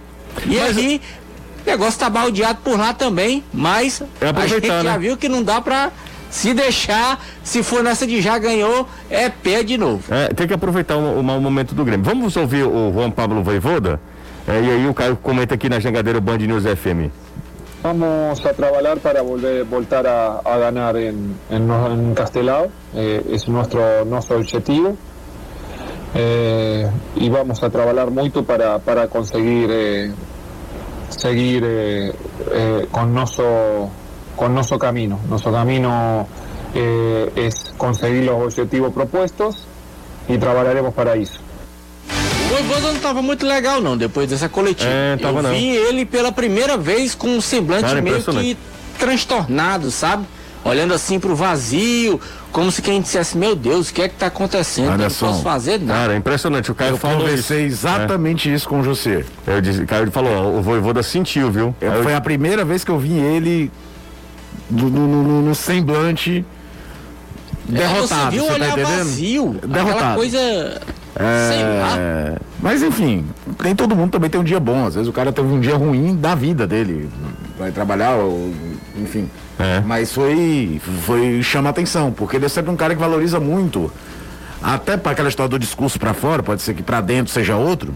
E 0.47 0.59
aí, 0.59 1.01
o 1.65 1.71
negócio 1.71 2.01
tá 2.01 2.09
baldeado 2.09 2.61
por 2.65 2.79
lá 2.79 2.93
também, 2.93 3.45
mas 3.53 4.03
É 4.21 4.29
a 4.35 4.47
gente 4.47 4.67
já 4.67 4.83
né? 4.83 4.99
viu 4.99 5.17
que 5.17 5.29
não 5.29 5.43
dá 5.43 5.61
pra 5.61 5.93
se 6.31 6.55
deixar, 6.55 7.23
se 7.45 7.63
for 7.63 7.85
nessa 7.85 8.07
de 8.07 8.21
já 8.23 8.39
ganhou, 8.39 8.89
é 9.11 9.29
pé 9.29 9.63
de 9.63 9.77
novo. 9.77 10.03
É, 10.11 10.29
tem 10.29 10.49
que 10.49 10.55
aproveitar 10.55 10.97
o, 10.97 11.21
o 11.21 11.23
mau 11.23 11.39
momento 11.39 11.75
do 11.75 11.85
Grêmio. 11.85 12.05
Vamos 12.05 12.37
ouvir 12.37 12.65
o 12.65 12.91
Juan 12.93 13.11
Pablo 13.11 13.43
Voivoda? 13.43 14.01
É, 14.49 14.61
e 14.61 14.71
aí 14.71 14.89
o 14.89 14.95
Caio 14.95 15.17
comenta 15.17 15.55
aqui 15.55 15.69
na 15.69 15.79
Jangadeiro 15.79 16.21
Band 16.21 16.39
News 16.39 16.65
FM. 16.65 17.11
Vamos 17.83 18.45
a 18.47 18.55
trabajar 18.55 18.99
para 18.99 19.23
volver, 19.23 19.65
voltar 19.65 20.07
a, 20.07 20.39
a 20.45 20.59
ganar 20.59 20.97
en, 20.97 21.35
en, 21.51 21.71
en 21.71 22.15
Castelao, 22.15 22.69
eh, 22.95 23.23
es 23.31 23.49
nuestro, 23.49 24.05
nuestro 24.05 24.37
objetivo. 24.37 24.97
Eh, 26.15 26.89
y 27.17 27.29
vamos 27.29 27.63
a 27.63 27.71
trabajar 27.71 28.11
mucho 28.11 28.45
para, 28.45 28.79
para 28.79 29.09
conseguir 29.09 29.69
eh, 29.71 30.13
seguir 31.09 31.63
eh, 31.65 32.13
eh, 32.53 32.87
con 32.91 33.15
nuestro 33.15 33.91
con 34.37 34.55
nuestro 34.55 34.79
camino. 34.79 35.19
Nuestro 35.29 35.53
camino 35.53 36.27
eh, 36.75 37.33
es 37.37 37.73
conseguir 37.77 38.25
los 38.25 38.43
objetivos 38.43 38.93
propuestos 38.93 39.67
y 40.29 40.39
trabajaremos 40.39 40.95
para 40.95 41.15
eso. 41.15 41.41
O 42.53 42.55
Voivoda 42.55 42.81
não 42.89 42.97
estava 42.97 43.23
muito 43.23 43.47
legal 43.47 43.81
não, 43.81 43.97
depois 43.97 44.29
dessa 44.29 44.49
coletiva. 44.49 44.91
É, 44.91 45.17
tava 45.17 45.39
Eu 45.39 45.43
não. 45.45 45.51
vi 45.51 45.69
ele 45.71 46.05
pela 46.05 46.31
primeira 46.31 46.77
vez 46.77 47.15
com 47.15 47.29
um 47.29 47.41
semblante 47.41 47.85
Cara, 47.85 48.03
meio 48.03 48.23
que 48.23 48.57
transtornado, 48.99 49.91
sabe? 49.91 50.25
Olhando 50.65 50.95
assim 50.95 51.19
pro 51.19 51.35
vazio, 51.35 52.21
como 52.53 52.71
se 52.71 52.81
quem 52.83 53.01
dissesse, 53.01 53.37
meu 53.37 53.57
Deus, 53.57 53.89
o 53.89 53.95
que 53.95 54.03
é 54.03 54.09
que 54.09 54.15
tá 54.17 54.27
acontecendo? 54.27 54.85
Eu 54.85 54.89
não 54.91 54.95
Anderson, 54.97 55.27
posso 55.29 55.43
fazer 55.43 55.81
nada. 55.81 56.01
Cara, 56.01 56.13
é 56.13 56.17
impressionante. 56.17 56.71
O 56.71 56.75
Caio 56.75 56.91
Eu 56.93 56.97
falou 56.99 57.17
isso. 57.19 57.27
conversei 57.27 57.65
exatamente 57.65 58.53
isso 58.53 58.69
com 58.69 58.81
o 58.81 58.85
José. 58.85 59.25
Eu 59.47 59.61
disse, 59.61 59.85
Caio 59.87 60.09
falou, 60.13 60.33
ó, 60.33 60.59
o 60.59 60.63
Voivoda 60.63 61.03
sentiu, 61.03 61.51
viu? 61.51 61.75
Eu- 61.81 61.91
Aí 61.93 61.99
eu- 61.99 62.03
foi 62.05 62.15
a 62.15 62.21
primeira 62.21 62.65
vez 62.65 62.85
que 62.85 62.91
eu 62.93 62.99
vi 62.99 63.15
ele 63.19 63.73
no, 64.71 64.89
no- 64.89 65.07
no- 65.25 65.43
no 65.43 65.55
semblante 65.55 66.45
derrotado. 67.69 68.05
É, 68.05 68.07
você 68.07 68.31
viu 68.31 68.43
você 68.43 68.49
tá 68.49 68.55
olhar 68.55 68.69
entendendo? 68.73 68.99
vazio, 68.99 69.57
aquela 69.65 69.73
Derrotado. 69.85 70.15
coisa, 70.17 70.39
sei 70.39 70.63
lá. 70.69 70.81
É, 71.15 72.37
Mas 72.61 72.83
enfim, 72.83 73.27
nem 73.63 73.75
todo 73.75 73.95
mundo 73.95 74.13
também 74.13 74.31
tem 74.31 74.41
um 74.41 74.45
dia 74.45 74.59
bom. 74.59 74.87
Às 74.87 74.95
vezes 74.95 75.09
o 75.09 75.13
cara 75.13 75.33
teve 75.33 75.49
um 75.49 75.61
dia 75.61 75.77
ruim 75.77 76.17
da 76.17 76.35
vida 76.35 76.67
dele. 76.67 77.11
Vai 77.59 77.71
trabalhar, 77.71 78.13
ou, 78.17 78.53
enfim. 78.97 79.29
É. 79.59 79.81
Mas 79.81 80.13
foi, 80.13 80.81
foi 81.03 81.43
chama 81.43 81.71
atenção, 81.71 82.11
porque 82.13 82.37
ele 82.37 82.47
é 82.47 82.49
sempre 82.49 82.71
um 82.71 82.77
cara 82.77 82.95
que 82.95 83.01
valoriza 83.01 83.39
muito. 83.39 83.93
Até 84.63 84.97
para 84.97 85.13
aquela 85.13 85.29
história 85.29 85.51
do 85.51 85.59
discurso 85.59 85.99
para 85.99 86.15
fora, 86.15 86.43
pode 86.43 86.63
ser 86.63 86.75
que 86.75 86.83
para 86.83 87.01
dentro 87.01 87.33
seja 87.33 87.57
outro. 87.57 87.93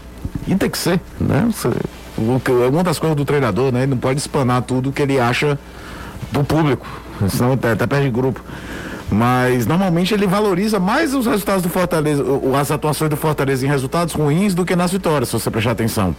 E 0.47 0.55
tem 0.55 0.69
que 0.69 0.77
ser, 0.77 0.99
né? 1.19 1.49
É 2.17 2.69
uma 2.69 2.83
das 2.83 2.99
coisas 2.99 3.15
do 3.15 3.23
treinador, 3.25 3.71
né? 3.71 3.83
Ele 3.83 3.91
não 3.91 3.97
pode 3.97 4.19
espanar 4.19 4.61
tudo 4.61 4.91
que 4.91 5.01
ele 5.01 5.19
acha 5.19 5.57
do 6.31 6.43
público, 6.43 6.85
senão 7.29 7.53
até, 7.53 7.71
até 7.71 7.87
perde 7.87 8.09
grupo. 8.09 8.43
Mas 9.09 9.65
normalmente 9.65 10.13
ele 10.13 10.27
valoriza 10.27 10.79
mais 10.79 11.13
os 11.13 11.25
resultados 11.25 11.61
do 11.63 11.69
Fortaleza, 11.69 12.23
as 12.59 12.71
atuações 12.71 13.09
do 13.09 13.15
Fortaleza 13.15 13.65
em 13.65 13.69
resultados 13.69 14.13
ruins 14.13 14.53
do 14.53 14.65
que 14.65 14.75
nas 14.75 14.91
vitórias, 14.91 15.29
se 15.29 15.33
você 15.39 15.49
prestar 15.49 15.71
atenção. 15.71 16.13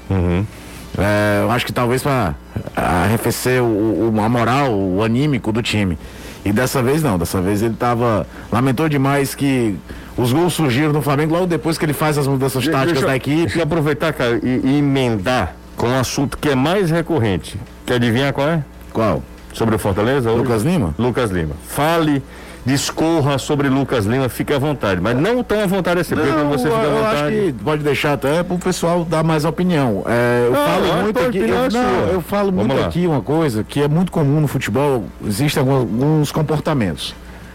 É, 0.97 1.43
eu 1.43 1.51
acho 1.51 1.67
que 1.67 1.73
talvez 1.73 2.03
para 2.03 2.35
arrefecer 2.75 3.63
o, 3.63 4.11
o- 4.15 4.21
a 4.23 4.29
moral, 4.29 4.73
o 4.75 5.03
anímico 5.03 5.53
do 5.53 5.63
time. 5.63 5.99
E 6.45 6.53
dessa 6.53 6.83
vez 6.83 7.03
não, 7.03 7.19
dessa 7.19 7.41
vez 7.43 7.63
ele 7.63 7.75
tava. 7.75 8.27
Lamentou 8.51 8.89
demais 8.89 9.35
que 9.35 9.77
os 10.17 10.33
gols 10.33 10.55
surgiram 10.55 10.93
no 10.93 11.03
Flamengo 11.03 11.35
logo 11.35 11.47
depois 11.47 11.77
que 11.77 11.85
ele 11.85 11.93
faz 11.93 12.17
as 12.17 12.27
mudanças 12.27 12.63
Deixa- 12.65 12.73
táticas 12.73 12.95
deixa, 12.95 13.07
da 13.07 13.17
equipe. 13.17 13.43
Deixa 13.43 13.59
eu 13.59 13.63
aproveitar, 13.65 14.13
cara, 14.15 14.41
e, 14.43 14.61
e 14.65 14.79
emendar 14.79 15.55
com 15.77 15.89
um 15.89 15.99
assunto 16.01 16.39
que 16.39 16.49
é 16.49 16.55
mais 16.55 16.91
recorrente. 16.91 17.61
Quer 17.85 17.95
adivinhar 17.95 18.33
qual 18.33 18.49
é? 18.49 18.65
Qual? 18.93 19.23
Sobre 19.53 19.75
o 19.75 19.79
Fortaleza? 19.79 20.31
hoje? 20.31 20.39
Lucas 20.43 20.63
Lima? 20.63 20.95
Lucas 20.99 21.31
Lima. 21.31 21.55
Fale, 21.69 22.23
discorra 22.69 23.39
sobre 23.39 23.69
Lucas 23.69 24.05
Lima, 24.05 24.29
fique 24.29 24.53
à 24.53 24.59
vontade. 24.59 25.01
Mas 25.01 25.17
não 25.17 25.43
tão 25.43 25.61
à 25.63 25.67
vontade 25.67 26.01
assim, 26.01 26.15
porque 26.15 26.31
Não, 26.31 26.37
quando 26.37 26.51
você 26.51 26.69
fica 26.71 26.81
à 26.83 26.91
vontade. 26.91 27.55
pode 27.65 27.83
deixar 27.83 28.13
até 28.13 28.43
para 28.43 28.55
o 28.55 28.59
pessoal 28.59 29.05
dar 29.05 29.25
mais 29.25 29.45
opinião. 29.47 30.05
É, 30.07 30.45
eu 30.47 30.53
Não, 30.53 30.67
falo 30.67 30.87
é, 30.87 31.03
muito 31.03 31.19
aqui. 31.21 31.39
Eu, 31.39 31.49
não, 31.71 32.09
eu 32.13 32.21
falo 32.21 32.53
Vamos 32.53 32.67
muito 32.67 32.81
lá. 32.81 32.87
aqui 32.87 33.07
uma 33.07 33.23
coisa 33.23 33.65
que 33.65 33.81
é 33.83 33.89
muito 33.89 34.13
comum 34.13 34.41
no 34.41 34.47
futebol. 34.47 35.05
Existem 35.27 35.61
alguns, 35.63 36.31
comportamentos. 36.31 37.15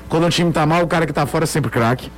Quando 0.10 0.26
o 0.26 0.30
time 0.30 0.52
tá 0.52 0.66
mal, 0.66 0.84
o 0.84 0.88
cara 0.88 1.06
que 1.06 1.14
tá 1.14 1.26
fora 1.26 1.44
é 1.44 1.48
sempre 1.48 1.70
craque. 1.70 2.12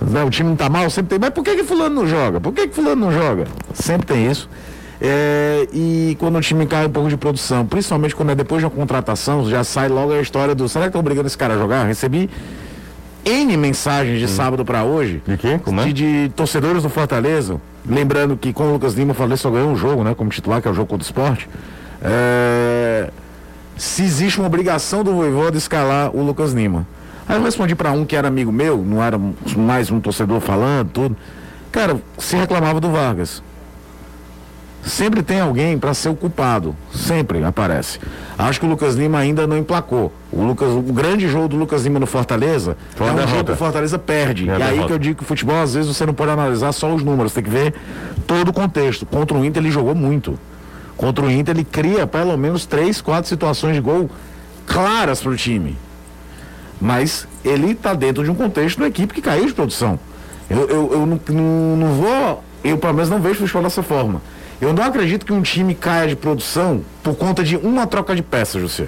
Né, 0.00 0.22
O 0.24 0.30
time 0.30 0.48
não 0.50 0.56
tá 0.56 0.68
mal, 0.68 0.90
sempre 0.90 1.10
tem. 1.10 1.18
Mas 1.18 1.30
por 1.30 1.42
que, 1.44 1.54
que 1.56 1.64
fulano 1.64 1.94
não 1.94 2.06
joga? 2.06 2.40
Por 2.40 2.52
que, 2.52 2.66
que 2.68 2.74
fulano 2.74 3.06
não 3.06 3.12
joga? 3.12 3.44
Sempre 3.72 4.06
tem 4.08 4.30
isso. 4.30 4.48
É, 5.00 5.68
e 5.72 6.16
quando 6.18 6.36
o 6.36 6.40
time 6.40 6.66
cai 6.66 6.86
um 6.86 6.90
pouco 6.90 7.08
de 7.08 7.16
produção, 7.16 7.66
principalmente 7.66 8.14
quando 8.14 8.30
é 8.30 8.34
depois 8.34 8.60
de 8.60 8.66
uma 8.66 8.70
contratação, 8.70 9.48
já 9.48 9.62
sai 9.62 9.88
logo 9.88 10.12
a 10.12 10.20
história 10.20 10.54
do. 10.54 10.68
Será 10.68 10.84
que 10.84 10.88
estão 10.88 11.00
obrigando 11.00 11.26
esse 11.26 11.36
cara 11.36 11.54
a 11.54 11.58
jogar? 11.58 11.84
Recebi 11.84 12.30
N 13.24 13.56
mensagens 13.56 14.20
de 14.20 14.28
sábado 14.28 14.64
para 14.64 14.84
hoje 14.84 15.20
De 15.26 15.36
quê? 15.36 15.60
Como 15.62 15.80
é? 15.80 15.84
de, 15.86 15.92
de 15.92 16.32
torcedores 16.34 16.84
do 16.84 16.88
Fortaleza, 16.88 17.60
lembrando 17.84 18.36
que 18.36 18.52
com 18.52 18.68
o 18.68 18.72
Lucas 18.72 18.94
Lima, 18.94 19.10
o 19.10 19.14
Fortaleza 19.14 19.42
só 19.42 19.50
ganhou 19.50 19.68
um 19.70 19.76
jogo, 19.76 20.04
né, 20.04 20.14
como 20.14 20.30
titular, 20.30 20.62
que 20.62 20.68
é 20.68 20.70
o 20.70 20.74
jogo 20.74 20.88
contra 20.88 21.04
o 21.04 21.06
esporte. 21.06 21.48
É, 22.00 23.10
se 23.76 24.02
existe 24.02 24.38
uma 24.38 24.46
obrigação 24.46 25.02
do 25.02 25.12
Voivoda 25.12 25.58
escalar 25.58 26.14
o 26.14 26.22
Lucas 26.22 26.52
Lima. 26.52 26.86
Aí 27.28 27.36
eu 27.36 27.42
respondi 27.42 27.74
para 27.74 27.90
um 27.90 28.04
que 28.04 28.14
era 28.14 28.28
amigo 28.28 28.52
meu, 28.52 28.78
não 28.78 29.02
era 29.02 29.20
mais 29.56 29.90
um 29.90 30.00
torcedor 30.00 30.40
falando, 30.40 30.90
tudo. 30.90 31.16
Cara, 31.72 32.00
se 32.18 32.36
reclamava 32.36 32.80
do 32.80 32.90
Vargas. 32.92 33.42
Sempre 34.86 35.20
tem 35.20 35.40
alguém 35.40 35.76
para 35.76 35.92
ser 35.92 36.10
o 36.10 36.14
culpado. 36.14 36.74
Sempre 36.94 37.42
aparece. 37.42 37.98
Acho 38.38 38.60
que 38.60 38.66
o 38.66 38.68
Lucas 38.68 38.94
Lima 38.94 39.18
ainda 39.18 39.44
não 39.44 39.58
emplacou. 39.58 40.12
O, 40.30 40.44
Lucas, 40.44 40.68
o 40.70 40.80
grande 40.80 41.28
jogo 41.28 41.48
do 41.48 41.56
Lucas 41.56 41.82
Lima 41.82 41.98
no 41.98 42.06
Fortaleza 42.06 42.76
Foi 42.94 43.08
é 43.08 43.12
um 43.12 43.26
jogo 43.26 43.44
que 43.44 43.52
o 43.52 43.56
Fortaleza 43.56 43.98
perde. 43.98 44.48
É 44.48 44.52
e 44.56 44.62
aí 44.62 44.70
derrota. 44.70 44.86
que 44.86 44.92
eu 44.92 44.98
digo 44.98 45.16
que 45.16 45.24
o 45.24 45.26
futebol, 45.26 45.60
às 45.60 45.74
vezes, 45.74 45.94
você 45.94 46.06
não 46.06 46.14
pode 46.14 46.30
analisar 46.30 46.70
só 46.70 46.94
os 46.94 47.02
números, 47.02 47.32
tem 47.32 47.42
que 47.42 47.50
ver 47.50 47.74
todo 48.28 48.50
o 48.50 48.52
contexto. 48.52 49.04
Contra 49.04 49.36
o 49.36 49.44
Inter 49.44 49.60
ele 49.60 49.72
jogou 49.72 49.92
muito. 49.92 50.38
Contra 50.96 51.24
o 51.24 51.30
Inter 51.30 51.56
ele 51.56 51.64
cria 51.64 52.06
pelo 52.06 52.36
menos 52.36 52.64
três, 52.64 53.00
quatro 53.00 53.28
situações 53.28 53.74
de 53.74 53.80
gol 53.80 54.08
claras 54.66 55.20
para 55.20 55.32
o 55.32 55.36
time. 55.36 55.76
Mas 56.80 57.26
ele 57.44 57.72
está 57.72 57.92
dentro 57.92 58.22
de 58.22 58.30
um 58.30 58.36
contexto 58.36 58.76
de 58.76 58.82
uma 58.84 58.88
equipe 58.88 59.12
que 59.12 59.20
caiu 59.20 59.46
de 59.46 59.52
produção. 59.52 59.98
Eu, 60.48 60.68
eu, 60.68 60.92
eu 60.92 61.06
não, 61.06 61.20
não, 61.28 61.76
não 61.76 61.92
vou. 61.92 62.44
Eu, 62.62 62.78
pelo 62.78 62.94
menos, 62.94 63.10
não 63.10 63.20
vejo 63.20 63.40
futebol 63.40 63.64
dessa 63.64 63.82
forma. 63.82 64.20
Eu 64.60 64.72
não 64.72 64.82
acredito 64.82 65.26
que 65.26 65.32
um 65.32 65.42
time 65.42 65.74
caia 65.74 66.08
de 66.08 66.16
produção 66.16 66.82
por 67.02 67.14
conta 67.14 67.44
de 67.44 67.56
uma 67.56 67.86
troca 67.86 68.14
de 68.14 68.22
peças, 68.22 68.60
José. 68.60 68.86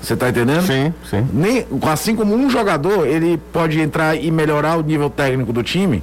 Você 0.00 0.14
está 0.14 0.28
entendendo? 0.28 0.64
Sim, 0.64 0.94
sim. 1.10 1.26
Nem, 1.32 1.66
assim 1.90 2.14
como 2.14 2.34
um 2.34 2.48
jogador, 2.48 3.06
ele 3.06 3.36
pode 3.52 3.80
entrar 3.80 4.14
e 4.14 4.30
melhorar 4.30 4.76
o 4.76 4.82
nível 4.82 5.10
técnico 5.10 5.52
do 5.52 5.62
time, 5.62 6.02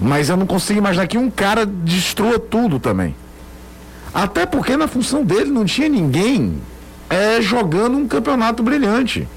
mas 0.00 0.30
eu 0.30 0.36
não 0.36 0.46
consigo 0.46 0.78
imaginar 0.78 1.06
que 1.06 1.18
um 1.18 1.30
cara 1.30 1.66
destrua 1.66 2.38
tudo 2.38 2.78
também. 2.78 3.14
Até 4.14 4.46
porque 4.46 4.76
na 4.76 4.88
função 4.88 5.22
dele 5.22 5.50
não 5.50 5.64
tinha 5.66 5.88
ninguém 5.88 6.54
é, 7.10 7.40
jogando 7.42 7.98
um 7.98 8.08
campeonato 8.08 8.62
brilhante. 8.62 9.28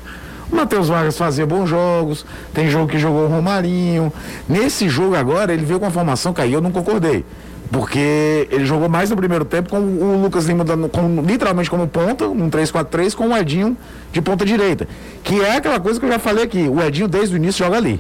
O 0.50 0.56
Matheus 0.56 0.88
Vargas 0.88 1.18
fazia 1.18 1.46
bons 1.46 1.68
jogos, 1.68 2.26
tem 2.54 2.70
jogo 2.70 2.88
que 2.88 2.98
jogou 2.98 3.26
o 3.26 3.28
Romarinho. 3.28 4.14
Nesse 4.48 4.88
jogo 4.88 5.16
agora, 5.16 5.54
ele 5.54 5.66
veio 5.66 5.80
com 5.80 5.86
a 5.88 5.92
formação, 5.92 6.32
caiu, 6.32 6.54
eu 6.54 6.62
não 6.62 6.72
concordei. 6.72 7.26
Porque 7.74 8.48
ele 8.52 8.68
jogou 8.68 8.88
mais 8.88 9.10
no 9.10 9.16
primeiro 9.18 9.44
tempo 9.44 9.68
com 9.68 9.80
o 9.80 10.22
Lucas 10.22 10.46
Lima 10.46 10.64
dando, 10.64 10.88
com- 10.88 11.24
literalmente 11.26 11.72
como 11.72 11.88
ponta, 11.88 12.28
um 12.28 12.48
3-4-3, 12.48 13.16
com 13.16 13.30
o 13.30 13.36
Edinho 13.36 13.76
de 14.12 14.22
ponta 14.22 14.46
direita. 14.46 14.88
Que 15.24 15.42
é 15.42 15.58
aquela 15.58 15.80
coisa 15.80 16.00
que 16.00 16.06
eu 16.06 16.12
já 16.12 16.20
falei 16.20 16.44
aqui. 16.44 16.70
O 16.70 16.80
Edinho, 16.80 17.08
desde 17.08 17.34
o 17.34 17.38
início, 17.38 17.66
joga 17.66 17.78
ali. 17.78 18.00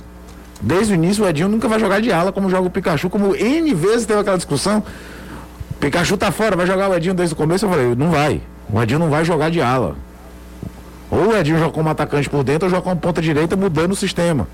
Desde 0.62 0.93
o 0.93 0.95
início, 0.95 1.25
o 1.25 1.27
Edinho 1.27 1.49
nunca 1.49 1.67
vai 1.67 1.79
jogar 1.79 1.99
de 2.01 2.12
ala 2.12 2.31
como 2.31 2.51
joga 2.51 2.67
o 2.67 2.69
Pikachu, 2.69 3.09
como 3.09 3.36
N 3.36 3.73
vezes 3.73 4.05
teve 4.05 4.19
aquela 4.19 4.38
discussão. 4.38 4.83
Pikachu 5.79 6.17
tá 6.17 6.31
fora, 6.31 6.55
vai 6.55 6.67
jogar 6.67 6.89
o 6.91 6.93
Edinho 6.95 7.15
desde 7.15 7.33
o 7.33 7.36
começo. 7.36 7.65
Eu 7.65 7.69
falei, 7.71 7.95
não 7.95 8.12
vai. 8.12 8.41
O 8.71 8.79
Edinho 8.79 8.99
não 8.99 9.09
vai 9.09 9.26
jogar 9.26 9.49
de 9.49 9.59
ala. 9.59 9.95
Ou 11.09 11.30
o 11.30 11.36
Edinho 11.36 11.57
joga 11.57 11.71
como 11.71 11.89
atacante 11.89 12.30
por 12.30 12.43
dentro 12.43 12.67
ou 12.67 12.69
joga 12.69 12.84
como 12.84 12.95
ponta 12.97 13.21
direita 13.21 13.55
mudando 13.55 13.91
o 13.93 13.95
sistema. 13.95 14.47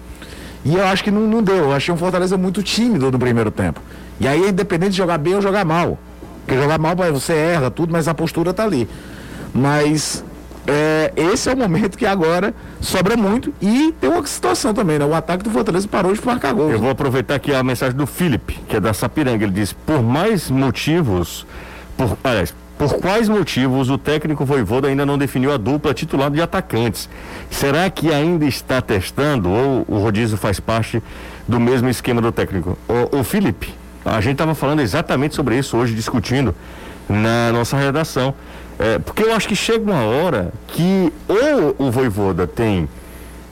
E 0.63 0.75
eu 0.75 0.85
acho 0.85 1.03
que 1.03 1.11
não, 1.11 1.21
não 1.21 1.41
deu. 1.41 1.55
Eu 1.55 1.73
achei 1.73 1.93
um 1.93 1.97
Fortaleza 1.97 2.37
muito 2.37 2.61
tímido 2.61 3.11
no 3.11 3.19
primeiro 3.19 3.51
tempo. 3.51 3.81
E 4.19 4.27
aí 4.27 4.49
independente 4.49 4.91
de 4.91 4.97
jogar 4.97 5.17
bem 5.17 5.35
ou 5.35 5.41
jogar 5.41 5.65
mal. 5.65 5.97
Porque 6.45 6.59
jogar 6.59 6.77
mal 6.77 6.95
você 6.95 7.33
erra 7.33 7.69
tudo, 7.69 7.91
mas 7.91 8.07
a 8.07 8.13
postura 8.13 8.53
tá 8.53 8.63
ali. 8.63 8.87
Mas 9.53 10.23
é, 10.67 11.11
esse 11.15 11.49
é 11.49 11.53
o 11.53 11.57
momento 11.57 11.97
que 11.97 12.05
agora 12.05 12.53
sobra 12.81 13.15
muito. 13.15 13.53
E 13.61 13.93
tem 13.99 14.09
uma 14.09 14.25
situação 14.25 14.73
também, 14.73 14.99
né? 14.99 15.05
O 15.05 15.15
ataque 15.15 15.43
do 15.43 15.49
Fortaleza 15.49 15.87
parou 15.87 16.13
de 16.13 16.25
marcar 16.25 16.53
gol. 16.53 16.71
Eu 16.71 16.79
vou 16.79 16.89
aproveitar 16.89 17.35
aqui 17.35 17.53
a 17.53 17.63
mensagem 17.63 17.95
do 17.95 18.05
Felipe, 18.05 18.59
que 18.67 18.75
é 18.75 18.79
da 18.79 18.93
Sapiranga. 18.93 19.43
Ele 19.43 19.53
diz: 19.53 19.73
por 19.73 20.03
mais 20.03 20.49
motivos, 20.49 21.45
por, 21.97 22.17
aliás, 22.23 22.53
por 22.79 22.93
quais 22.93 23.27
motivos 23.27 23.89
o 23.89 23.97
técnico 23.97 24.45
Voivoda 24.45 24.87
ainda 24.87 25.05
não 25.05 25.17
definiu 25.17 25.51
a 25.51 25.57
dupla 25.57 25.93
titular 25.93 26.31
de 26.31 26.41
atacantes? 26.41 27.09
Será 27.51 27.89
que 27.89 28.09
ainda 28.13 28.45
está 28.45 28.81
testando 28.81 29.49
ou 29.49 29.85
o 29.85 29.99
rodízio 29.99 30.37
faz 30.37 30.61
parte 30.61 31.03
do 31.45 31.59
mesmo 31.59 31.89
esquema 31.89 32.21
do 32.21 32.31
técnico? 32.31 32.77
O, 32.87 33.19
o 33.19 33.23
Felipe, 33.25 33.73
a 34.05 34.21
gente 34.21 34.31
estava 34.31 34.55
falando 34.55 34.79
exatamente 34.79 35.35
sobre 35.35 35.57
isso 35.57 35.75
hoje, 35.75 35.93
discutindo 35.93 36.55
na 37.09 37.51
nossa 37.51 37.75
redação. 37.75 38.33
É, 38.79 38.97
porque 38.97 39.23
eu 39.23 39.33
acho 39.33 39.49
que 39.49 39.57
chega 39.57 39.83
uma 39.83 40.05
hora 40.05 40.53
que 40.69 41.11
ou 41.27 41.87
o 41.87 41.91
Voivoda 41.91 42.47
tem 42.47 42.87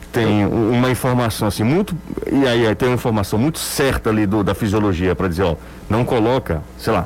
tem 0.09 0.45
uma 0.45 0.89
informação 0.89 1.49
assim 1.49 1.63
muito 1.65 1.93
e 2.31 2.47
aí, 2.47 2.73
tem 2.75 2.87
uma 2.87 2.95
informação 2.95 3.37
muito 3.37 3.59
certa 3.59 4.09
ali 4.09 4.25
do, 4.25 4.41
da 4.41 4.55
fisiologia 4.55 5.13
para 5.13 5.27
dizer 5.27 5.43
ó 5.43 5.57
não 5.89 6.05
coloca 6.05 6.63
sei 6.77 6.93
lá 6.93 7.05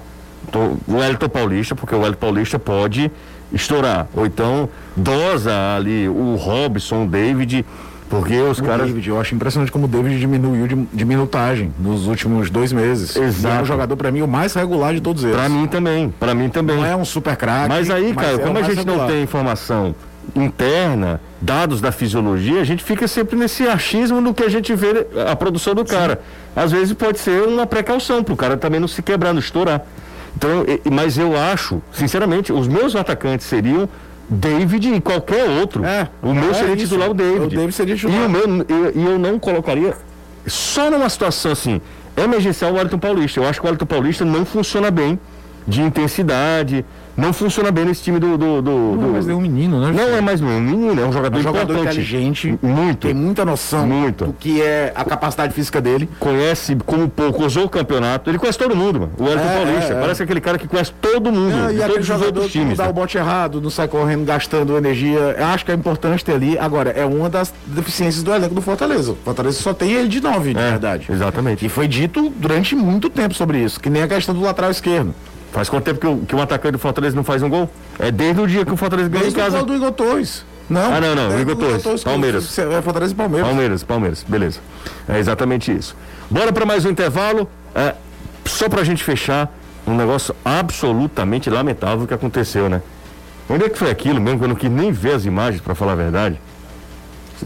o 0.59 0.95
Wellington 0.95 1.29
Paulista, 1.29 1.75
porque 1.75 1.95
o 1.95 1.99
Wellington 1.99 2.19
Paulista 2.19 2.59
pode 2.59 3.11
estourar. 3.53 4.07
Ou 4.15 4.25
então 4.25 4.69
dosa 4.95 5.75
ali 5.75 6.07
o 6.07 6.35
Robson, 6.35 7.05
o 7.05 7.07
David, 7.07 7.65
porque 8.09 8.37
os 8.37 8.59
o 8.59 8.63
caras. 8.63 8.87
David, 8.87 9.09
eu 9.09 9.19
acho 9.19 9.33
impressionante 9.33 9.71
como 9.71 9.85
o 9.85 9.87
David 9.87 10.19
diminuiu 10.19 10.67
de, 10.67 10.75
de 10.75 11.05
minutagem 11.05 11.73
nos 11.79 12.07
últimos 12.07 12.49
dois 12.49 12.73
meses. 12.73 13.15
Exato. 13.15 13.55
é 13.55 13.61
um 13.61 13.65
jogador, 13.65 13.95
para 13.95 14.11
mim, 14.11 14.21
o 14.21 14.27
mais 14.27 14.53
regular 14.53 14.93
de 14.93 15.01
todos 15.01 15.23
eles. 15.23 15.35
Para 15.35 15.47
mim 15.47 15.65
também, 15.67 16.13
para 16.19 16.35
mim 16.35 16.49
também. 16.49 16.75
Não 16.75 16.85
é 16.85 16.95
um 16.95 17.05
super 17.05 17.37
craque. 17.37 17.69
Mas 17.69 17.89
aí, 17.89 18.13
cara, 18.13 18.33
é 18.33 18.37
como 18.37 18.57
a 18.57 18.63
gente 18.63 18.77
regular. 18.77 18.97
não 18.97 19.07
tem 19.07 19.23
informação 19.23 19.95
interna, 20.35 21.19
dados 21.41 21.81
da 21.81 21.91
fisiologia, 21.91 22.61
a 22.61 22.63
gente 22.63 22.83
fica 22.83 23.07
sempre 23.07 23.35
nesse 23.35 23.67
achismo 23.67 24.21
do 24.21 24.33
que 24.33 24.43
a 24.43 24.49
gente 24.49 24.73
vê 24.75 25.07
a 25.27 25.35
produção 25.35 25.73
do 25.73 25.83
cara. 25.83 26.21
Às 26.55 26.71
vezes 26.71 26.93
pode 26.93 27.19
ser 27.19 27.41
uma 27.43 27.65
precaução 27.65 28.23
para 28.23 28.33
o 28.33 28.37
cara 28.37 28.55
também 28.55 28.79
não 28.79 28.87
se 28.87 29.01
quebrar, 29.01 29.33
não 29.33 29.39
estourar. 29.39 29.81
Então, 30.35 30.65
mas 30.91 31.17
eu 31.17 31.37
acho, 31.37 31.81
sinceramente, 31.91 32.51
os 32.51 32.67
meus 32.67 32.95
atacantes 32.95 33.45
seriam 33.45 33.87
David 34.29 34.93
e 34.93 35.01
qualquer 35.01 35.49
outro. 35.49 35.83
É, 35.83 36.07
o 36.21 36.33
meu 36.33 36.51
é 36.51 36.53
seria 36.53 36.75
isso. 36.75 36.85
titular 36.85 37.09
o 37.09 37.13
David. 37.13 37.45
O 37.45 37.49
David 37.49 37.71
seria 37.73 37.95
titular. 37.95 38.21
E 38.21 38.25
o 38.25 38.29
meu, 38.29 38.65
eu, 38.69 38.91
eu 38.91 39.19
não 39.19 39.37
colocaria 39.37 39.93
só 40.47 40.89
numa 40.89 41.09
situação 41.09 41.51
assim, 41.51 41.81
emergencial 42.15 42.71
o 42.71 42.75
Wellington 42.75 42.97
Paulista. 42.97 43.39
Eu 43.39 43.47
acho 43.47 43.59
que 43.59 43.65
o 43.65 43.67
Wellington 43.67 43.85
Paulista 43.85 44.25
não 44.25 44.45
funciona 44.45 44.89
bem 44.89 45.19
de 45.67 45.81
intensidade, 45.81 46.85
não 47.17 47.33
funciona 47.33 47.71
bem 47.71 47.85
nesse 47.85 48.03
time 48.03 48.19
do. 48.19 48.37
do, 48.37 48.61
do, 48.61 48.71
Não, 48.71 48.97
do- 48.97 49.07
mas 49.13 49.27
é 49.27 49.33
um 49.33 49.41
menino, 49.41 49.79
né? 49.79 49.91
Não 49.91 50.15
é 50.17 50.21
mais 50.21 50.41
um 50.41 50.45
menino, 50.59 51.01
é 51.01 51.05
um 51.05 51.11
jogador, 51.11 51.37
É 51.37 51.39
um 51.39 51.43
jogador 51.43 51.73
importante. 51.73 51.93
inteligente, 51.99 52.59
Muito. 52.61 53.07
tem 53.07 53.13
muita 53.13 53.43
noção 53.45 53.85
Muito. 53.87 54.25
do 54.25 54.33
que 54.33 54.61
é 54.61 54.91
a 54.95 55.03
capacidade 55.03 55.53
física 55.53 55.81
dele. 55.81 56.09
Conhece 56.19 56.75
como 56.85 57.07
pouco, 57.09 57.45
usou 57.45 57.65
o 57.65 57.69
campeonato. 57.69 58.29
Ele 58.29 58.37
conhece 58.37 58.57
todo 58.57 58.75
mundo, 58.75 59.01
mano. 59.01 59.11
O 59.17 59.23
Wellington 59.23 59.47
É, 59.47 59.55
Paulista. 59.55 59.93
é, 59.93 59.97
é. 59.97 59.99
Parece 60.01 60.23
aquele 60.23 60.41
cara 60.41 60.57
que 60.57 60.67
conhece 60.67 60.91
todo 61.01 61.31
mundo. 61.31 61.53
É, 61.53 61.73
e 61.73 61.77
aquele 61.77 61.81
todos 61.87 61.99
os 62.01 62.05
jogador 62.07 62.25
outros 62.27 62.51
que 62.51 62.57
não 62.57 62.63
times. 62.65 62.77
dá 62.77 62.83
né? 62.85 62.89
o 62.89 62.93
bote 62.93 63.17
errado, 63.17 63.61
não 63.61 63.69
sai 63.69 63.87
correndo 63.87 64.25
gastando 64.25 64.77
energia. 64.77 65.35
Eu 65.37 65.45
acho 65.47 65.65
que 65.65 65.71
é 65.71 65.75
importante 65.75 66.23
ter 66.23 66.33
ali. 66.33 66.57
Agora, 66.57 66.89
é 66.91 67.05
uma 67.05 67.29
das 67.29 67.53
deficiências 67.65 68.23
do 68.23 68.33
elenco 68.33 68.55
do 68.55 68.61
Fortaleza. 68.61 69.11
O 69.11 69.17
Fortaleza 69.23 69.59
só 69.61 69.73
tem 69.73 69.91
ele 69.91 70.07
de 70.07 70.21
nove, 70.21 70.53
na 70.53 70.61
É, 70.61 70.69
verdade. 70.71 71.07
Exatamente. 71.09 71.65
E 71.65 71.69
foi 71.69 71.87
dito 71.87 72.31
durante 72.37 72.75
muito 72.75 73.09
tempo 73.09 73.33
sobre 73.33 73.59
isso, 73.59 73.79
que 73.79 73.89
nem 73.89 74.01
a 74.03 74.07
questão 74.07 74.33
do 74.33 74.41
lateral 74.41 74.71
esquerdo. 74.71 75.13
Faz 75.51 75.69
quanto 75.69 75.83
tempo 75.83 75.99
que, 75.99 76.07
o- 76.07 76.17
que 76.19 76.35
um 76.35 76.41
atacante 76.41 76.73
do 76.73 76.79
Fortaleza 76.79 77.15
não 77.15 77.23
faz 77.23 77.43
um 77.43 77.49
gol? 77.49 77.69
É 77.99 78.09
desde 78.11 78.41
o 78.41 78.47
dia 78.47 78.65
que 78.65 78.71
o 78.71 78.77
Fortaleza 78.77 79.09
ganhou 79.09 79.27
em 79.27 79.31
Desde 79.31 79.39
o 79.39 79.43
casa. 79.53 79.65
do 79.65 79.75
Igor 79.75 79.91
Torres. 79.91 80.45
Não, 80.69 80.93
Ah, 80.93 81.01
não, 81.01 81.13
não, 81.15 81.31
é 81.33 81.41
Igor 81.41 81.55
Torres, 81.57 81.83
que- 81.83 82.03
Palmeiras. 82.05 82.57
É 82.57 82.81
Fortaleza 82.81 83.11
e 83.11 83.15
Palmeiras. 83.15 83.47
Palmeiras, 83.49 83.83
Palmeiras, 83.83 84.25
beleza. 84.27 84.59
É 85.09 85.19
exatamente 85.19 85.69
isso. 85.75 85.95
Bora 86.29 86.53
para 86.53 86.65
mais 86.65 86.85
um 86.85 86.89
intervalo. 86.89 87.49
É, 87.75 87.93
só 88.45 88.69
pra 88.69 88.81
gente 88.83 89.03
fechar, 89.03 89.53
um 89.85 89.95
negócio 89.95 90.33
absolutamente 90.45 91.49
lamentável 91.49 92.07
que 92.07 92.13
aconteceu, 92.13 92.69
né? 92.69 92.81
Onde 93.49 93.65
é 93.65 93.69
que 93.69 93.77
foi 93.77 93.89
aquilo 93.91 94.21
mesmo? 94.21 94.39
que 94.39 94.45
Eu 94.45 94.49
não 94.49 94.55
quis 94.55 94.71
nem 94.71 94.91
ver 94.93 95.15
as 95.15 95.25
imagens, 95.25 95.61
pra 95.61 95.75
falar 95.75 95.91
a 95.93 95.95
verdade. 95.95 96.39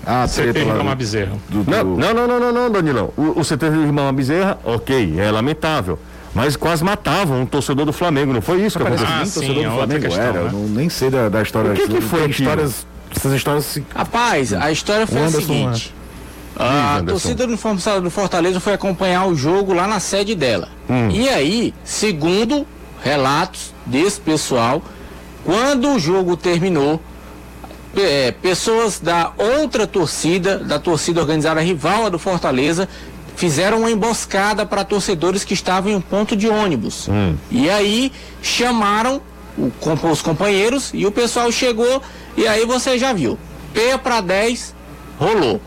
Ah, 0.05 0.27
Você 0.27 0.43
treta 0.43 0.59
tem 0.59 0.67
lá 0.67 0.81
uma 0.81 0.93
do- 0.93 0.97
bezerra. 0.99 1.31
do- 1.49 1.63
do- 1.63 1.71
Não, 1.71 1.83
não, 1.83 2.13
não, 2.13 2.27
não, 2.27 2.39
não, 2.39 2.51
não, 2.53 2.71
Danilão. 2.71 3.11
O, 3.17 3.39
o 3.39 3.43
CT 3.43 3.69
do 3.71 3.81
irmão 3.81 4.11
Bezerra, 4.13 4.59
ok, 4.63 5.15
é 5.19 5.31
lamentável. 5.31 5.97
Mas 6.35 6.57
quase 6.57 6.83
matavam 6.83 7.41
um 7.41 7.45
torcedor 7.45 7.85
do 7.85 7.93
Flamengo, 7.93 8.33
não 8.33 8.41
foi 8.41 8.61
isso 8.65 8.77
que 8.77 8.83
aconteceu? 8.85 9.07
Ah, 9.09 9.25
sim, 9.25 9.31
torcedor 9.39 9.63
é 9.63 9.67
do 9.67 9.71
outra 9.71 9.87
Flamengo 9.87 10.05
questão, 10.05 10.23
era. 10.23 10.33
né? 10.33 10.49
Eu 10.49 10.51
não, 10.51 10.67
nem 10.67 10.89
sei 10.89 11.09
da, 11.09 11.29
da 11.29 11.41
história. 11.41 11.71
O 11.71 11.73
que 11.73 11.87
que 11.87 12.01
foi 12.01 12.29
histórias, 12.29 12.85
essas 13.15 13.33
histórias 13.33 13.65
se 13.65 13.85
Rapaz, 13.95 14.51
a 14.53 14.69
história 14.69 15.07
foi 15.07 15.17
O 15.17 15.23
a 15.23 15.27
Anderson, 15.27 15.47
seguinte. 15.47 15.95
A 16.57 16.97
Anderson. 16.97 17.05
torcida 17.05 17.45
uniformizada 17.45 18.01
do 18.01 18.11
Fortaleza 18.11 18.59
foi 18.59 18.73
acompanhar 18.73 19.25
o 19.27 19.33
jogo 19.35 19.73
lá 19.73 19.87
na 19.87 20.01
sede 20.01 20.35
dela. 20.35 20.67
Hum. 20.89 21.09
E 21.09 21.29
aí, 21.29 21.73
segundo 21.85 22.67
relatos 23.01 23.73
desse 23.85 24.19
pessoal, 24.19 24.81
quando 25.45 25.93
o 25.93 25.99
jogo 25.99 26.35
terminou, 26.35 26.99
é, 27.95 28.31
pessoas 28.31 28.99
da 28.99 29.31
outra 29.37 29.87
torcida, 29.87 30.57
da 30.57 30.79
torcida 30.79 31.21
organizada 31.21 31.61
rival 31.61 32.09
do 32.09 32.19
Fortaleza, 32.19 32.89
fizeram 33.35 33.79
uma 33.79 33.91
emboscada 33.91 34.65
para 34.65 34.83
torcedores 34.83 35.43
que 35.43 35.53
estavam 35.53 35.91
em 35.91 35.95
um 35.95 36.01
ponto 36.01 36.35
de 36.35 36.47
ônibus. 36.47 37.07
E 37.51 37.69
aí 37.69 38.11
chamaram 38.41 39.21
o- 39.57 39.71
os 40.11 40.21
companheiros 40.21 40.91
e 40.93 41.05
o 41.05 41.11
pessoal 41.11 41.51
chegou 41.51 42.01
e 42.37 42.47
aí 42.47 42.65
você 42.65 42.97
já 42.97 43.13
viu. 43.13 43.37
P 43.73 43.97
para 43.97 44.21
10 44.21 44.73
rolou. 45.19 45.59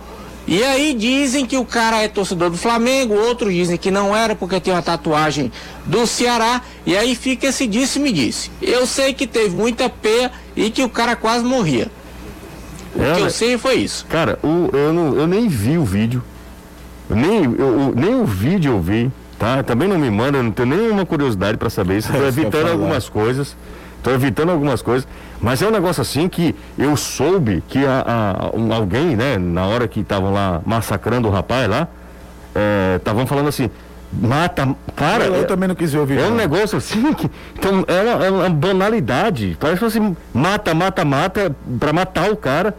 E 0.46 0.64
aí 0.64 0.94
dizem 0.94 1.44
que 1.44 1.58
o 1.58 1.64
cara 1.64 2.00
é 2.02 2.08
torcedor 2.08 2.48
do 2.48 2.56
Flamengo, 2.56 3.12
outros 3.14 3.52
dizem 3.52 3.76
que 3.76 3.90
não 3.90 4.16
era 4.16 4.34
porque 4.34 4.58
tem 4.58 4.72
uma 4.72 4.80
tatuagem 4.80 5.52
do 5.84 6.06
Ceará, 6.06 6.62
e 6.86 6.96
aí 6.96 7.14
fica 7.14 7.48
esse 7.48 7.66
disse-me 7.66 8.10
disse. 8.10 8.50
Eu 8.62 8.86
sei 8.86 9.12
que 9.12 9.26
teve 9.26 9.54
muita 9.54 9.90
peia 9.90 10.32
e 10.56 10.70
que 10.70 10.82
o 10.82 10.88
cara 10.88 11.14
quase 11.14 11.44
morria. 11.44 11.90
O 12.96 13.02
É, 13.02 13.14
que 13.16 13.20
eu 13.20 13.30
sei 13.30 13.58
foi 13.58 13.74
isso. 13.74 14.06
Cara, 14.08 14.38
o- 14.42 14.70
eu, 14.74 14.90
não, 14.90 15.14
eu 15.18 15.26
nem 15.26 15.48
vi 15.48 15.76
o 15.76 15.84
vídeo. 15.84 16.24
Nem, 17.10 17.44
eu, 17.58 17.92
nem 17.96 18.14
o 18.20 18.24
vídeo 18.24 18.72
eu 18.74 18.80
vi, 18.80 19.10
tá? 19.38 19.62
Também 19.62 19.88
não 19.88 19.98
me 19.98 20.10
manda, 20.10 20.38
eu 20.38 20.42
não 20.42 20.50
tenho 20.50 20.68
nenhuma 20.68 21.06
curiosidade 21.06 21.56
pra 21.56 21.70
saber 21.70 21.98
isso. 21.98 22.10
Tô 22.12 22.18
É, 22.18 22.22
ia 22.22 22.28
evitando 22.28 22.68
algumas 22.70 23.08
coisas. 23.08 23.56
Tô 24.02 24.10
evitando 24.10 24.50
algumas 24.50 24.82
coisas. 24.82 25.08
Mas 25.40 25.60
é 25.62 25.66
um 25.66 25.70
negócio 25.70 26.00
assim 26.02 26.28
que 26.28 26.54
eu 26.78 26.96
soube 26.96 27.62
que 27.68 27.84
a, 27.84 28.04
a- 28.52 28.56
um- 28.56 28.72
alguém, 28.72 29.16
né, 29.16 29.38
na 29.38 29.66
hora 29.66 29.88
que 29.88 30.00
estavam 30.00 30.32
lá 30.32 30.60
massacrando 30.66 31.28
o 31.28 31.30
rapaz 31.30 31.68
lá, 31.68 31.88
estavam 32.96 33.26
falando 33.26 33.48
assim, 33.48 33.70
mata. 34.12 34.68
Cara, 34.96 35.24
eu, 35.26 35.34
eu 35.34 35.40
é- 35.42 35.44
também 35.44 35.68
não 35.68 35.74
quis 35.74 35.92
ver 35.92 35.98
o 36.00 36.06
vídeo. 36.06 36.22
é 36.22 36.26
um 36.26 36.30
não. 36.30 36.36
negócio 36.36 36.76
assim 36.78 37.12
que. 37.12 37.30
Então, 37.56 37.84
é 37.86 38.02
uma, 38.02 38.26
é 38.26 38.30
uma 38.30 38.50
banalidade. 38.50 39.56
Parece 39.58 39.84
assim, 39.84 40.16
mata, 40.34 40.74
mata, 40.74 41.04
mata, 41.04 41.54
pra 41.78 41.92
matar 41.92 42.30
o 42.30 42.36
cara. 42.36 42.74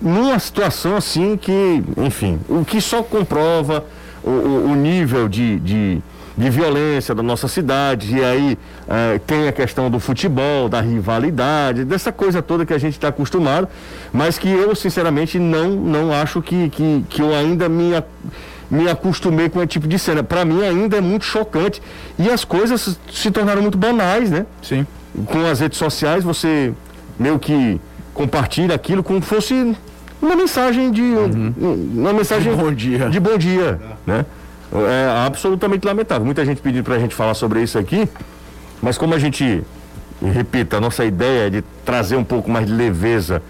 Numa 0.00 0.38
situação 0.38 0.96
assim 0.96 1.36
que, 1.36 1.82
enfim, 1.98 2.38
o 2.48 2.64
que 2.64 2.80
só 2.80 3.02
comprova 3.02 3.84
o, 4.22 4.30
o- 4.30 4.70
o 4.72 4.74
nível 4.74 5.28
de, 5.28 5.58
de, 5.60 5.98
de 6.36 6.50
violência 6.50 7.14
da 7.14 7.22
nossa 7.22 7.46
cidade. 7.48 8.16
E 8.16 8.24
aí 8.24 8.58
eh, 8.88 9.20
tem 9.26 9.46
a 9.48 9.52
questão 9.52 9.90
do 9.90 10.00
futebol, 10.00 10.68
da 10.70 10.80
rivalidade, 10.80 11.84
dessa 11.84 12.10
coisa 12.10 12.40
toda 12.40 12.64
que 12.64 12.72
a 12.72 12.78
gente 12.78 12.94
está 12.94 13.08
acostumado, 13.08 13.68
mas 14.12 14.38
que 14.38 14.48
eu, 14.48 14.74
sinceramente, 14.74 15.38
não, 15.38 15.70
não 15.70 16.12
acho 16.12 16.40
que, 16.40 16.70
que, 16.70 17.04
que 17.08 17.20
eu 17.22 17.34
ainda 17.34 17.68
me, 17.68 17.92
me 18.70 18.88
acostumei 18.88 19.48
com 19.50 19.58
esse 19.60 19.68
tipo 19.68 19.86
de 19.86 19.98
cena. 19.98 20.22
Para 20.22 20.44
mim 20.46 20.62
ainda 20.64 20.96
é 20.96 21.00
muito 21.02 21.24
chocante. 21.26 21.82
E 22.18 22.30
as 22.30 22.42
coisas 22.44 22.98
se 23.12 23.30
tornaram 23.30 23.60
muito 23.60 23.76
banais, 23.76 24.30
né? 24.30 24.46
Sim. 24.62 24.86
com 25.26 25.44
as 25.46 25.60
redes 25.60 25.78
sociais 25.78 26.24
você 26.24 26.72
meio 27.18 27.38
que 27.38 27.78
compartilha 28.14 28.74
aquilo 28.74 29.02
como 29.02 29.20
fosse 29.20 29.74
uma 30.20 30.36
mensagem 30.36 30.90
de 30.90 31.02
uma 31.02 32.12
mensagem 32.12 32.52
De 32.52 32.58
bom 32.58 32.72
dia. 32.72 33.08
de 33.08 33.20
bom 33.20 33.38
dia, 33.38 33.80
né? 34.06 34.26
É 34.72 35.26
absolutamente 35.26 35.86
lamentável. 35.86 36.24
Muita 36.24 36.44
gente 36.44 36.60
pedindo 36.60 36.84
pra 36.84 36.98
gente 36.98 37.14
falar 37.14 37.34
sobre 37.34 37.62
isso 37.62 37.78
aqui, 37.78 38.08
mas 38.80 38.96
como 38.96 39.14
a 39.14 39.18
gente 39.18 39.62
repita, 40.22 40.76
a 40.76 40.80
nossa 40.80 41.04
ideia 41.04 41.46
é 41.46 41.50
de 41.50 41.62
trazer 41.84 42.16
um 42.16 42.24
pouco 42.24 42.50
mais 42.50 42.66
de 42.66 42.72
leveza 42.72 43.42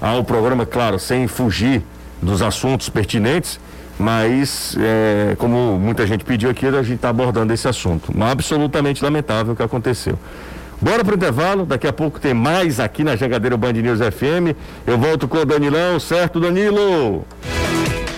ao 0.00 0.24
programa, 0.24 0.66
claro, 0.66 0.98
sem 0.98 1.26
fugir 1.28 1.82
dos 2.20 2.42
assuntos 2.42 2.88
pertinentes, 2.88 3.60
mas 3.98 4.76
é, 4.80 5.36
como 5.38 5.78
muita 5.78 6.06
gente 6.06 6.24
pediu 6.24 6.50
aqui, 6.50 6.66
a 6.66 6.82
gente 6.82 6.94
está 6.94 7.10
abordando 7.10 7.52
esse 7.52 7.68
assunto. 7.68 8.10
Mas 8.14 8.32
absolutamente 8.32 9.04
lamentável 9.04 9.52
o 9.52 9.56
que 9.56 9.62
aconteceu. 9.62 10.18
Bora 10.80 11.04
pro 11.04 11.14
intervalo, 11.14 11.64
daqui 11.64 11.86
a 11.86 11.92
pouco 11.92 12.20
tem 12.20 12.34
mais 12.34 12.78
aqui 12.78 13.02
na 13.04 13.16
Jangadeiro 13.16 13.56
Band 13.56 13.72
News 13.72 14.00
FM. 14.00 14.56
Eu 14.86 14.98
volto 14.98 15.26
com 15.26 15.38
o 15.38 15.44
Danilão, 15.44 15.98
certo, 15.98 16.38
Danilo? 16.40 17.24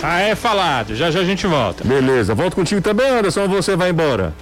Ah, 0.02 0.20
é 0.20 0.34
falado. 0.34 0.94
Já 0.94 1.10
já 1.10 1.20
a 1.20 1.24
gente 1.24 1.46
volta. 1.46 1.84
Beleza, 1.84 2.34
volto 2.34 2.54
contigo 2.54 2.80
também, 2.80 3.08
Anderson, 3.08 3.42
ou 3.42 3.48
você 3.48 3.76
vai 3.76 3.90
embora? 3.90 4.34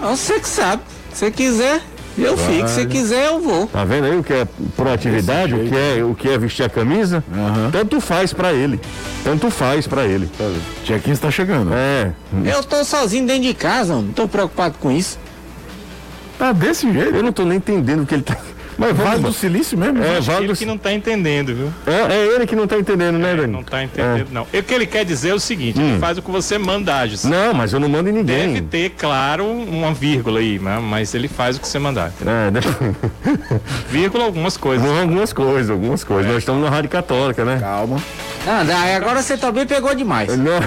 Você 0.00 0.38
que 0.40 0.48
sabe. 0.48 0.82
Se 1.12 1.30
quiser, 1.30 1.80
eu 2.18 2.36
fico. 2.36 2.68
Se 2.68 2.86
quiser, 2.86 3.26
eu 3.26 3.40
vou. 3.40 3.66
Tá 3.66 3.84
vendo 3.84 4.04
aí 4.04 4.16
o 4.18 4.22
que 4.22 4.32
é 4.32 4.46
proatividade, 4.76 5.54
o 5.54 5.66
que 5.68 5.74
é, 5.74 6.04
o 6.04 6.14
que 6.14 6.28
é 6.28 6.36
vestir 6.38 6.64
a 6.64 6.68
camisa? 6.68 7.24
Aham. 7.32 7.70
Tanto 7.70 8.00
faz 8.00 8.32
pra 8.32 8.52
ele. 8.52 8.80
Tanto 9.24 9.50
faz 9.50 9.86
pra 9.86 10.04
ele. 10.04 10.28
Dia 10.84 10.98
15 10.98 11.20
tá 11.20 11.30
chegando. 11.30 11.72
É. 11.72 12.12
Eu 12.44 12.62
tô 12.62 12.84
sozinho 12.84 13.26
dentro 13.26 13.42
de 13.42 13.54
casa, 13.54 13.94
não 13.94 14.08
tô 14.08 14.28
preocupado 14.28 14.76
com 14.78 14.90
isso. 14.90 15.18
Tá 16.38 16.52
desse 16.52 16.90
jeito. 16.92 17.16
Eu 17.16 17.22
não 17.22 17.32
tô 17.32 17.44
nem 17.44 17.56
entendendo 17.58 18.02
o 18.02 18.06
que 18.06 18.14
ele 18.14 18.22
tá. 18.22 18.36
Mas 18.78 18.94
Vale 18.94 19.22
do 19.22 19.32
Silício 19.32 19.78
mesmo? 19.78 20.02
É, 20.04 20.20
vale 20.20 20.40
ele 20.44 20.48
do... 20.52 20.58
que 20.58 20.66
não 20.66 20.76
tá 20.76 20.92
entendendo, 20.92 21.54
viu? 21.54 21.72
é, 21.86 22.12
é 22.14 22.26
ele 22.34 22.46
que 22.46 22.54
não 22.54 22.66
tá 22.66 22.78
entendendo, 22.78 23.16
né, 23.18 23.34
Dani? 23.34 23.50
Não 23.50 23.62
tá 23.62 23.82
entendendo, 23.82 24.28
não. 24.30 24.42
O 24.42 24.62
que 24.62 24.74
ele 24.74 24.84
quer 24.84 25.02
dizer 25.02 25.30
é 25.30 25.34
o 25.34 25.40
seguinte: 25.40 25.80
Hum. 25.80 25.92
ele 25.92 25.98
faz 25.98 26.18
o 26.18 26.22
que 26.22 26.30
você 26.30 26.58
manda, 26.58 27.06
José. 27.06 27.26
Não, 27.26 27.54
mas 27.54 27.72
eu 27.72 27.80
não 27.80 27.88
mando 27.88 28.10
em 28.10 28.12
ninguém. 28.12 28.48
Deve 28.52 28.60
ter, 28.66 28.90
claro, 28.90 29.46
uma 29.46 29.94
vírgula 29.94 30.40
aí, 30.40 30.58
mas 30.58 31.14
ele 31.14 31.26
faz 31.26 31.56
o 31.56 31.60
que 31.60 31.66
você 31.66 31.78
mandar. 31.78 32.10
entendeu? 32.10 32.34
É, 32.34 32.50
né? 32.50 32.60
Vírgula, 33.88 34.24
algumas 34.24 34.58
coisas. 34.58 34.86
algumas 34.86 35.32
coisas, 35.32 35.70
algumas 35.70 36.04
coisas. 36.04 36.26
Nós 36.30 36.38
estamos 36.42 36.62
na 36.62 36.68
Rádio 36.68 36.90
Católica, 36.90 37.46
né? 37.46 37.58
Calma. 37.58 37.96
Ah, 38.46 38.62
daí 38.62 38.94
agora 38.94 39.22
você 39.22 39.38
também 39.38 39.66
pegou 39.66 39.94
demais. 39.94 40.36
Não, 40.36 40.60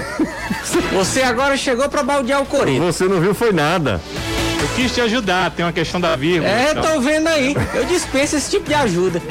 Você 0.94 1.22
agora 1.22 1.56
chegou 1.56 1.88
pra 1.88 2.02
baldear 2.04 2.42
o 2.42 2.46
Corinthians. 2.46 2.96
você 2.96 3.06
não 3.06 3.22
viu 3.22 3.34
foi 3.36 3.54
nada. 3.54 4.02
Quis 4.80 4.94
te 4.94 5.02
ajudar, 5.02 5.52
tem 5.52 5.66
uma 5.66 5.74
questão 5.74 6.00
da 6.00 6.16
vírgula. 6.16 6.50
É, 6.50 6.72
então. 6.72 6.82
tô 6.82 7.02
vendo 7.02 7.28
aí. 7.28 7.54
Eu 7.74 7.84
dispenso 7.84 8.38
esse 8.38 8.50
tipo 8.50 8.66
de 8.66 8.74
ajuda. 8.74 9.22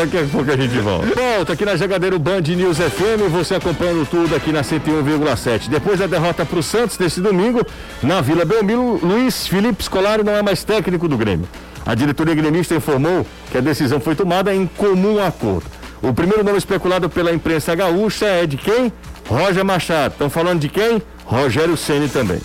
Daqui 0.00 0.16
a 0.16 0.28
pouco 0.30 0.48
a 0.48 0.56
gente 0.56 0.78
volta. 0.78 1.06
Volta 1.06 1.54
aqui 1.54 1.64
na 1.64 1.74
Jogadeiro 1.74 2.20
Band 2.20 2.42
News 2.42 2.76
FM, 2.78 3.28
você 3.28 3.56
acompanhando 3.56 4.08
tudo 4.08 4.32
aqui 4.36 4.52
na 4.52 4.62
101,7. 4.62 5.68
Depois 5.68 5.98
da 5.98 6.06
derrota 6.06 6.44
para 6.44 6.56
o 6.56 6.62
Santos 6.62 6.96
nesse 7.00 7.20
domingo, 7.20 7.66
na 8.00 8.20
Vila 8.20 8.44
Belmiro, 8.44 9.00
Luiz 9.02 9.48
Felipe 9.48 9.82
Scolari 9.82 10.22
não 10.22 10.36
é 10.36 10.40
mais 10.40 10.62
técnico 10.62 11.08
do 11.08 11.16
Grêmio. 11.16 11.48
A 11.84 11.96
diretoria 11.96 12.36
gremista 12.36 12.76
informou 12.76 13.26
que 13.50 13.58
a 13.58 13.60
decisão 13.60 13.98
foi 13.98 14.14
tomada 14.14 14.54
em 14.54 14.68
comum 14.68 15.20
acordo. 15.20 15.66
O 16.00 16.14
primeiro 16.14 16.44
nome 16.44 16.58
especulado 16.58 17.10
pela 17.10 17.32
imprensa 17.32 17.74
gaúcha 17.74 18.26
é 18.26 18.46
de 18.46 18.56
quem? 18.56 18.92
Roger 19.28 19.64
Machado. 19.64 20.12
Estão 20.12 20.30
falando 20.30 20.60
de 20.60 20.68
quem? 20.68 21.02
Rogério 21.24 21.76
Ceni 21.76 22.08
também. 22.08 22.38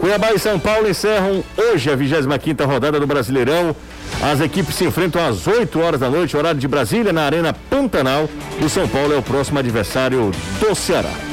Cuiabá 0.00 0.32
e 0.32 0.38
São 0.38 0.58
Paulo 0.58 0.88
encerram 0.88 1.42
hoje 1.56 1.90
a 1.90 1.96
25ª 1.96 2.64
rodada 2.64 3.00
do 3.00 3.06
Brasileirão. 3.06 3.74
As 4.22 4.40
equipes 4.40 4.74
se 4.74 4.84
enfrentam 4.84 5.24
às 5.26 5.46
8 5.46 5.80
horas 5.80 6.00
da 6.00 6.08
noite, 6.08 6.36
horário 6.36 6.60
de 6.60 6.68
Brasília, 6.68 7.12
na 7.12 7.24
Arena 7.24 7.54
Pantanal. 7.68 8.28
O 8.64 8.68
São 8.68 8.86
Paulo 8.88 9.12
é 9.12 9.16
o 9.16 9.22
próximo 9.22 9.58
adversário 9.58 10.30
do 10.60 10.74
Ceará. 10.74 11.25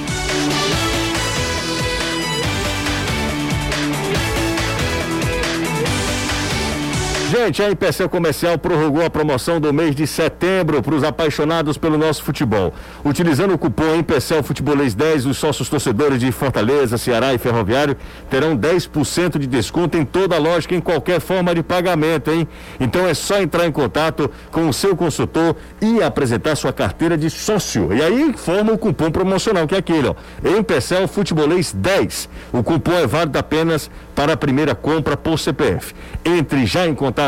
Gente, 7.36 7.63
a 7.63 7.71
Empecel 7.71 8.07
Comercial 8.07 8.59
prorrogou 8.59 9.03
a 9.03 9.09
promoção 9.09 9.59
do 9.59 9.73
mês 9.73 9.95
de 9.95 10.05
setembro 10.05 10.84
para 10.84 10.93
os 10.93 11.03
apaixonados 11.03 11.79
pelo 11.79 11.97
nosso 11.97 12.21
futebol. 12.21 12.71
Utilizando 13.03 13.55
o 13.55 13.57
cupom 13.57 13.95
Empecel 13.95 14.43
Futebolês 14.43 14.93
10, 14.93 15.25
os 15.25 15.38
sócios 15.39 15.67
torcedores 15.67 16.19
de 16.19 16.31
Fortaleza, 16.31 16.95
Ceará 16.95 17.34
e 17.34 17.39
Ferroviário 17.39 17.97
terão 18.29 18.55
10% 18.55 19.39
de 19.39 19.47
desconto 19.47 19.97
em 19.97 20.05
toda 20.05 20.36
a 20.36 20.38
lógica, 20.38 20.75
em 20.75 20.79
qualquer 20.79 21.19
forma 21.19 21.55
de 21.55 21.63
pagamento, 21.63 22.29
hein? 22.29 22.47
Então 22.79 23.07
é 23.07 23.15
só 23.15 23.41
entrar 23.41 23.65
em 23.65 23.71
contato 23.71 24.29
com 24.51 24.69
o 24.69 24.73
seu 24.73 24.95
consultor 24.95 25.55
e 25.81 26.03
apresentar 26.03 26.55
sua 26.55 26.71
carteira 26.71 27.17
de 27.17 27.31
sócio. 27.31 27.91
E 27.91 28.03
aí 28.03 28.31
forma 28.38 28.73
o 28.73 28.77
cupom 28.77 29.09
promocional, 29.09 29.65
que 29.65 29.73
é 29.73 29.79
aquele, 29.79 30.07
ó. 30.07 30.13
Empecel 30.47 31.07
Futebolês 31.07 31.73
10. 31.73 32.29
O 32.51 32.61
cupom 32.61 32.93
é 32.93 33.07
válido 33.07 33.39
apenas 33.39 33.89
para 34.13 34.34
a 34.34 34.38
primeira 34.38 34.75
compra 34.75 35.17
por 35.17 35.39
CPF. 35.39 35.95
Entre 36.23 36.67
já 36.67 36.86
em 36.86 36.93
contato 36.93 37.22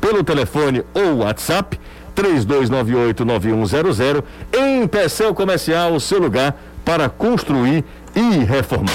pelo 0.00 0.24
telefone 0.24 0.82
ou 0.94 1.18
WhatsApp 1.18 1.78
32989100 2.14 4.22
em 4.52 4.86
Pecel 4.86 5.34
Comercial, 5.34 5.94
o 5.94 6.00
seu 6.00 6.20
lugar 6.20 6.56
para 6.84 7.08
construir 7.08 7.84
e 8.14 8.44
reformar. 8.44 8.92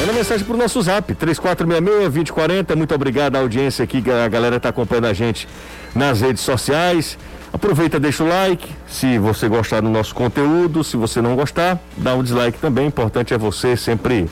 Manda 0.00 0.12
mensagem 0.14 0.44
para 0.44 0.54
o 0.54 0.58
nosso 0.58 0.82
zap, 0.82 1.14
3466-2040. 1.14 2.74
Muito 2.74 2.94
obrigado 2.94 3.36
à 3.36 3.38
audiência 3.38 3.84
aqui, 3.84 4.02
a 4.10 4.28
galera 4.28 4.56
está 4.56 4.70
acompanhando 4.70 5.06
a 5.06 5.12
gente 5.12 5.46
nas 5.94 6.20
redes 6.20 6.42
sociais. 6.42 7.16
Aproveita, 7.52 8.00
deixa 8.00 8.24
o 8.24 8.28
like, 8.28 8.66
se 8.88 9.18
você 9.18 9.46
gostar 9.46 9.80
do 9.80 9.88
nosso 9.88 10.14
conteúdo. 10.14 10.82
Se 10.82 10.96
você 10.96 11.20
não 11.20 11.36
gostar, 11.36 11.78
dá 11.96 12.14
um 12.14 12.22
dislike 12.22 12.58
também. 12.58 12.86
Importante 12.86 13.32
é 13.32 13.38
você 13.38 13.76
sempre 13.76 14.28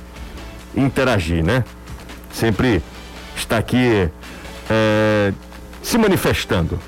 interagir, 0.74 1.44
né? 1.44 1.62
Sempre 2.32 2.82
estar 3.36 3.58
aqui 3.58 4.08
é, 4.68 5.32
se 5.82 5.98
manifestando 5.98 6.78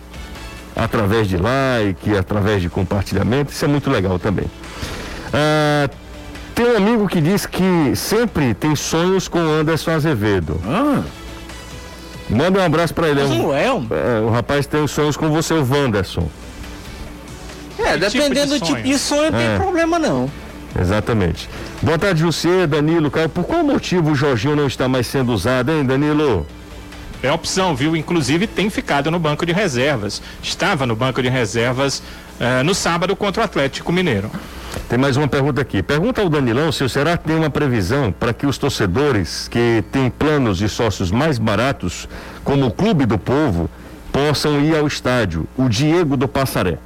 através 0.74 1.28
de 1.28 1.36
like, 1.36 2.16
através 2.16 2.62
de 2.62 2.68
compartilhamento. 2.68 3.53
Isso 3.53 3.64
é 3.64 3.68
muito 3.68 3.90
legal 3.90 4.18
também. 4.18 4.47
Ah, 5.32 5.88
tem 6.55 6.66
um 6.66 6.76
amigo 6.76 7.09
que 7.09 7.20
diz 7.20 7.47
que 7.47 7.93
sempre 7.97 8.55
tem 8.55 8.76
sonhos 8.76 9.28
com 9.28 9.38
Anderson 9.38 9.90
Azevedo. 9.93 10.61
Ah, 10.66 11.03
Manda 12.30 12.61
um 12.61 12.64
abraço 12.64 12.95
para 12.95 13.09
ele. 13.09 13.20
É 13.20 13.24
Mas 13.26 13.36
não 13.38 13.55
é, 13.55 13.70
um- 13.72 13.86
é, 13.90 14.20
o 14.20 14.30
rapaz 14.30 14.66
tem 14.66 14.86
sonhos 14.86 15.16
com 15.18 15.28
você, 15.30 15.53
o 15.53 15.66
Wanderson. 15.68 16.28
É, 17.78 17.99
Que 17.99 18.07
tipo 18.11 18.12
dependendo 18.22 18.55
de 18.55 18.61
do 18.61 18.64
tipo 18.64 18.70
sonho? 18.78 18.82
de 18.84 18.99
sonho, 18.99 19.32
não 19.32 19.38
É. 19.38 19.49
tem 19.49 19.59
problema 19.59 19.99
não. 19.99 20.30
Exatamente. 20.80 21.49
Boa 21.83 21.99
tarde, 21.99 22.20
Jussier, 22.20 22.68
Danilo, 22.68 23.11
Caio. 23.11 23.28
Por 23.28 23.43
qual 23.43 23.64
motivo 23.64 24.12
o 24.12 24.14
Jorginho 24.14 24.55
não 24.55 24.68
está 24.68 24.87
mais 24.89 25.05
sendo 25.05 25.33
usado, 25.33 25.72
hein, 25.72 25.85
Danilo? 25.85 26.47
É 27.20 27.33
opção, 27.33 27.74
viu? 27.74 27.97
Inclusive 27.97 28.47
tem 28.47 28.70
ficado 28.70 29.11
no 29.11 29.18
banco 29.18 29.45
de 29.45 29.53
reservas. 29.53 30.22
Estava 30.41 30.87
no 30.87 30.95
banco 30.95 31.20
de 31.20 31.28
reservas 31.28 32.01
eh, 32.39 32.62
no 32.62 32.72
sábado 32.72 33.16
contra 33.16 33.43
o 33.43 33.45
Atlético 33.45 33.91
Mineiro. 33.91 34.30
Tem 34.89 34.97
mais 34.97 35.16
uma 35.16 35.26
pergunta 35.26 35.61
aqui. 35.61 35.83
Pergunta 35.83 36.20
ao 36.20 36.28
Danilão 36.28 36.70
se 36.70 36.85
o 36.85 36.89
Será 36.89 37.16
tem 37.16 37.35
uma 37.35 37.51
previsão 37.51 38.12
para 38.12 38.33
que 38.33 38.47
os 38.47 38.57
torcedores 38.57 39.49
que 39.49 39.83
têm 39.91 40.09
planos 40.09 40.59
de 40.59 40.68
sócios 40.68 41.11
mais 41.11 41.37
baratos, 41.37 42.09
como 42.45 42.66
o 42.66 42.70
Clube 42.70 43.07
do 43.07 43.18
Povo, 43.18 43.68
possam 44.12 44.61
ir 44.61 44.76
ao 44.76 44.87
estádio. 44.87 45.49
O 45.57 45.68
Diego 45.68 46.16
do 46.16 46.28
Passaré. 46.28 46.78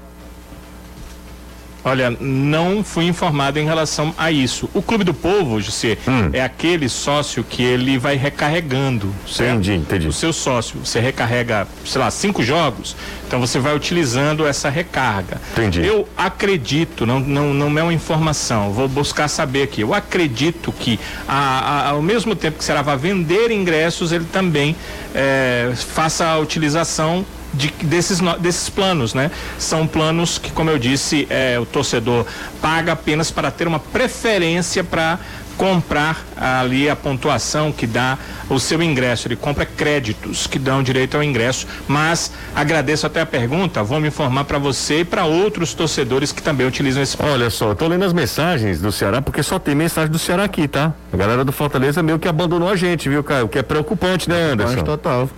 Olha, 1.89 2.11
não 2.21 2.83
fui 2.83 3.05
informado 3.05 3.61
em 3.61 3.65
relação 3.65 4.13
a 4.19 4.33
isso. 4.33 4.69
O 4.75 4.83
Clube 4.83 5.05
do 5.05 5.15
Povo, 5.15 5.61
José, 5.61 5.97
Hum. 6.09 6.31
é 6.33 6.43
aquele 6.43 6.89
sócio 6.89 7.45
que 7.45 7.63
ele 7.63 7.97
vai 7.97 8.17
recarregando. 8.17 9.15
certo? 9.25 9.53
Entendi, 9.53 9.75
entendi. 9.77 10.09
O 10.09 10.13
seu 10.13 10.33
sócio, 10.33 10.81
você 10.85 10.99
recarrega, 10.99 11.69
sei 11.85 12.01
lá, 12.01 12.11
cinco 12.11 12.43
jogos, 12.43 12.97
então 13.27 13.39
você 13.39 13.61
vai 13.61 13.75
utilizando 13.77 14.45
essa 14.45 14.69
recarga. 14.69 15.41
Entendi. 15.53 15.87
Eu 15.87 16.09
acredito, 16.17 17.07
não, 17.07 17.21
não, 17.21 17.55
não 17.55 17.79
é 17.79 17.83
uma 17.85 17.93
informação, 17.95 18.73
vou 18.73 18.89
buscar 18.89 19.29
saber 19.29 19.63
aqui. 19.63 19.81
Eu 19.83 19.95
acredito 19.95 20.73
que 20.73 20.99
a- 21.29 21.61
a- 21.61 21.89
ao 21.91 22.03
mesmo 22.03 22.35
tempo 22.35 22.59
que 22.59 22.65
será 22.65 22.83
vai 22.83 22.97
vender 22.97 23.53
ingressos, 23.53 24.11
ele 24.11 24.25
também 24.25 24.75
eh, 25.15 25.73
faça 25.95 26.27
a 26.27 26.39
utilização 26.39 27.25
de- 27.57 27.73
desses, 27.83 28.21
desses 28.39 28.69
planos, 28.71 29.15
né? 29.15 29.31
São 29.59 29.87
planos 29.87 30.39
que, 30.39 30.51
como 30.53 30.71
eu 30.71 30.79
disse, 30.79 31.27
eh, 31.31 31.59
o 31.61 31.67
torcedor 31.67 32.25
paga 32.61 32.93
apenas 32.93 33.31
para 33.31 33.51
ter 33.51 33.67
uma 33.67 33.79
preferência 33.81 34.85
para 34.85 35.19
comprar 35.57 36.23
ali 36.37 36.89
a 36.91 36.95
pontuação 36.95 37.73
que 37.73 37.87
dá 37.87 38.19
o 38.51 38.61
seu 38.61 38.83
ingresso. 38.83 39.27
Ele 39.27 39.37
compra 39.37 39.65
créditos 39.65 40.47
que 40.47 40.59
dão 40.59 40.83
direito 40.83 41.17
ao 41.17 41.23
ingresso. 41.23 41.67
Mas 41.89 42.31
agradeço 42.55 43.07
até 43.07 43.23
a 43.23 43.27
pergunta, 43.27 43.83
vou 43.83 43.99
me 43.99 44.09
informar 44.09 44.45
para 44.45 44.59
você 44.59 45.01
e 45.01 45.05
para 45.05 45.25
outros 45.25 45.73
torcedores 45.73 46.31
que 46.31 46.43
também 46.43 46.67
utilizam 46.67 47.03
esse 47.03 47.17
Olha 47.19 47.49
só, 47.49 47.71
eu 47.71 47.75
tô 47.75 47.89
lendo 47.89 48.05
as 48.05 48.13
mensagens 48.13 48.83
do 48.83 48.93
Ceará, 48.93 49.23
porque 49.23 49.43
só 49.43 49.59
tem 49.59 49.75
mensagem 49.75 50.11
do 50.11 50.19
Ceará 50.19 50.45
aqui, 50.45 50.69
tá? 50.69 50.93
A 51.11 51.17
galera 51.17 51.43
do 51.43 51.53
Fortaleza 51.53 52.03
meio 52.03 52.19
que 52.19 52.29
abandonou 52.29 52.69
a 52.69 52.77
gente, 52.77 53.09
viu, 53.09 53.25
Caio? 53.25 53.47
O 53.47 53.49
que 53.49 53.59
é 53.59 53.63
preocupante, 53.63 54.29
né, 54.29 54.51
Anderson? 54.53 54.83
total. 54.83 55.31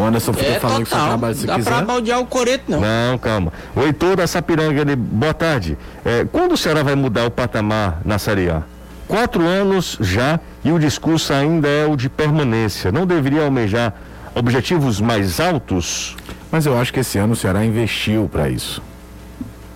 O 0.00 0.04
Anderson 0.06 0.32
fica 0.32 0.52
É 0.52 0.58
falando 0.60 0.84
que 0.84 0.90
total. 0.90 1.08
trabalha 1.08 1.34
se 1.34 1.46
Dá 1.46 1.56
quiser. 1.56 1.70
pra 1.70 1.82
baldear 1.82 2.20
o 2.20 2.26
coreto 2.26 2.64
não. 2.70 2.80
Não, 2.80 3.18
calma. 3.18 3.52
O 3.76 3.82
Heitor 3.82 4.16
da 4.16 4.26
Sapiranga, 4.26 4.80
ele, 4.80 4.96
boa 4.96 5.34
tarde. 5.34 5.76
É, 6.04 6.24
quando 6.24 6.52
o 6.52 6.56
Ceará 6.56 6.82
vai 6.82 6.94
mudar 6.94 7.26
o 7.26 7.30
patamar 7.30 8.00
na 8.04 8.18
Série 8.18 8.48
A? 8.48 8.62
Quatro 9.06 9.44
anos 9.46 9.98
já 10.00 10.40
e 10.64 10.72
o 10.72 10.78
discurso 10.78 11.32
ainda 11.34 11.68
é 11.68 11.86
o 11.86 11.96
de 11.96 12.08
permanência. 12.08 12.90
Não 12.90 13.04
deveria 13.06 13.42
almejar 13.44 13.92
objetivos 14.34 15.00
mais 15.02 15.38
altos? 15.38 16.16
Mas 16.50 16.64
eu 16.64 16.78
acho 16.80 16.92
que 16.94 17.00
esse 17.00 17.18
ano 17.18 17.34
o 17.34 17.36
Ceará 17.36 17.62
investiu 17.64 18.26
pra 18.32 18.48
isso. 18.48 18.82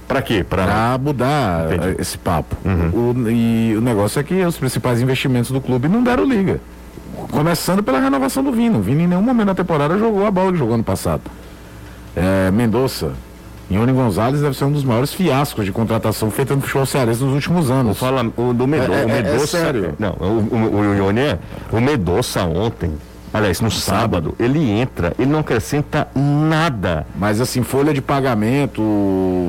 Para 0.09 0.23
quê? 0.23 0.43
Para 0.43 0.97
mudar 0.99 1.67
Entendi. 1.67 1.89
eh, 1.89 1.97
esse 1.99 2.17
papo. 2.17 2.57
O- 2.95 3.29
e 3.29 3.75
o 3.77 3.81
negócio 3.81 4.21
é 4.21 4.23
que 4.23 4.43
os 4.45 4.57
principais 4.57 5.03
investimentos 5.03 5.51
do 5.51 5.61
clube 5.61 5.87
não 5.89 6.03
deram 6.03 6.25
liga. 6.25 6.61
Começando 7.31 7.83
pela 7.83 8.01
renovação 8.01 8.43
do 8.43 8.53
Vini. 8.53 8.77
O 8.77 8.81
Vini 8.81 9.05
em 9.05 9.07
nenhum 9.09 9.23
momento 9.23 9.47
da 9.49 9.55
temporada 9.55 9.99
jogou 9.99 10.27
a 10.27 10.31
bola 10.31 10.53
que 10.53 10.59
jogou 10.59 10.75
ano 10.75 10.85
passado. 10.85 11.23
É, 12.17 12.51
Mendonça. 12.51 13.13
Ione 13.71 13.93
Gonzalez 13.93 14.43
deve 14.43 14.57
ser 14.57 14.65
um 14.67 14.73
dos 14.73 14.85
maiores 14.85 15.13
fiascos 15.15 15.65
de 15.65 15.73
contratação 15.73 16.31
feita 16.31 16.55
no 16.55 16.61
futebol 16.61 16.85
cearense 16.85 17.23
nos 17.25 17.33
últimos 17.33 17.71
anos. 17.71 17.99
falar 17.99 18.27
o 18.37 18.53
do 18.53 18.67
Medo, 18.67 18.93
É, 18.93 19.21
é, 19.21 19.33
o 19.33 19.43
é 19.43 19.47
sério. 19.47 19.95
Não, 19.99 20.11
o, 20.21 20.55
o, 20.55 20.81
o 20.81 20.95
Ione 20.95 21.21
é. 21.21 21.39
O 21.73 21.81
Medoça 21.81 22.43
ontem, 22.45 22.93
aliás, 23.33 23.63
no 23.63 23.71
sábado, 23.71 24.35
ele 24.39 24.71
entra, 24.71 25.15
ele 25.19 25.31
não 25.31 25.39
acrescenta 25.41 26.07
nada. 26.15 27.07
Mas 27.17 27.41
assim, 27.41 27.63
folha 27.63 27.95
de 27.95 28.03
pagamento, 28.03 28.83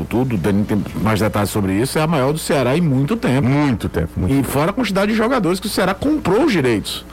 tudo, 0.09 0.37
tem 0.37 0.65
mais 1.01 1.19
detalhes 1.19 1.49
sobre 1.49 1.73
isso, 1.73 1.99
é 1.99 2.01
a 2.01 2.07
maior 2.07 2.31
do 2.31 2.39
Ceará 2.39 2.75
em 2.77 2.81
muito 2.81 3.17
tempo. 3.17 3.47
Muito 3.47 3.89
tempo. 3.89 4.11
Muito 4.15 4.33
E 4.33 4.43
fora 4.43 4.71
a 4.71 4.73
quantidade 4.73 5.11
de 5.11 5.17
jogadores 5.17 5.59
que 5.59 5.67
o 5.67 5.69
Ceará 5.69 5.93
comprou 5.93 6.45
os 6.45 6.53
direitos. 6.53 7.05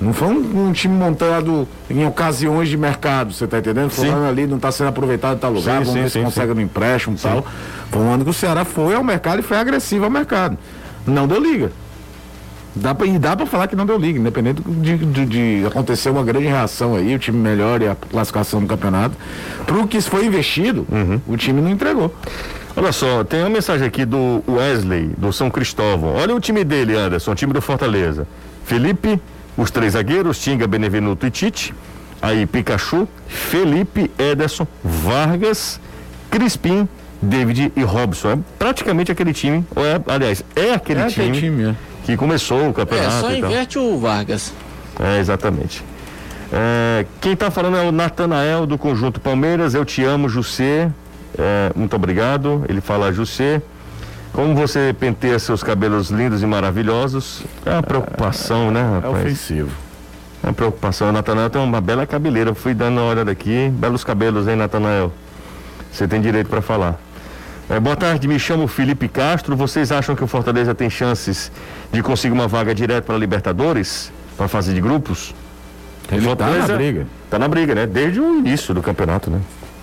Não 0.00 0.12
foi 0.14 0.28
um, 0.28 0.68
um 0.68 0.72
time 0.72 0.94
montado 0.94 1.68
em 1.90 2.06
ocasiões 2.06 2.68
de 2.70 2.76
mercado, 2.76 3.34
você 3.34 3.46
tá 3.46 3.58
entendendo? 3.58 3.90
Fulano 3.90 4.26
ali 4.26 4.46
não 4.46 4.56
está 4.56 4.72
sendo 4.72 4.88
aproveitado 4.88 5.36
em 5.36 5.40
tal 5.40 5.52
lugar, 5.52 5.80
Sim, 5.80 5.84
vamos 5.84 5.92
sim, 5.92 6.02
ver 6.02 6.08
se 6.08 6.18
sim, 6.18 6.24
consegue 6.24 6.54
no 6.54 6.60
empréstimo 6.62 7.16
e 7.16 7.18
tal. 7.20 7.44
Foi 7.90 8.00
um 8.00 8.10
ano 8.12 8.24
que 8.24 8.30
o 8.30 8.32
Ceará 8.32 8.64
foi 8.64 8.94
ao 8.94 9.04
mercado 9.04 9.40
e 9.40 9.42
foi 9.42 9.58
agressivo 9.58 10.04
ao 10.06 10.10
mercado. 10.10 10.56
Não 11.06 11.26
deu 11.28 11.38
liga. 11.40 11.70
Dá 12.74 12.94
pra, 12.94 13.04
e 13.06 13.18
dá 13.18 13.36
para 13.36 13.44
falar 13.46 13.66
que 13.66 13.74
não 13.76 13.84
deu 13.84 13.98
liga, 13.98 14.18
independente 14.18 14.62
de, 14.62 14.96
de, 14.96 15.26
de 15.26 15.66
acontecer 15.66 16.08
uma 16.08 16.22
grande 16.22 16.46
reação 16.46 16.94
aí, 16.94 17.14
o 17.14 17.18
time 17.18 17.36
melhore 17.36 17.88
a 17.88 17.94
classificação 17.96 18.60
do 18.60 18.66
campeonato. 18.66 19.16
Pro 19.66 19.86
que 19.88 20.00
foi 20.00 20.24
investido, 20.24 20.86
Uhum. 20.90 21.20
o 21.26 21.36
time 21.36 21.60
não 21.60 21.68
entregou. 21.68 22.14
Olha 22.76 22.92
só, 22.92 23.24
tem 23.24 23.40
uma 23.40 23.50
mensagem 23.50 23.86
aqui 23.86 24.04
do 24.04 24.42
Wesley, 24.48 25.10
do 25.18 25.32
São 25.32 25.50
Cristóvão. 25.50 26.14
Olha 26.14 26.34
o 26.34 26.40
time 26.40 26.62
dele, 26.62 26.96
Anderson, 26.96 27.32
o 27.32 27.34
time 27.34 27.52
do 27.52 27.60
Fortaleza. 27.60 28.26
Felipe, 28.64 29.20
os 29.56 29.70
três 29.70 29.92
zagueiros, 29.94 30.38
Tinga, 30.38 30.66
Benevenuto 30.66 31.26
e 31.26 31.30
Tite. 31.30 31.74
Aí 32.22 32.44
Pikachu, 32.46 33.08
Felipe, 33.26 34.10
Ederson, 34.18 34.66
Vargas, 34.84 35.80
Crispim, 36.30 36.86
David 37.22 37.72
e 37.74 37.82
Robson. 37.82 38.32
É 38.32 38.38
praticamente 38.58 39.10
aquele 39.10 39.32
time, 39.32 39.64
ou 39.74 39.84
é, 39.84 40.00
aliás, 40.06 40.44
é 40.54 40.74
aquele 40.74 41.00
É 41.00 41.06
time, 41.06 41.26
aquele 41.28 41.40
time, 41.40 41.64
é. 41.70 41.74
que 42.04 42.16
começou 42.16 42.66
o 42.66 42.70
É, 42.70 42.72
campeonato 42.72 43.20
só 43.20 43.32
e 43.32 43.40
tal. 43.40 43.50
inverte 43.50 43.78
o 43.78 43.98
Vargas. 43.98 44.52
É, 44.98 45.18
exatamente. 45.18 45.82
É, 46.52 47.06
quem 47.20 47.32
está 47.32 47.50
falando 47.50 47.76
é 47.78 47.82
o 47.82 47.92
Natanael 47.92 48.66
do 48.66 48.76
Conjunto 48.76 49.20
Palmeiras. 49.20 49.72
Eu 49.74 49.84
te 49.84 50.04
amo, 50.04 50.28
Jussê. 50.28 50.88
É, 51.38 51.70
muito 51.74 51.94
obrigado. 51.96 52.64
Ele 52.68 52.80
fala, 52.80 53.12
Jussê. 53.12 53.62
Como 54.32 54.54
você 54.54 54.94
penteia 54.98 55.38
seus 55.38 55.62
cabelos 55.62 56.08
lindos 56.10 56.42
e 56.42 56.46
maravilhosos? 56.46 57.42
É 57.66 57.72
uma 57.72 57.82
preocupação, 57.82 58.70
né, 58.70 58.80
É 58.80 59.06
rapaz? 59.06 59.24
ofensivo. 59.24 59.70
É 60.42 60.46
uma 60.46 60.52
preocupação. 60.52 61.12
Natanael 61.12 61.50
tem 61.50 61.60
uma 61.60 61.80
bela 61.80 62.06
cabeleira. 62.06 62.50
Eu 62.50 62.54
fui 62.54 62.72
dando 62.72 62.98
uma 63.00 63.10
olhada 63.10 63.30
aqui. 63.30 63.68
Belos 63.74 64.04
cabelos, 64.04 64.46
hein, 64.48 64.56
Natanael? 64.56 65.12
Você 65.92 66.06
tem 66.06 66.20
direito 66.20 66.48
para 66.48 66.62
falar. 66.62 66.98
É, 67.68 67.78
boa 67.78 67.94
tarde, 67.96 68.26
me 68.26 68.38
chamo 68.38 68.66
Felipe 68.66 69.08
Castro. 69.08 69.54
Vocês 69.56 69.92
acham 69.92 70.16
que 70.16 70.24
o 70.24 70.26
Fortaleza 70.26 70.74
tem 70.74 70.88
chances 70.88 71.52
de 71.92 72.02
conseguir 72.02 72.32
uma 72.32 72.48
vaga 72.48 72.74
direto 72.74 73.04
para 73.04 73.16
Libertadores? 73.16 74.10
Para 74.36 74.48
fase 74.48 74.72
de 74.72 74.80
grupos? 74.80 75.34
Ele 76.10 76.34
tá 76.34 76.46
na 76.48 76.66
briga. 76.76 77.06
Tá 77.28 77.38
na 77.38 77.46
briga, 77.48 77.74
né? 77.74 77.86
Desde 77.86 78.20
o 78.20 78.38
início 78.38 78.72
do 78.74 78.80
campeonato, 78.82 79.30
né? 79.30 79.40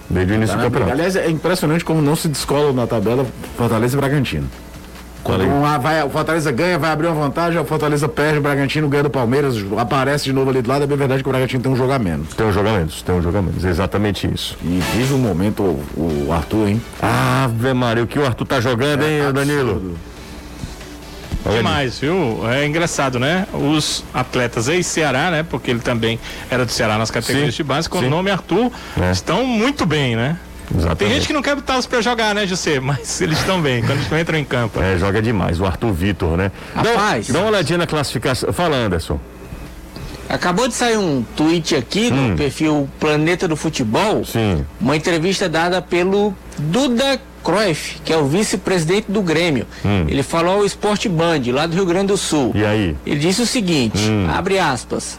Desde 0.09 0.33
o 0.33 0.35
início 0.35 0.55
Tá 0.55 0.63
do 0.63 0.69
briga. 0.69 0.85
campeonato. 0.85 0.93
Aliás, 0.93 1.15
é 1.15 1.29
impressionante 1.29 1.83
como 1.83 2.01
não 2.01 2.15
se 2.15 2.27
descolam 2.27 2.73
na 2.73 2.87
tabela 2.87 3.25
Fortaleza 3.57 3.95
e 3.95 3.99
Bragantino. 3.99 4.47
Quando 5.23 5.41
Olha 5.41 5.51
aí. 5.51 5.77
um- 5.77 5.81
vai, 5.81 6.03
o 6.03 6.09
Fortaleza 6.09 6.49
ganha, 6.53 6.79
vai 6.79 6.89
abrir 6.91 7.07
uma 7.07 7.15
vantagem, 7.15 7.59
o 7.59 7.65
Fortaleza 7.65 8.07
perde, 8.07 8.39
o 8.39 8.41
Bragantino 8.41 8.87
ganha 8.87 9.03
do 9.03 9.09
Palmeiras, 9.09 9.55
aparece 9.77 10.23
de 10.25 10.31
novo 10.31 10.49
ali 10.49 10.61
do 10.61 10.69
lado, 10.69 10.83
é 10.83 10.87
bem 10.87 10.95
verdade 10.95 11.21
que 11.21 11.27
o 11.27 11.31
Bragantino 11.31 11.61
tem 11.61 11.69
um 11.71 11.75
jogo 11.75 11.91
a 11.91 11.99
menos. 11.99 12.33
Tem 12.33 12.45
um 12.47 12.51
jogamentos, 12.53 13.01
tem 13.01 13.13
um 13.15 13.21
jogamentos. 13.21 13.65
Exatamente 13.65 14.31
isso. 14.33 14.57
E 14.63 14.79
vive 14.95 15.13
um 15.13 15.17
momento 15.17 15.63
o, 15.63 16.25
o 16.29 16.31
Arthur, 16.31 16.69
hein? 16.69 16.81
Ave 17.01 17.73
Maria, 17.73 18.03
o 18.03 18.07
que 18.07 18.17
o 18.17 18.25
Arthur 18.25 18.45
tá 18.45 18.61
jogando, 18.61 19.03
hein, 19.03 19.19
É 19.27 19.31
Danilo? 19.33 19.71
absurdo. 19.71 19.87
Olha, 19.87 20.16
Demais, 21.49 21.99
viu? 21.99 22.41
É 22.49 22.65
engraçado, 22.65 23.19
né? 23.19 23.47
Os 23.53 24.03
atletas 24.13 24.67
ex-Ceará, 24.67 25.31
né? 25.31 25.43
Porque 25.43 25.71
ele 25.71 25.79
também 25.79 26.19
era 26.49 26.65
do 26.65 26.71
Ceará 26.71 26.97
nas 26.97 27.09
categorias 27.11 27.53
Sim, 27.53 27.57
de 27.57 27.63
base, 27.63 27.89
com 27.89 27.99
sim. 27.99 28.07
o 28.07 28.09
nome 28.09 28.29
Arthur, 28.29 28.71
É. 29.01 29.11
estão 29.11 29.45
muito 29.45 29.85
bem, 29.85 30.15
né? 30.15 30.37
Exatamente. 30.69 30.97
Tem 30.97 31.09
gente 31.09 31.27
que 31.27 31.33
não 31.33 31.41
quer 31.41 31.55
botar 31.55 31.77
os 31.77 31.85
pra 31.85 32.01
jogar, 32.01 32.35
né, 32.35 32.45
José? 32.45 32.79
Mas 32.81 33.21
eles 33.21 33.39
estão 33.39 33.61
bem, 33.61 33.81
quando 33.81 33.99
eles 33.99 34.11
entram 34.11 34.37
em 34.37 34.43
campo. 34.43 34.81
É, 34.81 34.97
joga 34.97 35.21
demais, 35.21 35.59
o 35.61 35.65
Arthur 35.65 35.93
Vitor, 35.93 36.35
né? 36.37 36.51
Rapaz. 36.75 37.27
Dá, 37.27 37.33
dá 37.33 37.39
uma 37.39 37.47
olhadinha 37.49 37.77
na 37.77 37.87
classificação. 37.87 38.51
Fala, 38.51 38.75
Anderson. 38.75 39.17
Acabou 40.29 40.67
de 40.67 40.73
sair 40.73 40.97
um 40.97 41.23
tweet 41.37 41.73
aqui 41.73 42.11
no 42.11 42.35
perfil 42.35 42.89
Planeta 42.99 43.47
do 43.47 43.55
Futebol. 43.55 44.17
Hum. 44.17 44.25
Sim. 44.25 44.65
Uma 44.81 44.97
entrevista 44.97 45.47
dada 45.47 45.81
pelo 45.81 46.35
Duda 46.57 47.17
Cruyff, 47.47 48.01
que 48.03 48.11
é 48.11 48.17
o 48.17 48.25
vice-presidente 48.25 49.09
do 49.09 49.21
Grêmio. 49.21 49.65
Ele 50.05 50.21
falou 50.21 50.55
ao 50.55 50.65
Sport 50.65 51.07
Band, 51.07 51.41
lá 51.53 51.65
do 51.65 51.73
Rio 51.75 51.85
Grande 51.85 52.07
do 52.07 52.17
Sul. 52.17 52.49
Hum. 52.49 52.59
E 52.59 52.65
aí? 52.65 52.95
Ele 53.05 53.19
disse 53.19 53.41
o 53.41 53.45
seguinte, 53.45 53.97
Hum. 54.09 54.27
abre 54.29 54.59
aspas. 54.59 55.17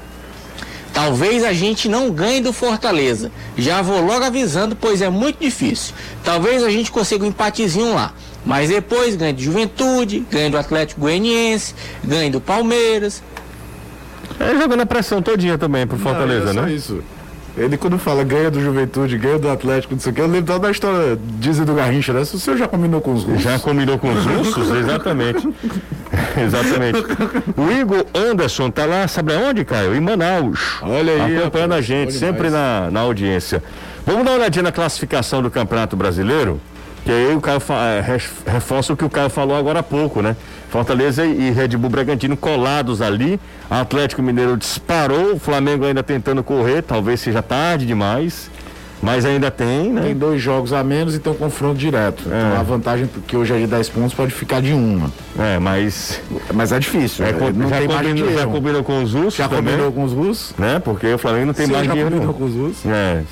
Talvez 0.92 1.42
a 1.44 1.52
gente 1.54 1.88
não 1.88 2.10
ganhe 2.10 2.40
do 2.42 2.52
Fortaleza. 2.52 3.30
Já 3.56 3.80
vou 3.80 4.00
logo 4.04 4.24
avisando, 4.24 4.76
pois 4.76 5.00
é 5.00 5.08
muito 5.08 5.38
difícil. 5.40 5.94
Talvez 6.22 6.62
a 6.62 6.70
gente 6.70 6.90
consiga 6.90 7.24
um 7.24 7.28
empatezinho 7.28 7.94
lá. 7.94 8.12
Mas 8.44 8.68
depois 8.68 9.16
ganhe 9.16 9.32
do 9.32 9.40
Juventude, 9.42 10.24
ganhe 10.30 10.50
do 10.50 10.58
Atlético 10.58 11.00
Goianiense, 11.00 11.74
ganhe 12.04 12.30
do 12.30 12.40
Palmeiras. 12.40 13.22
É 14.38 14.54
jogando 14.54 14.80
a 14.82 14.86
pressão 14.86 15.22
todinha 15.22 15.56
também 15.56 15.86
pro 15.86 15.98
Fortaleza, 15.98 16.46
Não, 16.46 16.50
é 16.50 16.54
só 16.54 16.62
né? 16.62 16.72
isso. 16.72 17.02
Ele 17.58 17.76
quando 17.76 17.98
fala 17.98 18.22
ganha 18.24 18.50
do 18.50 18.60
Juventude, 18.60 19.18
ganha 19.18 19.38
do 19.38 19.48
Atlético, 19.50 19.94
não 19.94 20.00
sei 20.00 20.12
o 20.12 20.14
que, 20.14 20.20
eu 20.20 20.26
lembro 20.26 20.46
toda 20.46 20.60
da 20.60 20.70
história, 20.70 21.18
dizem 21.38 21.64
do 21.64 21.74
Garrincha, 21.74 22.12
né? 22.12 22.24
Se 22.24 22.36
o 22.36 22.38
senhor 22.38 22.56
já 22.56 22.68
combinou 22.68 23.00
com 23.00 23.12
os 23.12 23.24
russos. 23.24 23.42
Já 23.42 23.58
combinou 23.58 23.98
com 23.98 24.12
os 24.12 24.24
russos? 24.24 24.70
Exatamente. 24.70 25.48
Exatamente. 26.36 26.98
O 27.56 27.70
Igor 27.72 28.04
Anderson 28.14 28.70
tá 28.70 28.84
lá, 28.86 29.06
sabe 29.08 29.34
aonde, 29.34 29.64
Caio? 29.64 29.94
Em 29.94 30.00
Manaus. 30.00 30.78
Olha 30.82 31.24
aí, 31.24 31.36
Acompanhando 31.38 31.74
a 31.74 31.80
gente, 31.80 32.12
sempre 32.12 32.50
na, 32.50 32.90
na 32.90 33.00
audiência. 33.00 33.62
Vamos 34.06 34.24
dar 34.24 34.30
uma 34.32 34.38
olhadinha 34.38 34.62
na 34.62 34.72
classificação 34.72 35.42
do 35.42 35.50
Campeonato 35.50 35.96
Brasileiro? 35.96 36.60
Que 37.04 37.10
aí 37.12 37.34
o 37.34 37.40
Caio 37.40 37.60
fa- 37.60 37.74
eh, 37.86 38.18
reforça 38.46 38.92
o 38.92 38.96
que 38.96 39.04
o 39.04 39.10
Caio 39.10 39.30
falou 39.30 39.56
agora 39.56 39.80
há 39.80 39.82
pouco, 39.82 40.20
né? 40.22 40.36
Fortaleza 40.70 41.24
e 41.24 41.50
Red 41.50 41.68
Bull 41.68 41.90
Bragantino 41.90 42.36
colados 42.36 43.00
ali. 43.00 43.40
Atlético 43.70 44.22
Mineiro 44.22 44.56
disparou, 44.56 45.34
o 45.34 45.38
Flamengo 45.38 45.84
ainda 45.84 46.02
tentando 46.02 46.42
correr, 46.42 46.82
talvez 46.82 47.20
seja 47.20 47.42
tarde 47.42 47.86
demais, 47.86 48.50
mas 49.02 49.24
ainda 49.24 49.50
tem, 49.50 49.92
né? 49.92 50.02
Tem 50.02 50.14
dois 50.14 50.40
jogos 50.40 50.72
a 50.72 50.82
menos 50.82 51.14
e 51.14 51.18
tem 51.18 51.32
um 51.32 51.36
confronto 51.36 51.76
direto. 51.78 52.22
Então 52.26 52.60
a 52.60 52.62
vantagem, 52.62 53.08
que 53.26 53.36
hoje 53.36 53.54
é 53.54 53.58
de 53.58 53.66
10 53.66 53.88
pontos, 53.90 54.14
pode 54.14 54.32
ficar 54.32 54.60
de 54.60 54.72
uma. 54.72 55.10
É, 55.38 55.58
mas 55.58 56.20
Mas 56.52 56.72
é 56.72 56.78
difícil. 56.78 57.24
é, 57.24 57.30
é, 57.30 57.32
com- 57.32 57.50
não 57.50 57.68
já, 57.68 57.78
tem 57.78 57.86
combinou, 57.88 58.32
já 58.32 58.46
combinou 58.46 58.84
com 58.84 59.02
os 59.02 59.14
russos 59.14 59.36
Já 59.36 59.48
também, 59.48 59.64
combinou 59.74 59.92
com 59.92 60.02
os 60.04 60.12
russos? 60.12 60.54
né? 60.58 60.80
Porque 60.84 61.06
o 61.14 61.18
Flamengo 61.18 61.46
não 61.46 61.54
tem 61.54 61.66
Sim, 61.66 61.72
mais 61.72 61.86
já 61.86 61.92
dinheiro. 61.92 62.10
combinou 62.16 62.32
não. 62.32 62.38
com 62.40 62.44
os 62.46 62.54
russos. 62.54 62.86
É, 62.86 63.22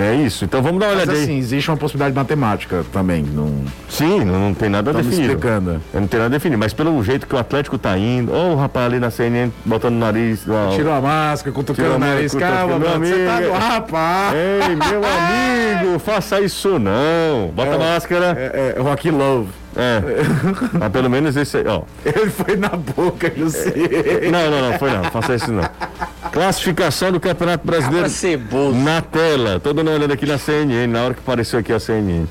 é 0.00 0.14
isso. 0.16 0.44
Então 0.44 0.62
vamos 0.62 0.78
dar 0.80 0.86
uma 0.88 0.94
Mas 0.96 1.02
olhadinha 1.04 1.24
assim, 1.24 1.32
aí. 1.34 1.38
existe 1.38 1.70
uma 1.70 1.76
possibilidade 1.76 2.14
matemática 2.14 2.84
também. 2.92 3.22
Não 3.22 3.64
Sim, 3.88 4.24
não, 4.24 4.38
não 4.38 4.54
tem 4.54 4.68
nada 4.68 4.90
estamos 4.90 5.06
definido. 5.10 5.32
explicando. 5.34 5.80
Não 5.92 6.06
tem 6.06 6.20
nada 6.20 6.30
definido, 6.30 6.58
mas 6.58 6.72
pelo 6.74 7.02
jeito 7.02 7.26
que 7.26 7.34
o 7.34 7.38
Atlético 7.38 7.78
tá 7.78 7.96
indo, 7.96 8.32
ou 8.32 8.52
o 8.52 8.56
rapaz 8.56 8.86
ali 8.86 8.98
na 8.98 9.10
CNN 9.10 9.50
botando 9.64 9.94
o 9.94 9.98
nariz. 9.98 10.44
ó, 10.48 10.74
Tirou 10.76 10.92
a 10.92 11.00
máscara, 11.00 11.54
cutucando 11.54 11.94
o 11.94 11.98
nariz. 11.98 12.34
Calma, 12.34 12.78
mano, 12.78 13.06
você 13.06 13.24
tá 13.24 13.36
meu 13.40 13.48
no 13.50 13.54
amigo. 13.56 13.72
rapaz. 13.72 14.34
Ei, 14.34 14.76
meu 14.76 15.00
amigo, 15.14 15.98
faça 15.98 16.40
isso 16.40 16.78
não. 16.78 17.48
Bota 17.54 17.74
a 17.74 17.78
máscara. 17.78 18.36
É, 18.38 18.74
é, 18.76 18.80
Rock 18.80 19.10
Love. 19.10 19.48
É. 19.76 20.00
Mas 20.78 20.92
pelo 20.92 21.10
menos 21.10 21.36
esse 21.36 21.56
aí, 21.56 21.64
ó. 21.66 21.82
Ele 22.04 22.30
foi 22.30 22.56
na 22.56 22.68
boca, 22.68 23.32
José. 23.36 23.72
Não, 24.30 24.50
não, 24.50 24.70
não, 24.70 24.78
foi 24.78 24.90
não. 24.90 25.04
Faça 25.04 25.34
isso 25.34 25.52
não. 25.52 25.68
Classificação 26.32 27.12
do 27.12 27.20
Campeonato 27.20 27.66
Brasileiro. 27.66 28.08
Ceboso. 28.08 28.76
Na 28.76 29.00
tela. 29.00 29.60
Tô 29.60 29.72
dando 29.72 29.88
uma 29.88 29.96
olhada 29.96 30.14
aqui 30.14 30.26
na 30.26 30.38
CNN, 30.38 30.86
na 30.86 31.04
hora 31.04 31.14
que 31.14 31.20
apareceu 31.20 31.58
aqui 31.58 31.72
a 31.72 31.80
CNN. 31.80 32.26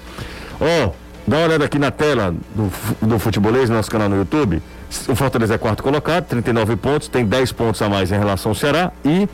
Ó, 0.60 0.92
dá 1.28 1.38
uma 1.38 1.46
olhada 1.46 1.66
aqui 1.66 1.80
na 1.80 1.92
tela 1.92 2.34
do, 2.56 2.72
do 3.02 3.20
Futebolês, 3.20 3.70
nosso 3.70 3.90
canal 3.90 4.10
no 4.10 4.18
YouTube. 4.18 4.62
O 5.08 5.16
Fortaleza 5.16 5.56
é 5.56 5.58
quarto 5.58 5.82
colocado, 5.82 6.26
39 6.26 6.76
pontos, 6.76 7.08
tem 7.08 7.26
10 7.26 7.52
pontos 7.54 7.82
a 7.82 7.90
mais 7.90 8.12
em 8.12 8.18
relação 8.18 8.52
ao 8.52 8.56
Ceará 8.56 8.92
e 9.04 9.28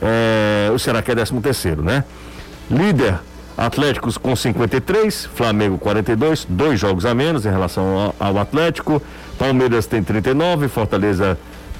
é, 0.00 0.70
o 0.72 0.78
Ceará 0.78 1.02
que 1.02 1.10
é 1.10 1.14
13 1.14 1.40
terceiro, 1.40 1.82
né? 1.82 2.04
Líder, 2.70 3.18
Atléticos 3.56 4.18
com 4.18 4.34
53, 4.36 5.26
Flamengo 5.34 5.78
42, 5.78 6.46
dois 6.48 6.78
jogos 6.78 7.06
a 7.06 7.14
menos 7.14 7.46
em 7.46 7.50
relação 7.50 8.14
ao, 8.18 8.28
ao 8.28 8.38
Atlético. 8.38 9.00
Palmeiras 9.38 9.86
tem 9.86 10.02
39, 10.02 10.68
Fortaleza 10.68 11.38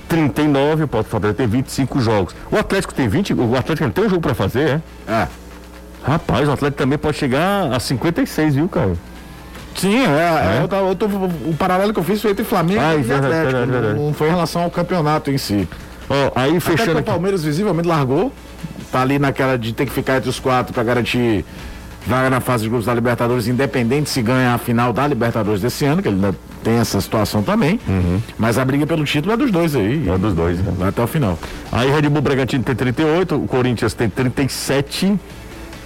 39, 0.09 0.85
o 0.85 0.89
Fortaleza 0.89 1.35
tem 1.35 1.47
25 1.47 2.01
jogos. 2.01 2.35
O 2.51 2.57
Atlético 2.57 2.95
tem 2.95 3.09
20, 3.09 3.35
o 3.35 3.57
Atlético 3.57 3.91
tem 3.91 4.05
um 4.05 4.09
jogo 4.09 4.23
pra 4.23 4.35
fazer, 4.35 4.81
é? 5.09 5.13
É. 5.13 5.29
Rapaz, 6.05 6.49
o 6.49 6.53
Atlético 6.53 6.79
também 6.79 6.97
pode 6.99 7.17
chegar 7.19 7.73
a 7.73 7.81
56, 7.81 8.55
viu, 8.55 8.69
Caio? 8.69 8.97
Sim, 9.75 9.99
é, 10.07 10.59
é, 10.59 10.61
eu 10.63 10.69
tava- 10.69 10.89
eu 10.89 10.95
tô- 10.95 11.07
o 11.07 11.55
paralelo 11.59 11.93
que 11.93 11.99
eu 11.99 12.05
fiz 12.05 12.23
foi 12.23 12.31
entre 12.31 12.45
Flamengo 12.45 12.81
Ah, 12.81 12.95
e 12.95 13.03
verdade, 13.03 13.27
Atlético. 13.27 13.51
verdade, 13.59 13.71
verdade. 13.71 14.01
Não, 14.01 14.15
foi 14.15 14.29
em 14.29 14.31
relação 14.31 14.63
ao 14.63 14.71
campeonato 14.71 15.31
em 15.31 15.37
si. 15.37 15.69
Ó, 16.09 16.31
aí 16.35 16.51
Até 16.53 16.61
fechando 16.61 16.77
porque 16.77 16.91
o 16.93 16.99
aqui. 17.01 17.11
Palmeiras 17.11 17.43
visivelmente 17.45 17.87
largou. 17.89 18.33
Tá 18.91 19.03
ali 19.03 19.19
naquela 19.19 19.59
de 19.59 19.73
ter 19.73 19.87
que 19.87 19.93
ficar 19.93 20.19
entre 20.19 20.31
os 20.31 20.39
quatro 20.39 20.73
para 20.73 20.83
garantir 20.83 21.45
vaga 22.07 22.31
na 22.31 22.41
fase 22.41 22.63
de 22.63 22.69
grupos 22.69 22.87
da 22.87 22.95
Libertadores, 22.95 23.49
independente 23.49 24.09
se 24.09 24.23
ganha 24.23 24.55
a 24.55 24.59
final 24.59 24.93
da 24.93 25.07
Libertadores 25.07 25.61
desse 25.61 25.85
ano, 25.85 26.01
que 26.01 26.09
ele 26.09 26.17
ainda 26.17 26.37
tem 26.63 26.75
essa 26.75 27.01
situação 27.01 27.43
também. 27.43 27.81
Mas 28.39 28.59
a 28.59 28.65
briga 28.65 28.87
pelo 28.87 29.05
título 29.05 29.35
é 29.35 29.37
dos 29.37 29.51
dois 29.51 29.75
aí. 29.75 30.09
É 30.09 30.17
dos 30.17 30.33
dois, 30.35 30.59
né? 30.59 30.73
Vai 30.79 30.89
até 30.91 31.03
o 31.03 31.07
final. 31.07 31.37
Aí 31.73 31.91
Red 31.91 32.09
Bull 32.09 32.23
Bragantino 32.23 32.63
tem 32.63 32.77
38, 32.77 33.35
o 33.35 33.49
Corinthians 33.49 33.93
tem 33.93 34.09
37, 34.09 35.19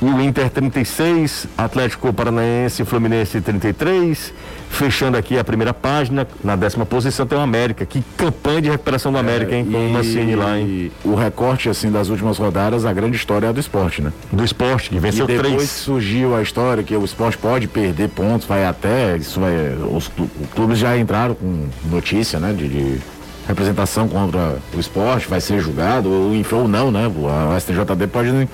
e 0.02 0.04
o 0.06 0.20
Inter 0.20 0.48
36, 0.48 1.46
Atlético 1.58 2.12
Paranaense 2.12 2.82
e 2.82 2.84
Fluminense 2.84 3.40
33. 3.40 4.32
Fechando 4.70 5.16
aqui 5.18 5.36
a 5.36 5.42
primeira 5.44 5.74
página, 5.74 6.26
na 6.44 6.54
décima 6.56 6.86
posição 6.86 7.26
tem 7.26 7.36
o 7.36 7.40
América. 7.40 7.84
Que 7.84 8.02
campanha 8.16 8.62
de 8.62 8.70
recuperação 8.70 9.10
do 9.12 9.18
América, 9.18 9.54
hein? 9.54 9.64
Com 9.70 9.76
o 9.88 9.90
Mancini 9.90 10.34
lá, 10.36 10.58
hein? 10.58 10.92
O 11.04 11.14
recorte 11.16 11.68
assim 11.68 11.90
das 11.90 12.08
últimas 12.08 12.38
rodadas, 12.38 12.84
a 12.86 12.92
grande 12.92 13.16
história 13.16 13.46
é 13.46 13.48
a 13.48 13.52
do 13.52 13.58
esporte, 13.60 14.00
né? 14.00 14.12
Do 14.32 14.44
esporte, 14.44 14.88
que 14.90 14.98
venceu 14.98 15.24
e 15.24 15.28
depois 15.28 15.54
três. 15.54 15.70
surgiu 15.70 16.36
a 16.36 16.40
história 16.40 16.82
que 16.84 16.96
o 16.96 17.04
esporte 17.04 17.36
pode 17.36 17.66
perder 17.66 18.08
pontos, 18.10 18.46
vai 18.46 18.64
até. 18.64 19.16
Isso 19.16 19.40
vai. 19.40 19.52
Os 19.92 20.06
clu- 20.08 20.30
clubes 20.54 20.78
já 20.78 20.96
entraram 20.96 21.34
com 21.34 21.66
notícia, 21.90 22.38
né? 22.38 22.52
De, 22.52 22.68
de 22.68 23.00
representação 23.48 24.06
contra 24.08 24.56
o 24.72 24.78
esporte, 24.78 25.26
vai 25.28 25.40
ser 25.40 25.58
julgado, 25.60 26.08
ou, 26.08 26.32
ou 26.60 26.68
não, 26.68 26.92
né? 26.92 27.10
A 27.52 27.58
STJD 27.58 28.06
pode 28.06 28.48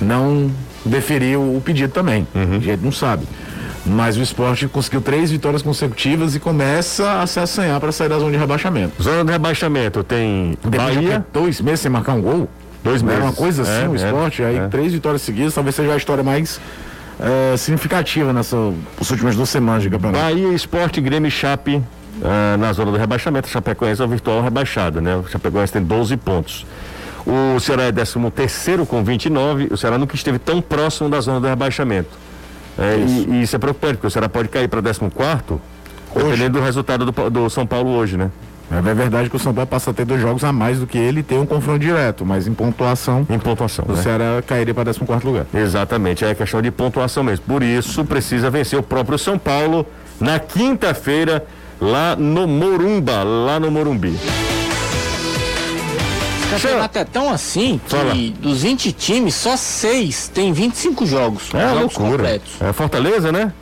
não 0.00 0.50
deferir 0.84 1.38
o, 1.38 1.60
pedido 1.64 1.92
também. 1.92 2.26
A 2.34 2.58
gente 2.58 2.82
não 2.82 2.92
sabe. 2.92 3.26
Mas 3.84 4.16
o 4.16 4.22
esporte 4.22 4.68
conseguiu 4.68 5.00
três 5.00 5.30
vitórias 5.30 5.60
consecutivas 5.60 6.36
e 6.36 6.40
começa 6.40 7.20
a 7.20 7.26
se 7.26 7.40
assanhar 7.40 7.80
para 7.80 7.90
sair 7.90 8.08
da 8.08 8.18
zona 8.18 8.30
de 8.30 8.36
rebaixamento. 8.38 9.02
Zona 9.02 9.24
de 9.24 9.32
rebaixamento 9.32 10.04
tem 10.04 10.56
Depois 10.62 10.94
Bahia, 10.94 11.26
dois 11.32 11.60
meses 11.60 11.80
sem 11.80 11.90
marcar 11.90 12.14
um 12.14 12.22
gol. 12.22 12.48
Dois 12.84 13.02
Era 13.02 13.14
uma 13.14 13.20
meses. 13.22 13.38
coisa 13.38 13.62
assim, 13.62 13.84
É, 13.84 13.88
o 13.88 13.92
é, 13.92 13.96
esporte, 13.96 14.42
aí 14.42 14.56
é. 14.56 14.68
três 14.68 14.92
vitórias 14.92 15.22
seguidas, 15.22 15.54
talvez 15.54 15.74
seja 15.74 15.92
a 15.92 15.96
história 15.96 16.22
mais 16.22 16.60
eh, 17.20 17.56
significativa 17.56 18.32
nessas 18.32 18.74
últimas 19.10 19.36
duas 19.36 19.48
semanas 19.48 19.82
de 19.82 19.90
campeonato. 19.90 20.24
Bahia, 20.24 20.48
Esporte, 20.48 21.00
Grêmio 21.00 21.28
e 21.28 21.30
Chape 21.30 21.82
ah, 22.22 22.56
na 22.56 22.72
zona 22.72 22.90
do 22.90 22.96
rebaixamento. 22.96 23.48
Chapecoense 23.48 24.02
é 24.02 24.04
o 24.04 24.08
virtual 24.08 24.42
rebaixado, 24.42 25.00
né? 25.00 25.16
O 25.16 25.28
Chapecoense 25.28 25.72
tem 25.72 25.82
12 25.82 26.16
pontos. 26.16 26.66
O 27.26 27.60
Ceará 27.60 27.84
é 27.84 27.92
13 27.92 28.30
terceiro 28.34 28.84
com 28.84 29.02
29. 29.04 29.68
O 29.70 29.76
Ceará 29.76 29.96
nunca 29.98 30.14
esteve 30.14 30.38
tão 30.38 30.60
próximo 30.60 31.08
da 31.08 31.20
zona 31.20 31.40
do 31.40 31.46
rebaixamento. 31.46 32.10
É, 32.78 32.96
e, 32.96 33.30
e 33.34 33.42
isso 33.42 33.54
é 33.54 33.58
preocupante, 33.58 33.94
porque 33.94 34.06
o 34.06 34.10
Ceará 34.10 34.28
pode 34.28 34.48
cair 34.48 34.68
para 34.68 34.82
14 34.82 35.10
quarto, 35.14 35.60
dependendo 36.14 36.58
do 36.58 36.64
resultado 36.64 37.04
do, 37.10 37.30
do 37.30 37.50
São 37.50 37.66
Paulo 37.66 37.90
hoje, 37.90 38.16
né? 38.16 38.30
É 38.70 38.94
verdade 38.94 39.28
que 39.28 39.36
o 39.36 39.38
São 39.38 39.52
Paulo 39.52 39.66
passa 39.66 39.90
a 39.90 39.94
ter 39.94 40.06
dois 40.06 40.18
jogos 40.20 40.42
a 40.44 40.50
mais 40.50 40.78
do 40.78 40.86
que 40.86 40.96
ele 40.96 41.20
e 41.20 41.22
tem 41.22 41.38
um 41.38 41.44
confronto 41.44 41.78
direto, 41.80 42.24
mas 42.24 42.46
em 42.46 42.54
pontuação, 42.54 43.26
Em 43.28 43.38
pontuação. 43.38 43.84
o 43.86 43.92
né? 43.92 44.02
Ceará 44.02 44.42
cairia 44.46 44.72
para 44.72 44.94
14 44.94 45.26
lugar. 45.26 45.44
Exatamente, 45.52 46.24
é 46.24 46.34
questão 46.34 46.62
de 46.62 46.70
pontuação 46.70 47.22
mesmo. 47.22 47.44
Por 47.46 47.62
isso, 47.62 48.02
precisa 48.02 48.48
vencer 48.48 48.78
o 48.78 48.82
próprio 48.82 49.18
São 49.18 49.38
Paulo 49.38 49.84
na 50.18 50.38
quinta-feira, 50.38 51.44
lá 51.78 52.16
no 52.16 52.46
Morumba, 52.48 53.22
lá 53.22 53.60
no 53.60 53.70
Morumbi. 53.70 54.18
O 56.56 56.60
campeonato 56.60 56.98
é 56.98 57.04
tão 57.04 57.30
assim 57.30 57.80
que 57.84 57.90
Fala. 57.90 58.14
dos 58.14 58.62
20 58.62 58.92
times, 58.92 59.34
só 59.34 59.56
6 59.56 60.28
tem 60.28 60.52
25 60.52 61.06
jogos. 61.06 61.44
É 61.54 61.68
jogos 61.68 61.80
loucura. 61.96 62.10
completos. 62.10 62.52
É 62.60 62.72
Fortaleza, 62.72 63.32
né? 63.32 63.52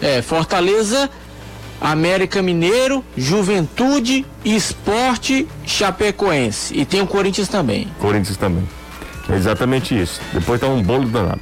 É, 0.00 0.22
Fortaleza, 0.22 1.10
América 1.80 2.42
Mineiro, 2.42 3.04
Juventude, 3.16 4.24
Esporte, 4.44 5.48
Chapecoense. 5.66 6.76
E 6.76 6.84
tem 6.84 7.00
o 7.00 7.06
Corinthians 7.06 7.48
também. 7.48 7.88
Corinthians 7.98 8.36
também. 8.36 8.64
É 9.28 9.36
exatamente 9.36 9.98
isso. 9.98 10.20
Depois 10.32 10.60
tá 10.60 10.66
um 10.66 10.82
bolo 10.82 11.08
danado. 11.08 11.40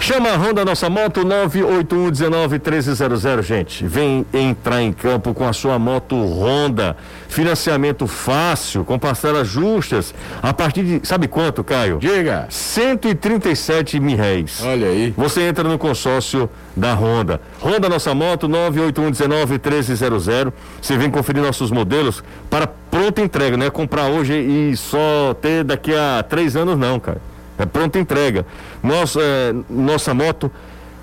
Chama 0.00 0.30
a 0.30 0.36
Honda 0.36 0.64
Nossa 0.64 0.90
Moto 0.90 1.20
981191300, 1.24 3.42
gente. 3.42 3.86
Vem 3.86 4.26
entrar 4.32 4.82
em 4.82 4.92
campo 4.92 5.32
com 5.32 5.46
a 5.46 5.52
sua 5.52 5.78
moto 5.78 6.16
Honda. 6.16 6.96
Financiamento 7.30 8.06
fácil, 8.08 8.84
com 8.84 8.98
parcelas 8.98 9.46
justas. 9.46 10.12
A 10.42 10.52
partir 10.52 10.82
de. 10.82 11.00
Sabe 11.06 11.28
quanto, 11.28 11.62
Caio? 11.62 12.00
Diga! 12.00 12.48
137 12.50 14.00
mil 14.00 14.16
réis. 14.16 14.60
Olha 14.64 14.88
aí. 14.88 15.14
Você 15.16 15.42
entra 15.42 15.62
no 15.62 15.78
consórcio 15.78 16.50
da 16.76 16.92
Honda. 16.92 17.40
Honda 17.62 17.88
Nossa 17.88 18.12
Moto 18.16 18.48
981191300. 18.48 20.52
Você 20.82 20.98
vem 20.98 21.08
conferir 21.08 21.40
nossos 21.40 21.70
modelos 21.70 22.20
para 22.50 22.66
pronta 22.66 23.20
entrega, 23.20 23.56
não 23.56 23.66
é 23.66 23.70
comprar 23.70 24.08
hoje 24.08 24.34
e 24.34 24.76
só 24.76 25.32
ter 25.40 25.62
daqui 25.62 25.94
a 25.94 26.24
três 26.28 26.56
anos, 26.56 26.76
não, 26.76 26.98
cara. 26.98 27.18
É 27.56 27.64
pronta 27.64 27.96
entrega. 27.96 28.44
Nossa, 28.82 29.20
é, 29.22 29.54
nossa 29.70 30.12
moto, 30.12 30.50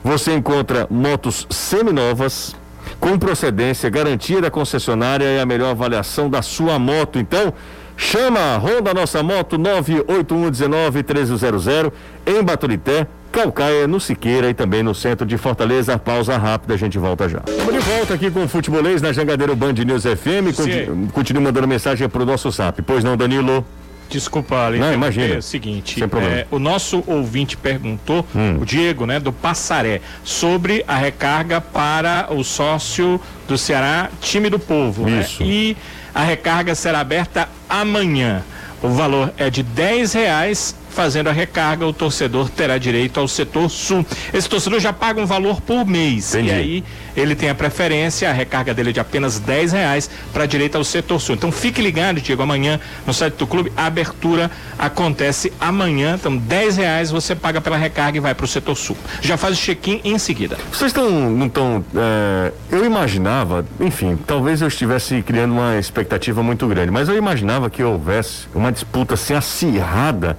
você 0.04 0.34
encontra 0.34 0.88
motos 0.90 1.48
seminovas, 1.50 2.54
com 3.00 3.18
procedência, 3.18 3.90
garantia 3.90 4.42
da 4.42 4.50
concessionária 4.52 5.26
e 5.26 5.40
a 5.40 5.46
melhor 5.46 5.72
avaliação 5.72 6.30
da 6.30 6.42
sua 6.42 6.78
moto. 6.80 7.20
Então, 7.20 7.54
chama 7.96 8.40
a 8.40 8.58
Honda 8.58 8.94
Nossa 8.94 9.22
Moto 9.24 9.58
981191300 9.58 11.92
em 12.26 12.44
Baturité, 12.44 13.08
Calcaia, 13.32 13.88
no 13.88 14.00
Siqueira 14.00 14.50
e 14.50 14.54
também 14.54 14.82
no 14.82 14.96
centro 14.96 15.26
de 15.26 15.38
Fortaleza. 15.38 15.98
Pausa 16.00 16.38
rápida, 16.38 16.74
a 16.74 16.78
gente 16.78 16.98
volta 16.98 17.28
já. 17.30 17.42
Estamos 17.48 17.74
de 17.74 17.80
volta 17.80 18.14
aqui 18.14 18.32
com 18.32 18.44
o 18.44 18.48
Futebolês 18.48 19.02
na 19.02 19.12
Jangadeiro 19.12 19.56
Band 19.56 19.74
News 19.74 20.04
FM. 20.04 20.56
Conti- 20.56 20.90
Continue 21.14 21.44
mandando 21.44 21.68
mensagem 21.68 22.08
para 22.10 22.24
o 22.24 22.26
nosso 22.26 22.52
SAP. 22.52 22.80
Pois 22.86 23.04
não, 23.04 23.16
Danilo? 23.18 23.66
Desculpa, 24.10 24.66
Ali. 24.68 24.80
Não, 24.80 24.88
é 24.88 24.94
imagina. 24.94 25.38
o 25.38 25.42
seguinte. 25.42 26.04
Hum. 26.04 26.08
é, 26.22 26.46
o 26.50 26.60
nosso 26.60 27.04
ouvinte 27.06 27.58
perguntou, 27.58 28.26
o 28.60 28.66
Diego, 28.66 29.06
né, 29.06 29.20
do 29.20 29.32
Passaré, 29.34 30.02
sobre 30.24 30.84
a 30.88 30.96
recarga 30.96 31.60
para 31.60 32.28
o 32.32 32.44
sócio 32.44 33.20
do 33.48 33.58
Ceará, 33.58 34.10
time 34.22 34.50
do 34.50 34.60
povo. 34.60 35.06
né? 35.10 35.22
Isso. 35.22 35.44
E 35.44 35.76
a 36.14 36.24
recarga 36.24 36.74
será 36.76 37.00
aberta 37.00 37.48
amanhã. 37.70 38.44
O 38.82 38.90
valor 38.90 39.34
é 39.38 39.50
de 39.50 39.64
10 39.64 40.14
reais. 40.14 40.76
Fazendo 40.98 41.28
a 41.28 41.32
recarga, 41.32 41.86
o 41.86 41.94
torcedor 41.94 42.50
terá 42.50 42.80
direito 42.80 43.20
ao 43.20 43.28
setor 43.28 43.70
sul. 43.70 44.04
Esse 44.34 44.50
torcedor 44.50 44.80
já 44.80 44.92
paga 44.92 45.22
um 45.22 45.28
valor 45.28 45.62
por 45.62 45.86
mês. 45.86 46.34
Entendi. 46.34 46.50
E 46.50 46.52
aí 46.52 46.84
ele 47.16 47.36
tem 47.36 47.52
a 47.52 47.56
preferência, 47.56 48.28
a 48.28 48.34
recarga 48.34 48.74
dele 48.74 48.90
é 48.90 48.94
de 48.94 49.00
apenas 49.00 49.40
10 49.40 49.74
reais 49.74 50.10
para 50.34 50.48
direito 50.48 50.76
ao 50.76 50.84
setor 50.84 51.22
sul. 51.22 51.36
Então 51.36 51.52
fique 51.52 51.84
ligado, 51.84 52.20
Diego, 52.20 52.42
amanhã 52.42 52.80
no 53.06 53.14
site 53.14 53.36
do 53.36 53.46
clube, 53.46 53.72
a 53.78 53.86
abertura 53.86 54.50
acontece 54.76 55.54
amanhã. 55.60 56.16
Então 56.20 56.36
10 56.36 56.78
reais 56.78 57.12
você 57.12 57.36
paga 57.36 57.62
pela 57.62 57.78
recarga 57.78 58.18
e 58.18 58.20
vai 58.20 58.34
para 58.34 58.46
o 58.46 58.48
setor 58.48 58.76
sul. 58.76 58.98
Já 59.22 59.38
faz 59.38 59.56
o 59.56 59.62
check-in 59.62 60.02
em 60.04 60.18
seguida. 60.18 60.58
Vocês 60.72 60.90
estão, 60.90 61.12
não 61.30 61.46
estão. 61.46 61.86
é, 61.96 62.52
eu 62.72 62.84
imaginava, 62.84 63.64
enfim, 63.80 64.18
talvez 64.26 64.64
eu 64.64 64.68
estivesse 64.68 65.22
criando 65.22 65.52
uma 65.52 65.78
expectativa 65.78 66.42
muito 66.42 66.66
grande, 66.68 66.90
mas 66.90 67.08
eu 67.08 67.16
imaginava 67.16 67.70
que 67.70 67.84
houvesse 67.84 68.48
uma 68.56 68.72
disputa 68.72 69.14
assim 69.14 69.36
acirrada 69.36 70.36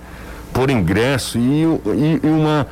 por 0.59 0.71
ingresso 0.71 1.39
e, 1.39 1.63
e- 1.63 2.21
e 2.25 2.27
uma. 2.27 2.67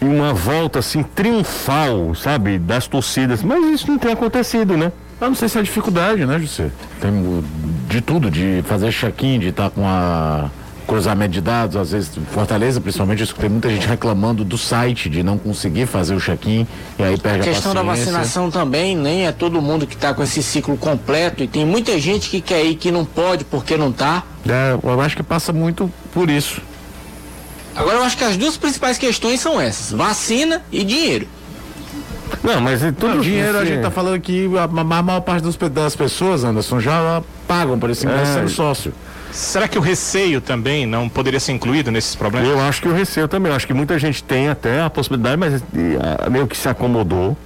E 0.00 0.04
uma 0.04 0.32
volta 0.32 0.78
assim 0.78 1.02
triunfal, 1.02 2.14
sabe, 2.14 2.56
das 2.56 2.86
torcidas. 2.86 3.42
Mas 3.42 3.64
isso 3.80 3.90
não 3.90 3.98
tem 3.98 4.12
acontecido, 4.12 4.76
né? 4.76 4.92
Eu 5.20 5.26
não 5.26 5.34
sei 5.34 5.48
se 5.48 5.58
é 5.58 5.62
dificuldade, 5.62 6.24
né, 6.24 6.38
José? 6.38 6.70
Tem 7.00 7.42
de 7.88 8.00
tudo, 8.00 8.30
de 8.30 8.62
fazer 8.64 8.92
check-in, 8.92 9.40
de 9.40 9.48
estar 9.48 9.70
com 9.70 9.84
a 9.84 10.48
cruzamento 10.86 11.32
de 11.32 11.40
dados, 11.40 11.74
às 11.76 11.90
vezes 11.90 12.12
Fortaleza, 12.30 12.80
principalmente, 12.80 13.18
eu 13.20 13.24
escutei 13.24 13.48
muita 13.48 13.68
gente 13.68 13.88
reclamando 13.88 14.44
do 14.44 14.56
site, 14.56 15.10
de 15.10 15.22
não 15.24 15.36
conseguir 15.36 15.86
fazer 15.86 16.14
o 16.14 16.20
check-in 16.20 16.64
e 16.98 17.02
aí 17.02 17.18
perde 17.18 17.40
A 17.40 17.42
a, 17.50 17.54
questão 17.54 17.74
da 17.74 17.82
vacinação 17.82 18.50
também, 18.52 18.96
nem 18.96 19.26
é 19.26 19.32
todo 19.32 19.60
mundo 19.60 19.84
que 19.84 19.94
está 19.96 20.14
com 20.14 20.22
esse 20.22 20.42
ciclo 20.44 20.76
completo. 20.76 21.42
E 21.42 21.48
tem 21.48 21.66
muita 21.66 21.98
gente 21.98 22.30
que 22.30 22.40
quer 22.40 22.64
ir 22.64 22.76
que 22.76 22.92
não 22.92 23.04
pode 23.04 23.44
porque 23.44 23.76
não 23.76 23.90
tá. 23.90 24.22
É, 24.48 24.78
eu 24.80 25.00
acho 25.00 25.16
que 25.16 25.24
passa 25.24 25.52
muito 25.52 25.92
por 26.14 26.30
isso. 26.30 26.62
Agora 27.78 27.98
eu 27.98 28.02
acho 28.02 28.16
que 28.16 28.24
as 28.24 28.36
duas 28.36 28.56
principais 28.56 28.98
questões 28.98 29.40
são 29.40 29.60
essas: 29.60 29.92
vacina 29.92 30.62
e 30.72 30.82
dinheiro. 30.82 31.28
Não, 32.42 32.60
mas 32.60 32.82
é 32.82 32.92
tudo 32.92 33.14
Não, 33.14 33.20
dinheiro 33.20 33.56
a 33.58 33.64
gente 33.64 33.80
tá 33.82 33.90
falando 33.90 34.20
que 34.20 34.48
a, 34.56 34.64
a 34.64 35.02
maior 35.02 35.20
parte 35.20 35.42
dos 35.42 35.56
das 35.56 35.96
pessoas, 35.96 36.44
Anderson, 36.44 36.80
já 36.80 37.22
pagam 37.46 37.78
por 37.78 37.88
esse 37.90 38.04
ingresso 38.04 38.32
É. 38.32 38.34
sendo 38.34 38.48
sócio. 38.50 38.92
Será 39.32 39.68
que 39.68 39.78
o 39.78 39.80
receio 39.80 40.40
também 40.40 40.86
não 40.86 41.08
poderia 41.08 41.38
ser 41.38 41.52
incluído 41.52 41.90
nesses 41.90 42.14
problemas? 42.14 42.48
Eu 42.48 42.60
acho 42.60 42.82
que 42.82 42.88
o 42.88 42.92
receio 42.92 43.28
também. 43.28 43.50
Eu 43.50 43.56
acho 43.56 43.66
que 43.66 43.74
muita 43.74 43.98
gente 43.98 44.22
tem 44.22 44.48
até 44.48 44.82
a 44.82 44.90
possibilidade, 44.90 45.36
mas 45.36 45.62
meio 46.30 46.46
que 46.46 46.56
se 46.56 46.68
acomodou. 46.68 47.36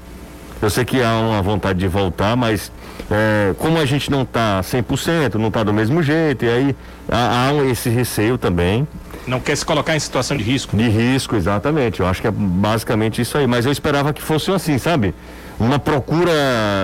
Eu 0.61 0.71
sei 0.71 0.85
que 0.85 1.03
há 1.03 1.19
uma 1.19 1.43
vontade 1.43 1.79
de 1.81 1.89
voltar, 1.89 2.37
mas 2.37 2.71
eh, 3.11 3.53
como 3.59 3.79
a 3.79 3.85
gente 3.85 4.11
não 4.11 4.23
está 4.23 4.61
100%, 4.61 5.35
não 5.35 5.49
está 5.49 5.65
do 5.65 5.73
mesmo 5.73 6.03
jeito, 6.05 6.45
e 6.45 6.49
aí 6.49 6.77
há, 7.11 7.49
há 7.49 7.65
esse 7.65 7.89
receio 7.91 8.39
também 8.39 8.87
Não 9.27 9.39
quer 9.41 9.57
se 9.57 9.65
colocar 9.65 9.95
em 9.95 10.01
situação 10.01 10.37
de 10.37 10.43
risco? 10.43 10.77
de 10.77 10.89
risco, 10.89 11.37
exatamente. 11.37 12.01
Eu 12.01 12.07
acho 12.07 12.21
que 12.21 12.27
é 12.27 12.31
basicamente 12.31 13.21
isso 13.23 13.39
aí. 13.39 13.47
Mas 13.47 13.65
eu 13.67 13.73
esperava 13.73 14.13
que 14.13 14.21
fosse 14.23 14.51
assim, 14.51 14.79
sabe? 14.79 15.15
Uma 15.61 15.79
procura 15.79 16.33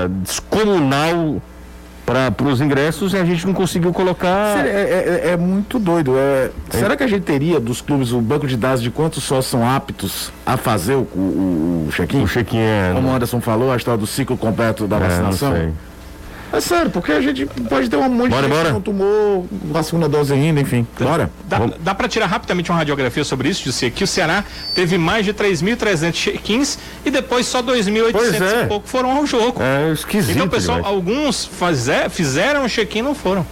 descomunal 0.09 1.43
para 2.07 2.33
os 2.47 2.61
ingressos 2.63 3.13
e 3.13 3.17
a 3.19 3.25
gente 3.25 3.47
não 3.47 3.53
conseguiu 3.53 3.93
colocar. 3.93 4.65
É, 4.65 4.71
é- 4.71 5.21
é- 5.27 5.31
é 5.33 5.37
muito 5.37 5.79
doido. 5.79 6.15
É, 6.17 6.51
Será 6.71 6.97
que 6.97 7.03
a 7.03 7.07
gente 7.07 7.23
teria 7.25 7.61
dos 7.61 7.83
clubes 7.83 8.13
o 8.13 8.21
banco 8.21 8.47
de 8.47 8.57
dados 8.57 8.83
de 8.83 8.91
quantos 8.91 9.23
só 9.25 9.43
são 9.43 9.69
aptos 9.69 10.33
a 10.47 10.57
fazer 10.57 10.95
o, 10.95 11.01
o, 11.15 11.87
o 11.89 11.93
check-in? 11.93 12.23
O 12.23 12.27
check-in 12.27 12.59
é. 12.61 12.93
Como 12.95 13.09
o 13.09 13.13
Anderson 13.15 13.41
falou, 13.43 13.71
a 13.73 13.77
história 13.77 13.99
do 13.99 14.07
ciclo 14.07 14.39
completo 14.39 14.87
da 14.87 14.97
É, 14.97 15.01
não 15.01 15.09
vacinação. 15.09 15.73
É 16.53 16.61
sério, 16.61 16.91
porque 16.91 17.13
a 17.13 17.21
gente 17.21 17.45
pode 17.69 17.91
ter 17.91 17.97
um 17.97 18.09
monte 18.09 18.31
Bora, 18.31 18.43
de 18.43 18.49
gente 18.49 18.57
bora. 18.57 18.67
que 18.69 18.73
não 18.75 18.81
tomou 18.81 19.47
a 19.75 19.83
segunda 19.83 20.09
dose 20.09 20.33
ainda, 20.33 20.61
enfim. 20.61 20.87
Bora. 20.99 21.31
Dá, 21.47 21.59
dá 21.79 21.95
para 21.95 22.09
tirar 22.09 22.27
rapidamente 22.27 22.71
uma 22.71 22.79
radiografia 22.79 23.23
sobre 23.23 23.51
isso, 23.51 23.65
José, 23.65 23.91
que 23.91 24.03
o 24.03 24.07
Ceará 24.07 24.43
teve 24.75 24.97
mais 24.97 25.25
de 25.27 25.35
3.300 25.35 26.13
check-ins 26.13 26.79
e 27.05 27.11
depois 27.11 27.47
só 27.47 27.63
2.800 27.63 28.13
Pois 28.13 28.41
é. 28.41 28.63
e 28.63 28.67
pouco 28.67 28.89
foram 28.89 29.11
ao 29.17 29.27
jogo. 29.27 29.61
É 29.63 29.93
esquisito. 29.93 30.35
então, 30.37 30.49
pessoal, 30.49 30.79
demais. 30.79 30.95
alguns 30.95 31.45
fazer, 31.45 32.09
fizeram 32.09 32.65
o 32.65 32.69
check-in 32.69 33.01
e 33.01 33.03
não 33.03 33.15
foram. 33.15 33.47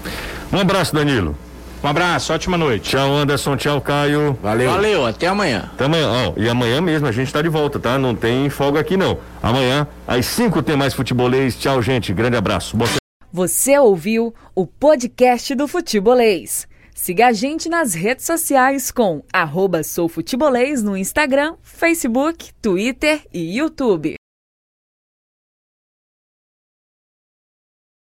Um 0.53 0.59
abraço, 0.59 0.95
Danilo. 0.95 1.37
Um 1.83 1.89
abraço, 1.89 2.33
ótima 2.33 2.57
noite. 2.57 2.91
Tchau, 2.91 3.13
Anderson. 3.13 3.57
Tchau, 3.57 3.81
Caio. 3.81 4.37
Valeu. 4.43 4.71
Valeu, 4.71 5.07
até 5.07 5.27
amanhã. 5.29 5.71
Até 5.73 5.85
amanhã. 5.85 6.09
Ó, 6.09 6.33
e 6.37 6.49
amanhã 6.49 6.81
mesmo 6.81 7.07
a 7.07 7.13
gente 7.13 7.33
tá 7.33 7.41
de 7.41 7.49
volta, 7.49 7.79
tá? 7.79 7.99
Não 7.99 8.15
tem 8.15 8.49
folga 8.51 8.81
aqui, 8.81 8.97
não. 8.97 9.19
Amanhã, 9.43 9.87
às 10.07 10.27
5 10.27 10.63
tem 10.63 10.77
mais 10.77 10.95
futebolês. 10.95 11.57
Tchau, 11.57 11.81
gente. 11.81 12.13
Grande 12.13 12.37
abraço. 12.37 12.77
Boa 12.77 12.91
Você 13.33 13.79
ouviu 13.79 14.35
o 14.55 14.67
podcast 14.67 15.55
do 15.55 15.69
Futebolês. 15.69 16.67
Siga 16.95 17.27
a 17.27 17.33
gente 17.33 17.69
nas 17.69 17.93
redes 17.93 18.25
sociais 18.25 18.91
com 18.91 19.23
arroba 19.31 19.83
soufutebolês 19.85 20.83
no 20.83 20.97
Instagram, 20.97 21.55
Facebook, 21.63 22.53
Twitter 22.61 23.21
e 23.33 23.59
YouTube. 23.59 24.16